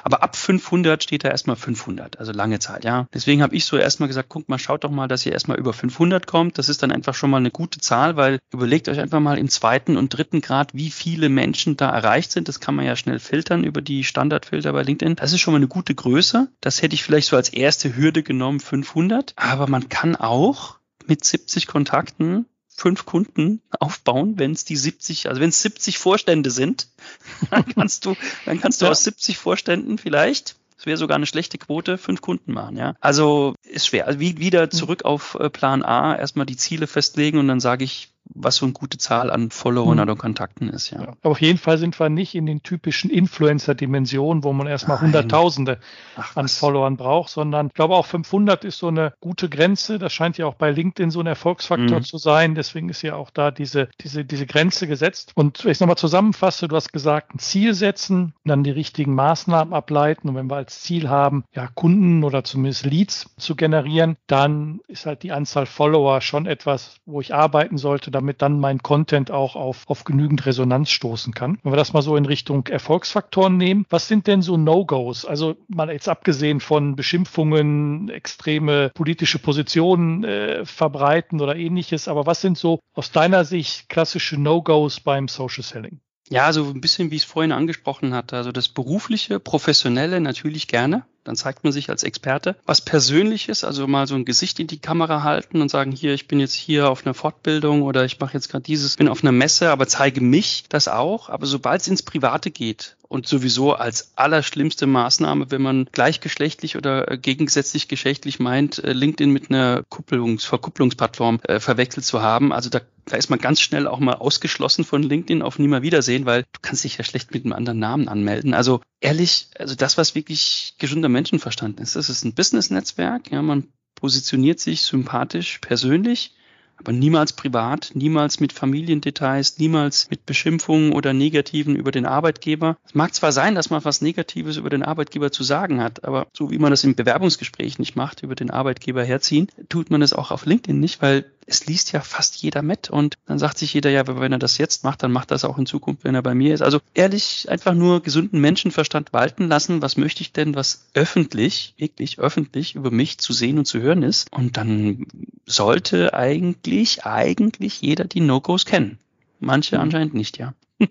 aber 0.02 0.22
ab 0.22 0.36
500 0.36 1.02
steht 1.02 1.24
da 1.24 1.28
erstmal 1.28 1.56
500, 1.56 2.18
also 2.18 2.32
lange 2.32 2.58
Zeit, 2.58 2.84
ja. 2.84 3.06
Deswegen 3.12 3.42
habe 3.42 3.54
ich 3.54 3.64
so 3.64 3.76
erstmal 3.76 4.08
gesagt, 4.08 4.28
guck 4.28 4.48
mal, 4.48 4.58
schaut 4.58 4.84
doch 4.84 4.90
mal, 4.90 5.08
dass 5.08 5.26
ihr 5.26 5.32
erstmal 5.32 5.58
über 5.58 5.72
500 5.72 6.26
kommt. 6.26 6.58
Das 6.58 6.68
ist 6.68 6.82
dann 6.82 6.92
einfach 6.92 7.14
schon 7.14 7.30
mal 7.30 7.38
eine 7.38 7.50
gute 7.50 7.80
Zahl, 7.80 8.16
weil 8.16 8.38
überlegt 8.52 8.88
euch 8.88 9.00
einfach 9.00 9.20
mal 9.20 9.38
im 9.38 9.48
zweiten 9.48 9.96
und 9.96 10.10
dritten 10.10 10.40
Grad, 10.40 10.74
wie 10.74 10.90
viele 10.90 11.28
Menschen 11.28 11.76
da 11.76 11.90
erreicht 11.90 12.32
sind. 12.32 12.48
Das 12.48 12.60
kann 12.60 12.74
man 12.74 12.86
ja 12.86 12.96
schnell 12.96 13.18
filtern 13.18 13.64
über 13.64 13.82
die 13.82 14.04
Standardfilter 14.04 14.72
bei 14.72 14.82
LinkedIn. 14.82 15.16
Das 15.16 15.32
ist 15.32 15.40
schon 15.40 15.52
mal 15.52 15.58
eine 15.58 15.68
gute 15.68 15.94
Größe. 15.94 16.48
Das 16.60 16.82
hätte 16.82 16.94
ich 16.94 17.02
vielleicht 17.02 17.28
so 17.28 17.36
als 17.36 17.48
erste 17.48 17.96
Hürde 17.96 18.22
genommen, 18.22 18.60
500 18.60 19.10
100, 19.10 19.34
aber 19.36 19.68
man 19.68 19.88
kann 19.88 20.16
auch 20.16 20.78
mit 21.06 21.24
70 21.24 21.66
Kontakten 21.66 22.46
fünf 22.80 23.04
Kunden 23.04 23.60
aufbauen, 23.78 24.38
wenn 24.38 24.52
es 24.52 24.64
die 24.64 24.76
70, 24.76 25.28
also 25.28 25.40
wenn 25.40 25.50
es 25.50 25.60
70 25.60 25.98
Vorstände 25.98 26.50
sind, 26.50 26.88
dann 27.50 27.66
kannst 27.66 28.06
du, 28.06 28.16
dann 28.46 28.58
kannst 28.58 28.80
du 28.80 28.86
ja. 28.86 28.90
aus 28.90 29.04
70 29.04 29.36
Vorständen 29.38 29.98
vielleicht 29.98 30.56
das 30.76 30.86
wäre 30.86 30.96
sogar 30.96 31.16
eine 31.16 31.26
schlechte 31.26 31.58
Quote, 31.58 31.98
fünf 31.98 32.22
Kunden 32.22 32.54
machen, 32.54 32.78
ja. 32.78 32.94
Also 33.02 33.54
ist 33.62 33.86
schwer. 33.86 34.06
Also 34.06 34.18
wie, 34.18 34.38
wieder 34.38 34.62
hm. 34.62 34.70
zurück 34.70 35.04
auf 35.04 35.34
äh, 35.38 35.50
Plan 35.50 35.82
A, 35.82 36.16
erstmal 36.16 36.46
die 36.46 36.56
Ziele 36.56 36.86
festlegen 36.86 37.36
und 37.36 37.48
dann 37.48 37.60
sage 37.60 37.84
ich, 37.84 38.08
was 38.34 38.56
so 38.56 38.66
eine 38.66 38.72
gute 38.72 38.98
Zahl 38.98 39.30
an 39.30 39.50
Followern 39.50 39.96
mhm. 39.96 40.02
oder 40.02 40.16
Kontakten 40.16 40.68
ist, 40.68 40.90
ja. 40.90 41.02
ja. 41.02 41.08
Aber 41.08 41.30
auf 41.30 41.40
jeden 41.40 41.58
Fall 41.58 41.78
sind 41.78 41.98
wir 41.98 42.08
nicht 42.08 42.34
in 42.34 42.46
den 42.46 42.62
typischen 42.62 43.10
Influencer-Dimensionen, 43.10 44.44
wo 44.44 44.52
man 44.52 44.66
erstmal 44.66 44.96
Nein. 44.98 45.06
Hunderttausende 45.06 45.78
Ach, 46.16 46.36
an 46.36 46.48
Followern 46.48 46.96
braucht, 46.96 47.30
sondern 47.30 47.68
ich 47.68 47.74
glaube 47.74 47.94
auch 47.94 48.06
500 48.06 48.64
ist 48.64 48.78
so 48.78 48.88
eine 48.88 49.14
gute 49.20 49.48
Grenze. 49.48 49.98
Das 49.98 50.12
scheint 50.12 50.38
ja 50.38 50.46
auch 50.46 50.54
bei 50.54 50.70
LinkedIn 50.70 51.10
so 51.10 51.20
ein 51.20 51.26
Erfolgsfaktor 51.26 51.98
mhm. 51.98 52.04
zu 52.04 52.18
sein. 52.18 52.54
Deswegen 52.54 52.88
ist 52.88 53.02
ja 53.02 53.14
auch 53.14 53.30
da 53.30 53.50
diese, 53.50 53.88
diese, 54.00 54.24
diese 54.24 54.46
Grenze 54.46 54.86
gesetzt. 54.86 55.32
Und 55.34 55.64
wenn 55.64 55.72
ich 55.72 55.76
es 55.76 55.80
nochmal 55.80 55.96
zusammenfasse, 55.96 56.68
du 56.68 56.76
hast 56.76 56.92
gesagt, 56.92 57.34
ein 57.34 57.38
Ziel 57.38 57.74
setzen, 57.74 58.34
dann 58.44 58.64
die 58.64 58.70
richtigen 58.70 59.14
Maßnahmen 59.14 59.74
ableiten. 59.74 60.28
Und 60.28 60.34
wenn 60.34 60.50
wir 60.50 60.56
als 60.56 60.82
Ziel 60.82 61.08
haben, 61.08 61.44
ja, 61.54 61.68
Kunden 61.74 62.24
oder 62.24 62.44
zumindest 62.44 62.84
Leads 62.86 63.34
zu 63.38 63.56
generieren, 63.56 64.16
dann 64.26 64.80
ist 64.88 65.06
halt 65.06 65.22
die 65.22 65.32
Anzahl 65.32 65.66
Follower 65.66 66.20
schon 66.20 66.46
etwas, 66.46 66.96
wo 67.06 67.20
ich 67.20 67.34
arbeiten 67.34 67.78
sollte, 67.78 68.10
damit 68.20 68.42
dann 68.42 68.60
mein 68.60 68.82
Content 68.82 69.30
auch 69.30 69.56
auf, 69.56 69.88
auf 69.88 70.04
genügend 70.04 70.44
Resonanz 70.44 70.90
stoßen 70.90 71.32
kann. 71.32 71.58
Wenn 71.62 71.72
wir 71.72 71.76
das 71.76 71.94
mal 71.94 72.02
so 72.02 72.16
in 72.16 72.26
Richtung 72.26 72.66
Erfolgsfaktoren 72.66 73.56
nehmen, 73.56 73.86
was 73.88 74.08
sind 74.08 74.26
denn 74.26 74.42
so 74.42 74.58
No-Gos? 74.58 75.24
Also 75.24 75.56
mal 75.68 75.90
jetzt 75.90 76.08
abgesehen 76.08 76.60
von 76.60 76.96
Beschimpfungen, 76.96 78.10
extreme 78.10 78.90
politische 78.90 79.38
Positionen 79.38 80.24
äh, 80.24 80.66
verbreiten 80.66 81.40
oder 81.40 81.56
ähnliches, 81.56 82.08
aber 82.08 82.26
was 82.26 82.42
sind 82.42 82.58
so 82.58 82.80
aus 82.92 83.10
deiner 83.10 83.46
Sicht 83.46 83.88
klassische 83.88 84.38
No-Gos 84.38 85.00
beim 85.00 85.26
Social 85.26 85.64
Selling? 85.64 86.00
Ja, 86.28 86.52
so 86.52 86.64
ein 86.64 86.82
bisschen 86.82 87.10
wie 87.10 87.16
ich 87.16 87.22
es 87.22 87.28
vorhin 87.28 87.52
angesprochen 87.52 88.14
hatte. 88.14 88.36
Also 88.36 88.52
das 88.52 88.68
berufliche, 88.68 89.40
professionelle 89.40 90.20
natürlich 90.20 90.68
gerne. 90.68 91.06
Dann 91.24 91.36
zeigt 91.36 91.64
man 91.64 91.72
sich 91.72 91.90
als 91.90 92.02
Experte. 92.02 92.56
Was 92.66 92.80
Persönliches, 92.80 93.64
also 93.64 93.86
mal 93.86 94.06
so 94.06 94.14
ein 94.14 94.24
Gesicht 94.24 94.58
in 94.58 94.66
die 94.66 94.78
Kamera 94.78 95.22
halten 95.22 95.60
und 95.60 95.68
sagen, 95.68 95.92
hier, 95.92 96.14
ich 96.14 96.28
bin 96.28 96.40
jetzt 96.40 96.54
hier 96.54 96.88
auf 96.88 97.04
einer 97.04 97.14
Fortbildung 97.14 97.82
oder 97.82 98.04
ich 98.04 98.18
mache 98.20 98.34
jetzt 98.34 98.48
gerade 98.48 98.64
dieses, 98.64 98.96
bin 98.96 99.08
auf 99.08 99.22
einer 99.22 99.32
Messe, 99.32 99.70
aber 99.70 99.86
zeige 99.86 100.20
mich 100.20 100.64
das 100.68 100.88
auch. 100.88 101.28
Aber 101.28 101.46
sobald 101.46 101.82
es 101.82 101.88
ins 101.88 102.02
Private 102.02 102.50
geht 102.50 102.96
und 103.10 103.26
sowieso 103.26 103.72
als 103.72 104.12
allerschlimmste 104.14 104.86
Maßnahme, 104.86 105.50
wenn 105.50 105.60
man 105.60 105.88
gleichgeschlechtlich 105.90 106.76
oder 106.76 107.10
äh, 107.10 107.18
gegensätzlich 107.18 107.88
geschlechtlich 107.88 108.38
meint, 108.38 108.82
äh, 108.84 108.92
LinkedIn 108.92 109.32
mit 109.32 109.50
einer 109.50 109.82
Kupplungs 109.88 110.44
Verkupplungsplattform 110.44 111.40
äh, 111.42 111.58
verwechselt 111.58 112.06
zu 112.06 112.22
haben. 112.22 112.52
Also 112.52 112.70
da 112.70 112.80
da 113.06 113.16
ist 113.16 113.28
man 113.28 113.40
ganz 113.40 113.60
schnell 113.60 113.88
auch 113.88 113.98
mal 113.98 114.14
ausgeschlossen 114.14 114.84
von 114.84 115.02
LinkedIn 115.02 115.42
auf 115.42 115.58
Nimmer 115.58 115.82
Wiedersehen, 115.82 116.26
weil 116.26 116.42
du 116.42 116.60
kannst 116.62 116.84
dich 116.84 116.96
ja 116.96 117.02
schlecht 117.02 117.32
mit 117.32 117.44
einem 117.44 117.54
anderen 117.54 117.80
Namen 117.80 118.06
anmelden. 118.06 118.54
Also 118.54 118.80
ehrlich, 119.00 119.48
also 119.58 119.74
das, 119.74 119.98
was 119.98 120.14
wirklich 120.14 120.74
gesunder 120.78 121.08
Menschenverstand 121.08 121.80
ist, 121.80 121.96
das 121.96 122.08
ist 122.08 122.24
ein 122.24 122.34
Business-Netzwerk. 122.34 123.32
Ja, 123.32 123.42
man 123.42 123.66
positioniert 123.96 124.60
sich 124.60 124.82
sympathisch, 124.82 125.58
persönlich 125.58 126.34
aber 126.80 126.92
niemals 126.92 127.34
privat, 127.34 127.92
niemals 127.94 128.40
mit 128.40 128.52
Familiendetails, 128.52 129.58
niemals 129.58 130.08
mit 130.10 130.26
Beschimpfungen 130.26 130.92
oder 130.92 131.12
Negativen 131.12 131.76
über 131.76 131.92
den 131.92 132.06
Arbeitgeber. 132.06 132.76
Es 132.86 132.94
mag 132.94 133.14
zwar 133.14 133.32
sein, 133.32 133.54
dass 133.54 133.70
man 133.70 133.84
was 133.84 134.00
Negatives 134.00 134.56
über 134.56 134.70
den 134.70 134.82
Arbeitgeber 134.82 135.30
zu 135.30 135.44
sagen 135.44 135.82
hat, 135.82 136.04
aber 136.04 136.26
so 136.32 136.50
wie 136.50 136.58
man 136.58 136.70
das 136.70 136.84
im 136.84 136.94
Bewerbungsgespräch 136.94 137.78
nicht 137.78 137.96
macht, 137.96 138.22
über 138.22 138.34
den 138.34 138.50
Arbeitgeber 138.50 139.04
herziehen, 139.04 139.48
tut 139.68 139.90
man 139.90 140.02
es 140.02 140.12
auch 140.12 140.30
auf 140.30 140.46
LinkedIn 140.46 140.80
nicht, 140.80 141.02
weil 141.02 141.26
es 141.50 141.66
liest 141.66 141.90
ja 141.90 142.00
fast 142.00 142.36
jeder 142.36 142.62
mit 142.62 142.90
und 142.90 143.18
dann 143.26 143.40
sagt 143.40 143.58
sich 143.58 143.74
jeder, 143.74 143.90
ja, 143.90 144.06
wenn 144.06 144.32
er 144.32 144.38
das 144.38 144.56
jetzt 144.56 144.84
macht, 144.84 145.02
dann 145.02 145.10
macht 145.10 145.32
das 145.32 145.44
auch 145.44 145.58
in 145.58 145.66
Zukunft, 145.66 146.04
wenn 146.04 146.14
er 146.14 146.22
bei 146.22 146.34
mir 146.34 146.54
ist. 146.54 146.62
Also 146.62 146.78
ehrlich, 146.94 147.48
einfach 147.48 147.74
nur 147.74 148.02
gesunden 148.02 148.40
Menschenverstand 148.40 149.12
walten 149.12 149.48
lassen. 149.48 149.82
Was 149.82 149.96
möchte 149.96 150.22
ich 150.22 150.32
denn, 150.32 150.54
was 150.54 150.88
öffentlich, 150.94 151.74
wirklich 151.76 152.20
öffentlich 152.20 152.76
über 152.76 152.92
mich 152.92 153.18
zu 153.18 153.32
sehen 153.32 153.58
und 153.58 153.64
zu 153.64 153.80
hören 153.80 154.04
ist? 154.04 154.32
Und 154.32 154.56
dann 154.56 155.06
sollte 155.44 156.14
eigentlich, 156.14 157.04
eigentlich 157.04 157.80
jeder 157.80 158.04
die 158.04 158.20
No-Gos 158.20 158.64
kennen. 158.64 158.98
Manche 159.40 159.76
mhm. 159.76 159.82
anscheinend 159.82 160.14
nicht, 160.14 160.38
ja. 160.38 160.54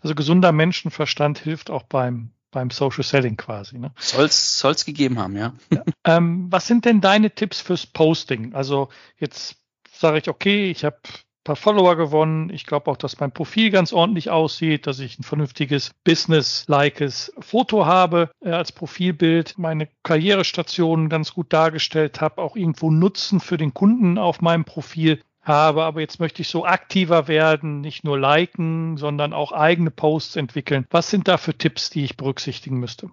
Also 0.00 0.14
gesunder 0.14 0.50
Menschenverstand 0.50 1.38
hilft 1.38 1.68
auch 1.68 1.82
beim 1.82 2.30
beim 2.52 2.70
Social 2.70 3.02
Selling 3.02 3.36
quasi. 3.36 3.78
Ne? 3.78 3.92
Soll's, 3.96 4.58
soll's 4.58 4.84
gegeben 4.84 5.18
haben, 5.18 5.36
ja. 5.36 5.52
ja. 5.70 5.84
Ähm, 6.04 6.46
was 6.50 6.66
sind 6.66 6.84
denn 6.84 7.00
deine 7.00 7.30
Tipps 7.30 7.60
fürs 7.60 7.86
Posting? 7.86 8.54
Also 8.54 8.88
jetzt 9.18 9.61
sage 10.02 10.18
ich, 10.18 10.28
okay, 10.28 10.70
ich 10.70 10.84
habe 10.84 10.98
paar 11.44 11.56
Follower 11.56 11.96
gewonnen. 11.96 12.50
Ich 12.50 12.66
glaube 12.66 12.90
auch, 12.90 12.96
dass 12.96 13.18
mein 13.18 13.32
Profil 13.32 13.70
ganz 13.70 13.92
ordentlich 13.92 14.30
aussieht, 14.30 14.86
dass 14.86 14.98
ich 14.98 15.18
ein 15.18 15.24
vernünftiges 15.24 15.92
Business-likes 16.04 17.32
Foto 17.40 17.86
habe 17.86 18.30
äh, 18.40 18.50
als 18.50 18.72
Profilbild, 18.72 19.58
meine 19.58 19.88
Karrierestationen 20.02 21.08
ganz 21.08 21.34
gut 21.34 21.52
dargestellt 21.52 22.20
habe, 22.20 22.40
auch 22.40 22.56
irgendwo 22.56 22.90
Nutzen 22.90 23.40
für 23.40 23.56
den 23.56 23.74
Kunden 23.74 24.18
auf 24.18 24.40
meinem 24.40 24.64
Profil 24.64 25.20
habe, 25.42 25.82
aber 25.82 26.00
jetzt 26.00 26.20
möchte 26.20 26.42
ich 26.42 26.48
so 26.48 26.64
aktiver 26.64 27.26
werden, 27.26 27.80
nicht 27.80 28.04
nur 28.04 28.18
liken, 28.18 28.96
sondern 28.96 29.32
auch 29.32 29.50
eigene 29.50 29.90
Posts 29.90 30.36
entwickeln. 30.36 30.86
Was 30.90 31.10
sind 31.10 31.26
da 31.26 31.36
für 31.36 31.56
Tipps, 31.58 31.90
die 31.90 32.04
ich 32.04 32.16
berücksichtigen 32.16 32.78
müsste? 32.78 33.10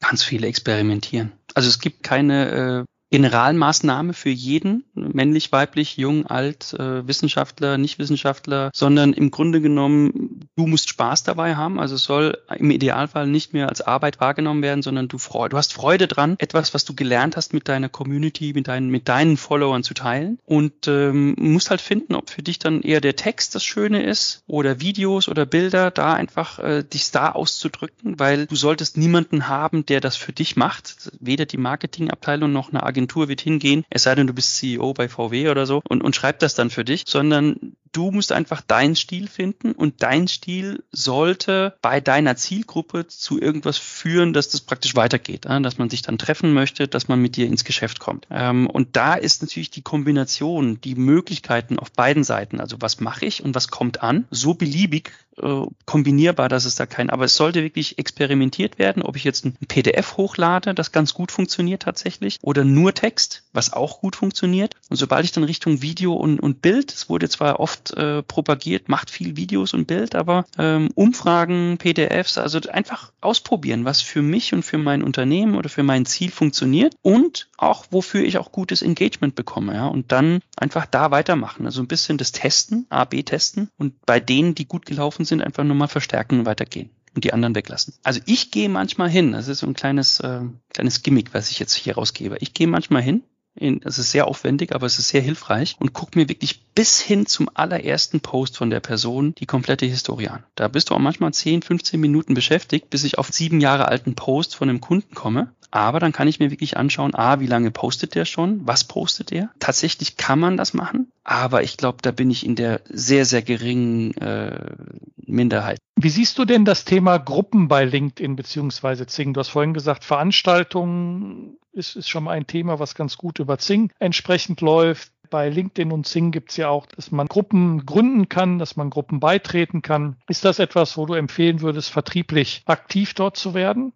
Ganz 0.00 0.22
viele 0.22 0.46
experimentieren. 0.46 1.32
Also 1.54 1.68
es 1.68 1.78
gibt 1.78 2.02
keine 2.02 2.84
äh, 2.84 2.89
Generalmaßnahme 3.10 4.12
für 4.12 4.30
jeden, 4.30 4.84
männlich, 4.94 5.50
weiblich, 5.50 5.96
jung, 5.96 6.26
alt, 6.26 6.74
äh, 6.74 7.06
Wissenschaftler, 7.08 7.76
Nicht-Wissenschaftler, 7.76 8.70
sondern 8.72 9.12
im 9.12 9.32
Grunde 9.32 9.60
genommen, 9.60 10.48
du 10.56 10.68
musst 10.68 10.88
Spaß 10.88 11.24
dabei 11.24 11.56
haben. 11.56 11.80
Also 11.80 11.96
es 11.96 12.04
soll 12.04 12.38
im 12.56 12.70
Idealfall 12.70 13.26
nicht 13.26 13.52
mehr 13.52 13.68
als 13.68 13.80
Arbeit 13.80 14.20
wahrgenommen 14.20 14.62
werden, 14.62 14.82
sondern 14.82 15.08
du, 15.08 15.18
Freude, 15.18 15.50
du 15.50 15.56
hast 15.56 15.72
Freude 15.72 16.06
dran, 16.06 16.36
etwas, 16.38 16.72
was 16.72 16.84
du 16.84 16.94
gelernt 16.94 17.36
hast, 17.36 17.52
mit 17.52 17.68
deiner 17.68 17.88
Community, 17.88 18.52
mit 18.54 18.68
deinen, 18.68 18.90
mit 18.90 19.08
deinen 19.08 19.36
Followern 19.36 19.82
zu 19.82 19.94
teilen. 19.94 20.38
Und 20.44 20.86
ähm, 20.86 21.34
musst 21.36 21.70
halt 21.70 21.80
finden, 21.80 22.14
ob 22.14 22.30
für 22.30 22.42
dich 22.42 22.60
dann 22.60 22.82
eher 22.82 23.00
der 23.00 23.16
Text 23.16 23.56
das 23.56 23.64
Schöne 23.64 24.04
ist 24.04 24.44
oder 24.46 24.80
Videos 24.80 25.28
oder 25.28 25.46
Bilder, 25.46 25.90
da 25.90 26.14
einfach 26.14 26.60
äh, 26.60 26.84
dich 26.84 27.10
da 27.10 27.32
auszudrücken, 27.32 28.20
weil 28.20 28.46
du 28.46 28.54
solltest 28.54 28.96
niemanden 28.96 29.48
haben, 29.48 29.84
der 29.84 30.00
das 30.00 30.14
für 30.16 30.32
dich 30.32 30.54
macht. 30.54 31.10
Weder 31.18 31.44
die 31.44 31.56
Marketingabteilung 31.56 32.52
noch 32.52 32.70
eine 32.70 32.84
Agentur 32.84 32.99
Agentur 33.00 33.28
wird 33.28 33.40
hingehen, 33.40 33.84
es 33.88 34.02
sei 34.02 34.14
denn, 34.14 34.26
du 34.26 34.34
bist 34.34 34.56
CEO 34.56 34.92
bei 34.92 35.08
VW 35.08 35.48
oder 35.48 35.64
so 35.64 35.80
und, 35.88 36.02
und 36.02 36.14
schreibt 36.14 36.42
das 36.42 36.54
dann 36.54 36.68
für 36.68 36.84
dich, 36.84 37.04
sondern 37.06 37.74
Du 37.92 38.10
musst 38.10 38.30
einfach 38.32 38.60
deinen 38.60 38.94
Stil 38.94 39.26
finden 39.26 39.72
und 39.72 40.02
dein 40.02 40.28
Stil 40.28 40.84
sollte 40.92 41.74
bei 41.82 42.00
deiner 42.00 42.36
Zielgruppe 42.36 43.08
zu 43.08 43.40
irgendwas 43.40 43.78
führen, 43.78 44.32
dass 44.32 44.48
das 44.48 44.60
praktisch 44.60 44.94
weitergeht, 44.94 45.46
dass 45.46 45.78
man 45.78 45.90
sich 45.90 46.02
dann 46.02 46.18
treffen 46.18 46.52
möchte, 46.54 46.86
dass 46.86 47.08
man 47.08 47.20
mit 47.20 47.36
dir 47.36 47.46
ins 47.46 47.64
Geschäft 47.64 47.98
kommt. 47.98 48.26
Ähm, 48.30 48.68
und 48.68 48.96
da 48.96 49.14
ist 49.14 49.42
natürlich 49.42 49.70
die 49.70 49.82
Kombination, 49.82 50.80
die 50.80 50.94
Möglichkeiten 50.94 51.78
auf 51.78 51.90
beiden 51.90 52.22
Seiten, 52.22 52.60
also 52.60 52.76
was 52.80 53.00
mache 53.00 53.26
ich 53.26 53.42
und 53.42 53.54
was 53.54 53.68
kommt 53.68 54.02
an, 54.02 54.26
so 54.30 54.54
beliebig 54.54 55.12
äh, 55.42 55.66
kombinierbar, 55.86 56.48
dass 56.48 56.64
es 56.64 56.74
da 56.74 56.86
kein, 56.86 57.10
aber 57.10 57.24
es 57.24 57.36
sollte 57.36 57.62
wirklich 57.62 57.98
experimentiert 57.98 58.78
werden, 58.78 59.02
ob 59.02 59.16
ich 59.16 59.24
jetzt 59.24 59.44
ein 59.44 59.56
PDF 59.68 60.16
hochlade, 60.16 60.74
das 60.74 60.92
ganz 60.92 61.14
gut 61.14 61.32
funktioniert 61.32 61.82
tatsächlich, 61.82 62.38
oder 62.42 62.64
nur 62.64 62.94
Text, 62.94 63.42
was 63.52 63.72
auch 63.72 64.00
gut 64.00 64.16
funktioniert. 64.16 64.74
Und 64.88 64.96
sobald 64.96 65.24
ich 65.24 65.32
dann 65.32 65.44
Richtung 65.44 65.82
Video 65.82 66.14
und, 66.14 66.40
und 66.40 66.62
Bild, 66.62 66.92
es 66.92 67.08
wurde 67.08 67.28
zwar 67.28 67.60
oft 67.60 67.79
äh, 67.90 68.22
propagiert, 68.22 68.88
macht 68.88 69.10
viel 69.10 69.36
Videos 69.36 69.74
und 69.74 69.86
Bild, 69.86 70.14
aber 70.14 70.44
ähm, 70.58 70.90
Umfragen, 70.94 71.78
PDFs, 71.78 72.38
also 72.38 72.60
einfach 72.70 73.12
ausprobieren, 73.20 73.84
was 73.84 74.02
für 74.02 74.22
mich 74.22 74.52
und 74.52 74.62
für 74.62 74.78
mein 74.78 75.02
Unternehmen 75.02 75.54
oder 75.54 75.68
für 75.68 75.82
mein 75.82 76.06
Ziel 76.06 76.30
funktioniert 76.30 76.94
und 77.02 77.48
auch 77.56 77.86
wofür 77.90 78.22
ich 78.22 78.38
auch 78.38 78.52
gutes 78.52 78.82
Engagement 78.82 79.34
bekomme, 79.34 79.74
ja, 79.74 79.86
und 79.86 80.12
dann 80.12 80.40
einfach 80.56 80.86
da 80.86 81.10
weitermachen. 81.10 81.66
Also 81.66 81.82
ein 81.82 81.88
bisschen 81.88 82.18
das 82.18 82.32
Testen, 82.32 82.86
A-B 82.90 83.22
testen 83.22 83.70
und 83.78 83.94
bei 84.04 84.20
denen, 84.20 84.54
die 84.54 84.66
gut 84.66 84.86
gelaufen 84.86 85.24
sind, 85.24 85.42
einfach 85.42 85.64
nur 85.64 85.76
mal 85.76 85.88
verstärken 85.88 86.40
und 86.40 86.46
weitergehen 86.46 86.90
und 87.14 87.24
die 87.24 87.32
anderen 87.32 87.54
weglassen. 87.54 87.94
Also 88.02 88.20
ich 88.26 88.50
gehe 88.50 88.68
manchmal 88.68 89.08
hin, 89.08 89.32
das 89.32 89.48
ist 89.48 89.60
so 89.60 89.66
ein 89.66 89.74
kleines, 89.74 90.20
äh, 90.20 90.40
kleines 90.72 91.02
Gimmick, 91.02 91.34
was 91.34 91.50
ich 91.50 91.58
jetzt 91.58 91.74
hier 91.74 91.94
rausgebe. 91.94 92.36
Ich 92.40 92.54
gehe 92.54 92.66
manchmal 92.66 93.02
hin 93.02 93.22
es 93.54 93.98
ist 93.98 94.12
sehr 94.12 94.26
aufwendig, 94.26 94.74
aber 94.74 94.86
es 94.86 94.98
ist 94.98 95.08
sehr 95.08 95.20
hilfreich 95.20 95.76
und 95.78 95.92
guck 95.92 96.16
mir 96.16 96.28
wirklich 96.28 96.66
bis 96.74 97.00
hin 97.00 97.26
zum 97.26 97.50
allerersten 97.52 98.20
Post 98.20 98.56
von 98.56 98.70
der 98.70 98.80
Person 98.80 99.34
die 99.34 99.46
komplette 99.46 99.86
Historie 99.86 100.28
an. 100.28 100.44
Da 100.54 100.68
bist 100.68 100.90
du 100.90 100.94
auch 100.94 100.98
manchmal 100.98 101.34
10, 101.34 101.62
15 101.62 102.00
Minuten 102.00 102.34
beschäftigt, 102.34 102.90
bis 102.90 103.04
ich 103.04 103.18
auf 103.18 103.28
sieben 103.30 103.60
Jahre 103.60 103.88
alten 103.88 104.14
Post 104.14 104.54
von 104.54 104.68
einem 104.68 104.80
Kunden 104.80 105.14
komme. 105.14 105.52
Aber 105.70 106.00
dann 106.00 106.12
kann 106.12 106.28
ich 106.28 106.40
mir 106.40 106.50
wirklich 106.50 106.76
anschauen, 106.76 107.14
a, 107.14 107.40
wie 107.40 107.46
lange 107.46 107.70
postet 107.70 108.14
der 108.14 108.24
schon, 108.24 108.66
was 108.66 108.84
postet 108.84 109.30
der. 109.30 109.50
Tatsächlich 109.58 110.16
kann 110.16 110.40
man 110.40 110.56
das 110.56 110.74
machen, 110.74 111.12
aber 111.24 111.62
ich 111.62 111.76
glaube, 111.76 111.98
da 112.02 112.10
bin 112.10 112.30
ich 112.30 112.44
in 112.44 112.56
der 112.56 112.80
sehr, 112.88 113.24
sehr 113.24 113.42
geringen 113.42 114.16
äh, 114.16 114.74
Minderheit. 115.16 115.78
Wie 115.96 116.08
siehst 116.08 116.38
du 116.38 116.44
denn 116.44 116.64
das 116.64 116.84
Thema 116.84 117.18
Gruppen 117.18 117.68
bei 117.68 117.84
LinkedIn 117.84 118.36
beziehungsweise 118.36 119.06
Zing? 119.06 119.32
Du 119.32 119.40
hast 119.40 119.48
vorhin 119.48 119.74
gesagt, 119.74 120.04
Veranstaltungen 120.04 121.58
ist, 121.72 121.96
ist 121.96 122.08
schon 122.08 122.24
mal 122.24 122.32
ein 122.32 122.46
Thema, 122.46 122.78
was 122.78 122.94
ganz 122.94 123.16
gut 123.16 123.38
über 123.38 123.58
Zing 123.58 123.92
entsprechend 123.98 124.60
läuft. 124.60 125.12
Bei 125.30 125.48
LinkedIn 125.48 125.92
und 125.92 126.08
Zing 126.08 126.32
gibt 126.32 126.50
es 126.50 126.56
ja 126.56 126.68
auch, 126.68 126.86
dass 126.86 127.12
man 127.12 127.28
Gruppen 127.28 127.86
gründen 127.86 128.28
kann, 128.28 128.58
dass 128.58 128.74
man 128.74 128.90
Gruppen 128.90 129.20
beitreten 129.20 129.80
kann. 129.80 130.16
Ist 130.26 130.44
das 130.44 130.58
etwas, 130.58 130.96
wo 130.96 131.06
du 131.06 131.14
empfehlen 131.14 131.60
würdest, 131.60 131.90
vertrieblich 131.90 132.62
aktiv 132.66 133.14
dort 133.14 133.36
zu 133.36 133.54
werden? 133.54 133.92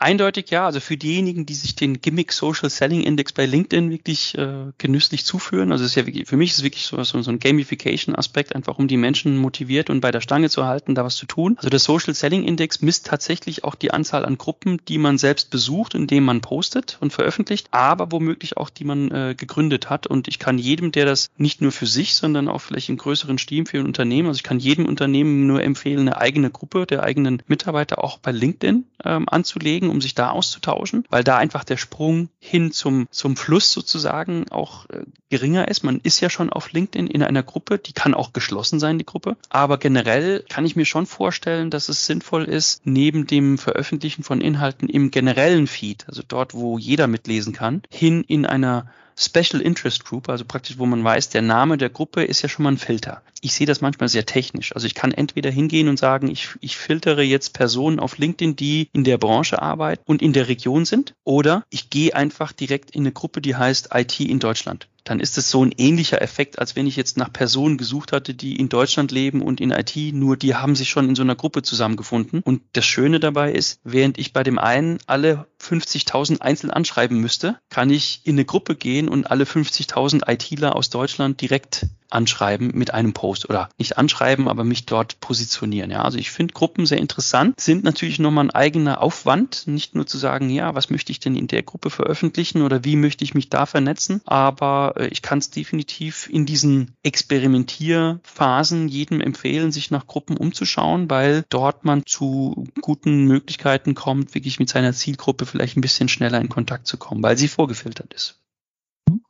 Eindeutig 0.00 0.50
ja, 0.50 0.64
also 0.64 0.78
für 0.78 0.96
diejenigen, 0.96 1.44
die 1.44 1.54
sich 1.54 1.74
den 1.74 2.00
Gimmick 2.00 2.32
Social 2.32 2.70
Selling 2.70 3.02
Index 3.02 3.32
bei 3.32 3.46
LinkedIn 3.46 3.90
wirklich 3.90 4.38
äh, 4.38 4.70
genüsslich 4.78 5.24
zuführen, 5.24 5.72
also 5.72 5.84
ist 5.84 5.96
ja 5.96 6.06
wirklich, 6.06 6.28
für 6.28 6.36
mich 6.36 6.50
ist 6.50 6.58
es 6.58 6.62
wirklich 6.62 6.84
so, 6.84 7.02
so, 7.02 7.20
so 7.20 7.30
ein 7.32 7.40
Gamification-Aspekt, 7.40 8.54
einfach 8.54 8.78
um 8.78 8.86
die 8.86 8.96
Menschen 8.96 9.36
motiviert 9.36 9.90
und 9.90 10.00
bei 10.00 10.12
der 10.12 10.20
Stange 10.20 10.50
zu 10.50 10.66
halten, 10.66 10.94
da 10.94 11.04
was 11.04 11.16
zu 11.16 11.26
tun. 11.26 11.56
Also 11.58 11.68
der 11.68 11.80
Social 11.80 12.14
Selling 12.14 12.44
Index 12.44 12.80
misst 12.80 13.06
tatsächlich 13.06 13.64
auch 13.64 13.74
die 13.74 13.90
Anzahl 13.90 14.24
an 14.24 14.38
Gruppen, 14.38 14.80
die 14.86 14.98
man 14.98 15.18
selbst 15.18 15.50
besucht, 15.50 15.94
indem 15.94 16.24
man 16.24 16.42
postet 16.42 16.98
und 17.00 17.12
veröffentlicht, 17.12 17.66
aber 17.72 18.12
womöglich 18.12 18.56
auch 18.56 18.70
die 18.70 18.84
man 18.84 19.10
äh, 19.10 19.34
gegründet 19.36 19.90
hat. 19.90 20.06
Und 20.06 20.28
ich 20.28 20.38
kann 20.38 20.58
jedem, 20.58 20.92
der 20.92 21.06
das 21.06 21.28
nicht 21.38 21.60
nur 21.60 21.72
für 21.72 21.86
sich, 21.86 22.14
sondern 22.14 22.46
auch 22.46 22.60
vielleicht 22.60 22.88
im 22.88 22.98
größeren 22.98 23.38
Stil 23.38 23.66
für 23.66 23.78
ein 23.78 23.86
Unternehmen, 23.86 24.28
also 24.28 24.38
ich 24.38 24.44
kann 24.44 24.60
jedem 24.60 24.86
Unternehmen 24.86 25.48
nur 25.48 25.60
empfehlen, 25.60 26.00
eine 26.00 26.18
eigene 26.18 26.50
Gruppe 26.50 26.86
der 26.86 27.02
eigenen 27.02 27.42
Mitarbeiter 27.48 28.04
auch 28.04 28.18
bei 28.18 28.30
LinkedIn 28.30 28.84
ähm, 29.04 29.28
anzulegen 29.28 29.87
Kollegen, 29.88 29.90
um 29.90 30.00
sich 30.00 30.14
da 30.14 30.30
auszutauschen, 30.30 31.04
weil 31.10 31.24
da 31.24 31.36
einfach 31.36 31.64
der 31.64 31.76
Sprung 31.76 32.28
hin 32.38 32.72
zum, 32.72 33.08
zum 33.10 33.36
Fluss 33.36 33.72
sozusagen 33.72 34.48
auch 34.50 34.88
äh, 34.90 35.04
geringer 35.30 35.68
ist. 35.68 35.82
Man 35.82 36.00
ist 36.02 36.20
ja 36.20 36.30
schon 36.30 36.50
auf 36.50 36.72
LinkedIn 36.72 37.06
in 37.06 37.22
einer 37.22 37.42
Gruppe, 37.42 37.78
die 37.78 37.92
kann 37.92 38.14
auch 38.14 38.32
geschlossen 38.32 38.78
sein, 38.78 38.98
die 38.98 39.06
Gruppe. 39.06 39.36
Aber 39.48 39.78
generell 39.78 40.44
kann 40.48 40.66
ich 40.66 40.76
mir 40.76 40.86
schon 40.86 41.06
vorstellen, 41.06 41.70
dass 41.70 41.88
es 41.88 42.06
sinnvoll 42.06 42.44
ist, 42.44 42.82
neben 42.84 43.26
dem 43.26 43.58
Veröffentlichen 43.58 44.22
von 44.22 44.40
Inhalten 44.40 44.88
im 44.88 45.10
generellen 45.10 45.66
Feed, 45.66 46.04
also 46.08 46.22
dort, 46.26 46.54
wo 46.54 46.78
jeder 46.78 47.06
mitlesen 47.06 47.52
kann, 47.52 47.82
hin 47.90 48.24
in 48.26 48.46
einer 48.46 48.86
Special 49.18 49.60
Interest 49.60 50.04
Group, 50.04 50.28
also 50.28 50.44
praktisch, 50.44 50.78
wo 50.78 50.86
man 50.86 51.02
weiß, 51.02 51.30
der 51.30 51.42
Name 51.42 51.76
der 51.76 51.90
Gruppe 51.90 52.22
ist 52.22 52.42
ja 52.42 52.48
schon 52.48 52.62
mal 52.62 52.72
ein 52.72 52.78
Filter. 52.78 53.20
Ich 53.40 53.52
sehe 53.54 53.66
das 53.66 53.80
manchmal 53.80 54.08
sehr 54.08 54.26
technisch. 54.26 54.74
Also 54.74 54.86
ich 54.86 54.94
kann 54.94 55.12
entweder 55.12 55.50
hingehen 55.50 55.88
und 55.88 55.98
sagen, 55.98 56.28
ich, 56.28 56.48
ich 56.60 56.76
filtere 56.76 57.22
jetzt 57.22 57.54
Personen 57.54 58.00
auf 58.00 58.18
LinkedIn, 58.18 58.56
die 58.56 58.88
in 58.92 59.04
der 59.04 59.18
Branche 59.18 59.62
arbeiten 59.62 60.02
und 60.06 60.22
in 60.22 60.32
der 60.32 60.48
Region 60.48 60.84
sind, 60.84 61.14
oder 61.24 61.64
ich 61.70 61.90
gehe 61.90 62.14
einfach 62.14 62.52
direkt 62.52 62.90
in 62.90 63.02
eine 63.02 63.12
Gruppe, 63.12 63.40
die 63.40 63.56
heißt 63.56 63.90
IT 63.94 64.20
in 64.20 64.38
Deutschland 64.38 64.88
dann 65.08 65.20
ist 65.20 65.38
es 65.38 65.50
so 65.50 65.64
ein 65.64 65.72
ähnlicher 65.76 66.20
Effekt, 66.20 66.58
als 66.58 66.76
wenn 66.76 66.86
ich 66.86 66.96
jetzt 66.96 67.16
nach 67.16 67.32
Personen 67.32 67.78
gesucht 67.78 68.12
hatte, 68.12 68.34
die 68.34 68.56
in 68.56 68.68
Deutschland 68.68 69.10
leben 69.10 69.40
und 69.40 69.60
in 69.60 69.70
IT, 69.70 69.96
nur 69.96 70.36
die 70.36 70.54
haben 70.54 70.76
sich 70.76 70.90
schon 70.90 71.08
in 71.08 71.14
so 71.14 71.22
einer 71.22 71.34
Gruppe 71.34 71.62
zusammengefunden. 71.62 72.42
Und 72.44 72.62
das 72.74 72.84
Schöne 72.84 73.20
dabei 73.20 73.52
ist, 73.52 73.80
während 73.84 74.18
ich 74.18 74.32
bei 74.32 74.42
dem 74.42 74.58
einen 74.58 74.98
alle 75.06 75.46
50.000 75.62 76.40
einzeln 76.40 76.70
anschreiben 76.70 77.18
müsste, 77.18 77.58
kann 77.70 77.90
ich 77.90 78.20
in 78.24 78.34
eine 78.34 78.44
Gruppe 78.44 78.76
gehen 78.76 79.08
und 79.08 79.30
alle 79.30 79.44
50.000 79.44 80.30
ITler 80.30 80.76
aus 80.76 80.90
Deutschland 80.90 81.40
direkt 81.40 81.86
anschreiben 82.10 82.70
mit 82.74 82.94
einem 82.94 83.12
Post 83.12 83.48
oder 83.48 83.68
nicht 83.78 83.98
anschreiben, 83.98 84.48
aber 84.48 84.64
mich 84.64 84.86
dort 84.86 85.20
positionieren. 85.20 85.90
Ja, 85.90 86.02
also 86.02 86.18
ich 86.18 86.30
finde 86.30 86.54
Gruppen 86.54 86.86
sehr 86.86 86.98
interessant, 86.98 87.60
sind 87.60 87.84
natürlich 87.84 88.18
nochmal 88.18 88.46
ein 88.46 88.50
eigener 88.50 89.02
Aufwand, 89.02 89.66
nicht 89.66 89.94
nur 89.94 90.06
zu 90.06 90.18
sagen, 90.18 90.50
ja, 90.50 90.74
was 90.74 90.90
möchte 90.90 91.12
ich 91.12 91.20
denn 91.20 91.36
in 91.36 91.48
der 91.48 91.62
Gruppe 91.62 91.90
veröffentlichen 91.90 92.62
oder 92.62 92.84
wie 92.84 92.96
möchte 92.96 93.24
ich 93.24 93.34
mich 93.34 93.50
da 93.50 93.66
vernetzen, 93.66 94.20
aber 94.24 94.94
äh, 94.96 95.08
ich 95.08 95.22
kann 95.22 95.38
es 95.38 95.50
definitiv 95.50 96.28
in 96.30 96.46
diesen 96.46 96.92
Experimentierphasen 97.02 98.88
jedem 98.88 99.20
empfehlen, 99.20 99.72
sich 99.72 99.90
nach 99.90 100.06
Gruppen 100.06 100.36
umzuschauen, 100.36 101.10
weil 101.10 101.44
dort 101.48 101.84
man 101.84 102.06
zu 102.06 102.66
guten 102.80 103.24
Möglichkeiten 103.24 103.94
kommt, 103.94 104.34
wirklich 104.34 104.58
mit 104.58 104.68
seiner 104.68 104.92
Zielgruppe 104.92 105.46
vielleicht 105.46 105.76
ein 105.76 105.82
bisschen 105.82 106.08
schneller 106.08 106.40
in 106.40 106.48
Kontakt 106.48 106.86
zu 106.86 106.96
kommen, 106.96 107.22
weil 107.22 107.36
sie 107.36 107.48
vorgefiltert 107.48 108.12
ist. 108.14 108.40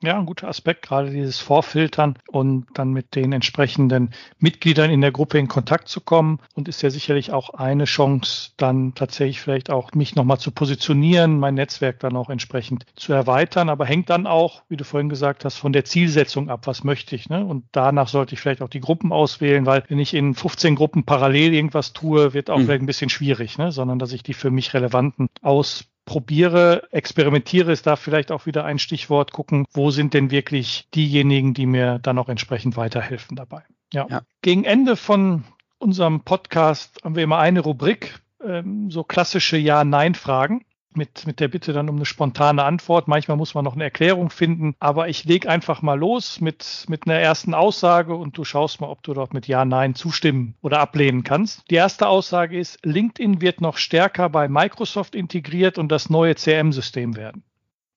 Ja, 0.02 0.18
ein 0.18 0.26
guter 0.26 0.48
Aspekt, 0.48 0.82
gerade 0.82 1.10
dieses 1.10 1.38
Vorfiltern 1.38 2.18
und 2.28 2.66
dann 2.74 2.92
mit 2.92 3.14
den 3.14 3.32
entsprechenden 3.32 4.10
Mitgliedern 4.38 4.90
in 4.90 5.00
der 5.00 5.12
Gruppe 5.12 5.38
in 5.38 5.48
Kontakt 5.48 5.88
zu 5.88 6.00
kommen 6.00 6.38
und 6.54 6.68
ist 6.68 6.82
ja 6.82 6.90
sicherlich 6.90 7.32
auch 7.32 7.50
eine 7.50 7.84
Chance, 7.84 8.52
dann 8.56 8.94
tatsächlich 8.94 9.40
vielleicht 9.40 9.70
auch 9.70 9.92
mich 9.92 10.14
nochmal 10.14 10.38
zu 10.38 10.50
positionieren, 10.50 11.38
mein 11.38 11.54
Netzwerk 11.54 12.00
dann 12.00 12.16
auch 12.16 12.30
entsprechend 12.30 12.86
zu 12.96 13.12
erweitern, 13.12 13.68
aber 13.68 13.86
hängt 13.86 14.10
dann 14.10 14.26
auch, 14.26 14.62
wie 14.68 14.76
du 14.76 14.84
vorhin 14.84 15.08
gesagt 15.08 15.44
hast, 15.44 15.56
von 15.56 15.72
der 15.72 15.84
Zielsetzung 15.84 16.48
ab, 16.48 16.66
was 16.66 16.84
möchte 16.84 17.16
ich, 17.16 17.28
ne? 17.28 17.44
Und 17.44 17.64
danach 17.72 18.08
sollte 18.08 18.34
ich 18.34 18.40
vielleicht 18.40 18.62
auch 18.62 18.68
die 18.68 18.80
Gruppen 18.80 19.12
auswählen, 19.12 19.66
weil 19.66 19.84
wenn 19.88 19.98
ich 19.98 20.14
in 20.14 20.34
15 20.34 20.76
Gruppen 20.76 21.04
parallel 21.04 21.54
irgendwas 21.54 21.92
tue, 21.92 22.34
wird 22.34 22.50
auch 22.50 22.58
mhm. 22.58 22.64
vielleicht 22.64 22.82
ein 22.82 22.86
bisschen 22.86 23.10
schwierig, 23.10 23.58
ne? 23.58 23.72
Sondern 23.72 23.98
dass 23.98 24.12
ich 24.12 24.22
die 24.22 24.34
für 24.34 24.50
mich 24.50 24.74
relevanten 24.74 25.28
aus 25.42 25.84
probiere, 26.08 26.88
experimentiere 26.90 27.70
ist 27.70 27.86
da 27.86 27.94
vielleicht 27.94 28.32
auch 28.32 28.46
wieder 28.46 28.64
ein 28.64 28.78
Stichwort, 28.78 29.30
gucken, 29.30 29.66
wo 29.74 29.90
sind 29.90 30.14
denn 30.14 30.30
wirklich 30.30 30.88
diejenigen, 30.94 31.52
die 31.52 31.66
mir 31.66 31.98
dann 31.98 32.18
auch 32.18 32.30
entsprechend 32.30 32.78
weiterhelfen 32.78 33.36
dabei. 33.36 33.62
Ja. 33.92 34.06
ja. 34.08 34.22
Gegen 34.40 34.64
Ende 34.64 34.96
von 34.96 35.44
unserem 35.76 36.22
Podcast 36.22 37.04
haben 37.04 37.14
wir 37.14 37.24
immer 37.24 37.36
eine 37.36 37.60
Rubrik, 37.60 38.20
ähm, 38.42 38.90
so 38.90 39.04
klassische 39.04 39.58
Ja-Nein-Fragen 39.58 40.64
mit, 40.94 41.26
mit 41.26 41.40
der 41.40 41.48
Bitte 41.48 41.72
dann 41.72 41.88
um 41.88 41.96
eine 41.96 42.04
spontane 42.04 42.64
Antwort. 42.64 43.08
Manchmal 43.08 43.36
muss 43.36 43.54
man 43.54 43.64
noch 43.64 43.74
eine 43.74 43.84
Erklärung 43.84 44.30
finden, 44.30 44.74
aber 44.80 45.08
ich 45.08 45.24
lege 45.24 45.48
einfach 45.48 45.82
mal 45.82 45.98
los 45.98 46.40
mit, 46.40 46.84
mit 46.88 47.06
einer 47.06 47.18
ersten 47.18 47.54
Aussage 47.54 48.14
und 48.14 48.36
du 48.36 48.44
schaust 48.44 48.80
mal, 48.80 48.88
ob 48.88 49.02
du 49.02 49.14
dort 49.14 49.34
mit 49.34 49.46
Ja, 49.46 49.64
Nein 49.64 49.94
zustimmen 49.94 50.54
oder 50.60 50.80
ablehnen 50.80 51.24
kannst. 51.24 51.70
Die 51.70 51.76
erste 51.76 52.08
Aussage 52.08 52.58
ist, 52.58 52.78
LinkedIn 52.84 53.40
wird 53.40 53.60
noch 53.60 53.76
stärker 53.76 54.28
bei 54.28 54.48
Microsoft 54.48 55.14
integriert 55.14 55.78
und 55.78 55.90
das 55.90 56.10
neue 56.10 56.34
CRM-System 56.34 57.16
werden. 57.16 57.42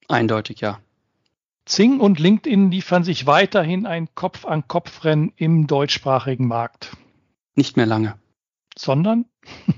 Eindeutig 0.07 0.61
ja. 0.61 0.79
Zing 1.65 1.99
und 1.99 2.19
LinkedIn 2.19 2.71
liefern 2.71 3.03
sich 3.03 3.27
weiterhin 3.27 3.85
ein 3.85 4.09
Kopf-an-Kopf-Rennen 4.15 5.31
im 5.35 5.67
deutschsprachigen 5.67 6.47
Markt. 6.47 6.97
Nicht 7.55 7.77
mehr 7.77 7.85
lange. 7.85 8.15
Sondern? 8.77 9.25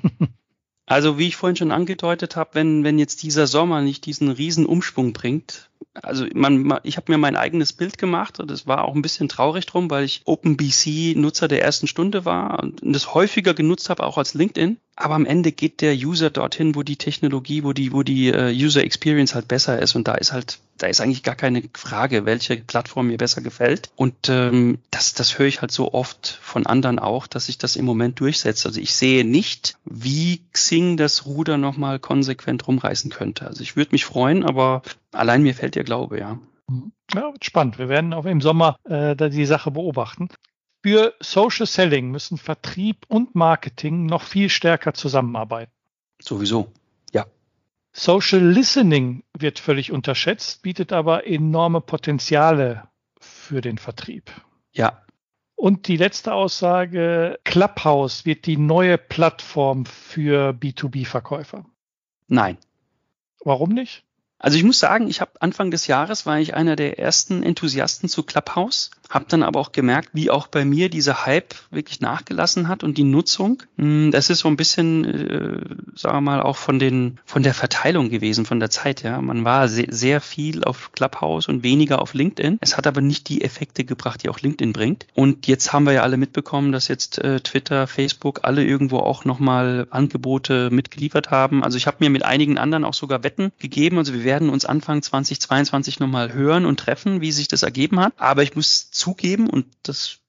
Also 0.86 1.18
wie 1.18 1.28
ich 1.28 1.38
vorhin 1.38 1.56
schon 1.56 1.72
angedeutet 1.72 2.36
habe, 2.36 2.52
wenn, 2.54 2.84
wenn 2.84 3.00
jetzt 3.00 3.24
dieser 3.24 3.48
Sommer 3.48 3.82
nicht 3.82 4.06
diesen 4.06 4.30
riesen 4.30 4.66
Umschwung 4.66 5.14
bringt, 5.14 5.70
also 6.02 6.26
man, 6.34 6.80
ich 6.84 6.98
habe 6.98 7.12
mir 7.12 7.18
mein 7.18 7.36
eigenes 7.36 7.72
Bild 7.74 7.98
gemacht 7.98 8.40
und 8.40 8.50
es 8.52 8.66
war 8.68 8.84
auch 8.84 8.96
ein 8.96 9.02
bisschen 9.02 9.30
traurig 9.30 9.66
drum, 9.66 9.90
weil 9.90 10.04
ich 10.04 10.22
OpenBC 10.26 11.16
Nutzer 11.16 11.48
der 11.48 11.62
ersten 11.62 11.88
Stunde 11.88 12.26
war 12.26 12.62
und 12.62 12.82
das 12.84 13.14
häufiger 13.14 13.54
genutzt 13.54 13.90
habe, 13.90 14.04
auch 14.04 14.18
als 14.18 14.34
LinkedIn. 14.34 14.78
Aber 14.96 15.16
am 15.16 15.26
Ende 15.26 15.52
geht 15.52 15.82
der 15.82 15.96
User 15.96 16.30
dorthin, 16.30 16.76
wo 16.76 16.84
die 16.84 16.98
Technologie, 16.98 17.64
wo 17.64 17.74
die, 17.74 17.94
wo 17.94 18.04
die 18.04 18.32
uh, 18.32 18.50
User 18.50 18.84
Experience 18.84 19.34
halt 19.34 19.48
besser 19.48 19.80
ist. 19.80 19.96
Und 19.96 20.08
da 20.08 20.16
ist 20.16 20.32
halt, 20.32 20.60
da 20.78 20.88
ist 20.88 21.02
eigentlich 21.02 21.24
gar 21.24 21.36
keine 21.36 21.64
Frage, 21.74 22.26
welche 22.26 22.58
Plattform 22.58 23.08
mir 23.08 23.18
besser 23.18 23.42
gefällt. 23.42 23.90
Und 23.96 24.30
ähm, 24.30 24.78
das, 24.92 25.14
das 25.14 25.40
höre 25.40 25.48
ich 25.48 25.62
halt 25.62 25.72
so 25.72 25.94
oft 25.94 26.40
von 26.42 26.68
anderen 26.68 27.00
auch, 27.00 27.26
dass 27.26 27.48
sich 27.48 27.58
das 27.58 27.76
im 27.76 27.86
Moment 27.86 28.20
durchsetzt. 28.20 28.66
Also 28.66 28.80
ich 28.80 28.94
sehe 28.94 29.26
nicht, 29.26 29.78
wie 29.86 30.42
Xing 30.52 30.98
das 30.98 31.26
Ruder 31.26 31.58
nochmal 31.58 31.98
konsequent 32.00 32.68
rumreißen 32.68 33.10
könnte. 33.10 33.48
Also 33.48 33.64
ich 33.64 33.76
würde 33.76 33.92
mich 33.94 34.06
freuen, 34.06 34.44
aber 34.44 34.84
allein 35.12 35.42
mir 35.42 35.56
fällt 35.56 35.76
der 35.76 35.84
Glaube, 35.84 36.20
ja. 36.20 36.38
Ja, 37.14 37.34
spannend. 37.42 37.78
Wir 37.78 37.90
werden 37.90 38.14
auch 38.14 38.26
im 38.26 38.42
Sommer 38.42 38.78
äh, 38.86 39.16
die 39.30 39.46
Sache 39.46 39.72
beobachten. 39.72 40.30
Für 40.84 41.16
Social 41.22 41.66
Selling 41.66 42.12
müssen 42.12 42.38
Vertrieb 42.38 43.06
und 43.08 43.36
Marketing 43.36 44.06
noch 44.06 44.22
viel 44.22 44.50
stärker 44.50 44.94
zusammenarbeiten. 44.94 45.72
Sowieso, 46.22 46.74
ja. 47.14 47.26
Social 47.94 48.42
Listening 48.42 49.24
wird 49.38 49.60
völlig 49.60 49.94
unterschätzt, 49.94 50.62
bietet 50.62 50.92
aber 50.92 51.26
enorme 51.26 51.80
Potenziale 51.80 52.90
für 53.18 53.62
den 53.62 53.78
Vertrieb. 53.78 54.30
Ja. 54.74 55.04
Und 55.56 55.88
die 55.88 55.96
letzte 55.96 56.34
Aussage, 56.34 57.40
Clubhouse 57.46 58.26
wird 58.26 58.46
die 58.46 58.58
neue 58.58 58.98
Plattform 58.98 59.86
für 59.86 60.50
B2B-Verkäufer. 60.52 61.66
Nein. 62.28 62.58
Warum 63.46 63.70
nicht? 63.70 64.04
Also 64.44 64.58
ich 64.58 64.66
muss 64.66 64.78
sagen, 64.78 65.08
ich 65.08 65.22
habe 65.22 65.32
Anfang 65.40 65.72
des 65.72 65.88
Jahres 65.88 66.26
war 66.26 66.38
ich 66.38 66.54
einer 66.54 66.76
der 66.76 67.00
ersten 67.00 67.44
Enthusiasten 67.44 68.10
zu 68.10 68.24
Clubhouse, 68.24 68.92
habe 69.10 69.26
dann 69.30 69.42
aber 69.42 69.62
auch 69.62 69.72
gemerkt, 69.72 70.10
wie 70.12 70.30
auch 70.30 70.48
bei 70.48 70.66
mir 70.66 70.90
dieser 70.90 71.26
Hype 71.26 71.56
wirklich 71.72 72.02
nachgelassen 72.02 72.68
hat 72.68 72.84
und 72.84 72.98
die 72.98 73.06
Nutzung. 73.06 73.64
Hm, 73.78 74.12
das 74.12 74.30
ist 74.30 74.40
so 74.40 74.50
ein 74.50 74.58
bisschen, 74.58 75.06
äh, 75.06 75.62
sagen 75.96 76.18
wir 76.18 76.22
mal, 76.22 76.42
auch 76.42 76.58
von 76.58 76.78
den 76.78 77.20
von 77.24 77.44
der 77.44 77.54
Verteilung 77.54 78.10
gewesen, 78.10 78.46
von 78.46 78.60
der 78.60 78.70
Zeit. 78.70 79.02
Ja, 79.02 79.22
man 79.22 79.46
war 79.46 79.70
sehr, 79.70 79.88
sehr 79.90 80.20
viel 80.20 80.66
auf 80.66 80.92
Clubhouse 80.92 81.48
und 81.48 81.64
weniger 81.64 82.02
auf 82.02 82.14
LinkedIn. 82.14 82.58
Es 82.60 82.76
hat 82.76 82.86
aber 82.86 83.00
nicht 83.00 83.30
die 83.30 83.46
Effekte 83.46 83.86
gebracht, 83.86 84.24
die 84.24 84.30
auch 84.30 84.42
LinkedIn 84.42 84.74
bringt. 84.74 85.08
Und 85.14 85.48
jetzt 85.48 85.72
haben 85.72 85.86
wir 85.86 85.94
ja 85.94 86.02
alle 86.02 86.18
mitbekommen, 86.18 86.74
dass 86.74 86.90
jetzt 86.90 87.18
äh, 87.20 87.40
Twitter, 87.40 87.88
Facebook 87.88 88.42
alle 88.44 88.66
irgendwo 88.66 88.98
auch 88.98 89.24
nochmal 89.24 89.88
Angebote 89.90 90.70
mitgeliefert 90.70 91.32
haben. 91.32 91.64
Also 91.64 91.78
ich 91.78 91.88
habe 91.88 91.98
mir 92.02 92.10
mit 92.10 92.26
einigen 92.26 92.58
anderen 92.58 92.84
auch 92.84 92.94
sogar 92.94 93.24
Wetten 93.24 93.54
gegeben. 93.60 94.00
Also 94.00 94.14
wir 94.14 94.26
werden 94.26 94.33
uns 94.42 94.66
Anfang 94.66 95.02
2022 95.02 96.00
nochmal 96.00 96.34
hören 96.34 96.66
und 96.66 96.80
treffen, 96.80 97.22
wie 97.22 97.32
sich 97.32 97.48
das 97.48 97.64
ergeben 97.64 98.00
hat. 98.00 98.14
Aber 98.18 98.44
ich 98.44 98.56
muss 98.56 98.92
zugeben, 98.92 99.50
und 99.50 99.66
das 99.84 100.20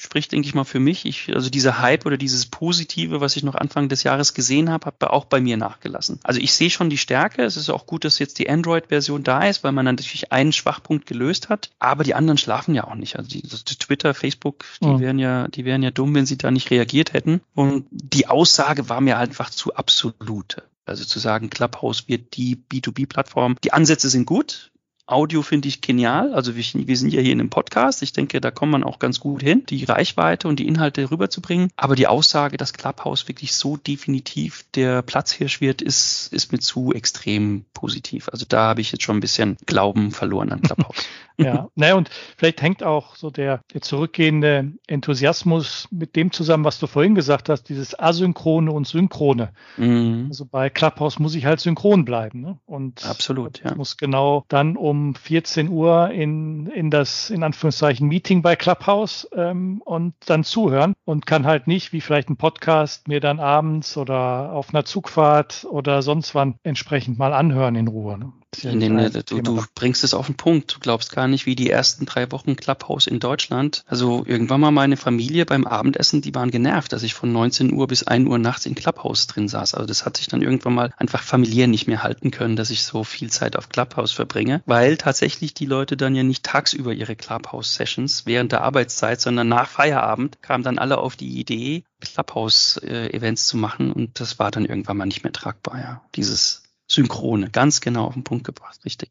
spricht, 0.00 0.32
denke 0.32 0.48
ich 0.48 0.54
mal, 0.54 0.64
für 0.64 0.80
mich. 0.80 1.04
Ich, 1.04 1.34
also 1.34 1.50
dieser 1.50 1.80
Hype 1.80 2.06
oder 2.06 2.16
dieses 2.16 2.46
Positive, 2.46 3.20
was 3.20 3.36
ich 3.36 3.42
noch 3.42 3.54
Anfang 3.54 3.88
des 3.88 4.02
Jahres 4.02 4.34
gesehen 4.34 4.70
habe, 4.70 4.86
hat 4.86 5.02
auch 5.04 5.26
bei 5.26 5.40
mir 5.40 5.56
nachgelassen. 5.56 6.18
Also 6.24 6.40
ich 6.40 6.52
sehe 6.52 6.70
schon 6.70 6.90
die 6.90 6.98
Stärke. 6.98 7.42
Es 7.42 7.56
ist 7.56 7.70
auch 7.70 7.86
gut, 7.86 8.04
dass 8.04 8.18
jetzt 8.18 8.38
die 8.38 8.50
Android-Version 8.50 9.22
da 9.22 9.46
ist, 9.46 9.62
weil 9.62 9.72
man 9.72 9.84
natürlich 9.84 10.32
einen 10.32 10.52
Schwachpunkt 10.52 11.06
gelöst 11.06 11.48
hat. 11.48 11.70
Aber 11.78 12.04
die 12.04 12.14
anderen 12.14 12.38
schlafen 12.38 12.74
ja 12.74 12.84
auch 12.84 12.96
nicht. 12.96 13.16
Also 13.16 13.28
die, 13.28 13.42
die 13.42 13.76
Twitter, 13.76 14.14
Facebook, 14.14 14.64
die 14.82 14.86
mhm. 14.86 15.00
wären 15.00 15.18
ja, 15.18 15.48
die 15.48 15.64
wären 15.64 15.82
ja 15.82 15.90
dumm, 15.90 16.14
wenn 16.14 16.26
sie 16.26 16.38
da 16.38 16.50
nicht 16.50 16.70
reagiert 16.70 17.12
hätten. 17.12 17.40
Und 17.54 17.86
die 17.90 18.26
Aussage 18.26 18.88
war 18.88 19.00
mir 19.00 19.18
einfach 19.18 19.50
zu 19.50 19.74
absolut. 19.74 20.62
Also 20.84 21.04
zu 21.04 21.18
sagen, 21.18 21.50
Clubhouse 21.50 22.08
wird 22.08 22.36
die 22.36 22.56
B2B-Plattform. 22.56 23.56
Die 23.64 23.72
Ansätze 23.72 24.08
sind 24.08 24.26
gut. 24.26 24.72
Audio 25.06 25.42
finde 25.42 25.68
ich 25.68 25.82
genial. 25.82 26.32
Also 26.32 26.56
wir, 26.56 26.64
wir, 26.64 26.96
sind 26.96 27.12
ja 27.12 27.20
hier 27.20 27.32
in 27.32 27.40
einem 27.40 27.50
Podcast. 27.50 28.02
Ich 28.02 28.12
denke, 28.12 28.40
da 28.40 28.50
kommt 28.50 28.72
man 28.72 28.82
auch 28.84 28.98
ganz 28.98 29.20
gut 29.20 29.42
hin, 29.42 29.64
die 29.68 29.84
Reichweite 29.84 30.48
und 30.48 30.58
die 30.58 30.66
Inhalte 30.66 31.10
rüberzubringen. 31.10 31.68
Aber 31.76 31.94
die 31.94 32.06
Aussage, 32.06 32.56
dass 32.56 32.72
Clubhouse 32.72 33.28
wirklich 33.28 33.52
so 33.54 33.76
definitiv 33.76 34.64
der 34.74 35.02
Platzhirsch 35.02 35.60
wird, 35.60 35.82
ist, 35.82 36.32
ist 36.32 36.52
mir 36.52 36.58
zu 36.58 36.92
extrem 36.92 37.66
positiv. 37.74 38.30
Also 38.30 38.46
da 38.48 38.68
habe 38.68 38.80
ich 38.80 38.92
jetzt 38.92 39.02
schon 39.02 39.18
ein 39.18 39.20
bisschen 39.20 39.58
Glauben 39.66 40.10
verloren 40.10 40.50
an 40.52 40.62
Clubhouse. 40.62 41.04
ja, 41.36 41.68
naja, 41.74 41.96
und 41.96 42.08
vielleicht 42.36 42.62
hängt 42.62 42.82
auch 42.82 43.16
so 43.16 43.30
der, 43.30 43.60
der 43.74 43.82
zurückgehende 43.82 44.72
Enthusiasmus 44.86 45.86
mit 45.90 46.16
dem 46.16 46.32
zusammen, 46.32 46.64
was 46.64 46.78
du 46.78 46.86
vorhin 46.86 47.14
gesagt 47.14 47.50
hast, 47.50 47.64
dieses 47.64 47.98
Asynchrone 47.98 48.72
und 48.72 48.86
Synchrone. 48.86 49.52
Mhm. 49.76 50.26
Also 50.28 50.46
bei 50.46 50.70
Clubhouse 50.70 51.18
muss 51.18 51.34
ich 51.34 51.44
halt 51.44 51.60
synchron 51.60 52.06
bleiben. 52.06 52.40
Ne? 52.40 52.58
Und 52.64 53.04
Absolut, 53.04 53.62
ja. 53.62 53.74
muss 53.74 53.98
genau 53.98 54.44
dann 54.48 54.78
um 54.78 54.93
um 54.94 55.14
14 55.14 55.68
Uhr 55.68 56.10
in, 56.10 56.66
in 56.68 56.90
das, 56.90 57.30
in 57.30 57.42
Anführungszeichen, 57.42 58.08
Meeting 58.08 58.42
bei 58.42 58.54
Clubhouse 58.54 59.28
ähm, 59.34 59.82
und 59.84 60.14
dann 60.26 60.44
zuhören 60.44 60.94
und 61.04 61.26
kann 61.26 61.46
halt 61.46 61.66
nicht, 61.66 61.92
wie 61.92 62.00
vielleicht 62.00 62.30
ein 62.30 62.36
Podcast, 62.36 63.08
mir 63.08 63.20
dann 63.20 63.40
abends 63.40 63.96
oder 63.96 64.52
auf 64.52 64.72
einer 64.72 64.84
Zugfahrt 64.84 65.66
oder 65.68 66.02
sonst 66.02 66.34
wann 66.34 66.54
entsprechend 66.62 67.18
mal 67.18 67.32
anhören 67.32 67.74
in 67.74 67.88
Ruhe. 67.88 68.18
Ne? 68.18 68.32
In 68.62 68.80
den, 68.80 68.96
du, 69.26 69.40
du 69.40 69.64
bringst 69.74 70.04
es 70.04 70.14
auf 70.14 70.26
den 70.26 70.36
Punkt. 70.36 70.76
Du 70.76 70.80
glaubst 70.80 71.12
gar 71.12 71.28
nicht, 71.28 71.46
wie 71.46 71.54
die 71.54 71.70
ersten 71.70 72.06
drei 72.06 72.30
Wochen 72.30 72.56
Clubhouse 72.56 73.06
in 73.06 73.20
Deutschland. 73.20 73.84
Also 73.86 74.24
irgendwann 74.26 74.60
mal 74.60 74.70
meine 74.70 74.96
Familie 74.96 75.46
beim 75.46 75.66
Abendessen, 75.66 76.22
die 76.22 76.34
waren 76.34 76.50
genervt, 76.50 76.92
dass 76.92 77.02
ich 77.02 77.14
von 77.14 77.32
19 77.32 77.72
Uhr 77.72 77.86
bis 77.86 78.02
1 78.04 78.28
Uhr 78.28 78.38
nachts 78.38 78.66
in 78.66 78.74
Clubhouse 78.74 79.26
drin 79.26 79.48
saß. 79.48 79.74
Also 79.74 79.86
das 79.86 80.04
hat 80.04 80.16
sich 80.16 80.28
dann 80.28 80.42
irgendwann 80.42 80.74
mal 80.74 80.92
einfach 80.96 81.22
familiär 81.22 81.66
nicht 81.66 81.86
mehr 81.86 82.02
halten 82.02 82.30
können, 82.30 82.56
dass 82.56 82.70
ich 82.70 82.84
so 82.84 83.04
viel 83.04 83.30
Zeit 83.30 83.56
auf 83.56 83.68
Clubhouse 83.68 84.12
verbringe, 84.12 84.62
weil 84.66 84.96
tatsächlich 84.96 85.54
die 85.54 85.66
Leute 85.66 85.96
dann 85.96 86.14
ja 86.14 86.22
nicht 86.22 86.44
tagsüber 86.44 86.92
ihre 86.92 87.16
Clubhouse-Sessions 87.16 88.26
während 88.26 88.52
der 88.52 88.62
Arbeitszeit, 88.62 89.20
sondern 89.20 89.48
nach 89.48 89.68
Feierabend 89.68 90.42
kamen 90.42 90.64
dann 90.64 90.78
alle 90.78 90.98
auf 90.98 91.16
die 91.16 91.38
Idee, 91.38 91.84
Clubhouse-Events 92.00 93.46
zu 93.46 93.56
machen 93.56 93.92
und 93.92 94.20
das 94.20 94.38
war 94.38 94.50
dann 94.50 94.66
irgendwann 94.66 94.96
mal 94.96 95.06
nicht 95.06 95.24
mehr 95.24 95.32
tragbar, 95.32 95.78
ja. 95.78 96.02
Dieses 96.14 96.63
Synchrone. 96.90 97.50
Ganz 97.50 97.80
genau 97.80 98.06
auf 98.06 98.14
den 98.14 98.24
Punkt 98.24 98.44
gebracht, 98.44 98.84
richtig. 98.84 99.10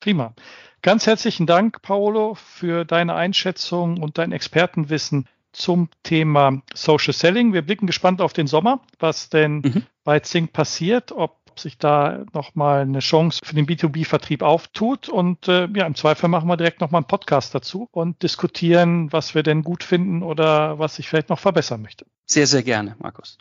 Prima. 0.00 0.34
Ganz 0.82 1.06
herzlichen 1.06 1.46
Dank, 1.46 1.82
Paolo, 1.82 2.34
für 2.34 2.84
deine 2.84 3.14
Einschätzung 3.14 4.00
und 4.02 4.18
dein 4.18 4.32
Expertenwissen 4.32 5.26
zum 5.52 5.88
Thema 6.02 6.62
Social 6.74 7.14
Selling. 7.14 7.52
Wir 7.52 7.62
blicken 7.62 7.86
gespannt 7.86 8.20
auf 8.20 8.32
den 8.32 8.46
Sommer, 8.46 8.82
was 8.98 9.30
denn 9.30 9.58
mhm. 9.58 9.82
bei 10.04 10.20
Zink 10.20 10.52
passiert, 10.52 11.12
ob 11.12 11.40
sich 11.58 11.78
da 11.78 12.24
nochmal 12.34 12.82
eine 12.82 12.98
Chance 12.98 13.40
für 13.42 13.54
den 13.54 13.66
B2B-Vertrieb 13.66 14.42
auftut. 14.42 15.08
Und 15.08 15.48
äh, 15.48 15.68
ja, 15.74 15.86
im 15.86 15.94
Zweifel 15.94 16.28
machen 16.28 16.48
wir 16.48 16.58
direkt 16.58 16.82
nochmal 16.82 17.00
einen 17.00 17.08
Podcast 17.08 17.54
dazu 17.54 17.88
und 17.92 18.22
diskutieren, 18.22 19.10
was 19.12 19.34
wir 19.34 19.42
denn 19.42 19.62
gut 19.62 19.82
finden 19.82 20.22
oder 20.22 20.78
was 20.78 20.98
ich 20.98 21.08
vielleicht 21.08 21.30
noch 21.30 21.38
verbessern 21.38 21.80
möchte. 21.80 22.06
Sehr, 22.26 22.46
sehr 22.46 22.62
gerne, 22.62 22.96
Markus. 22.98 23.38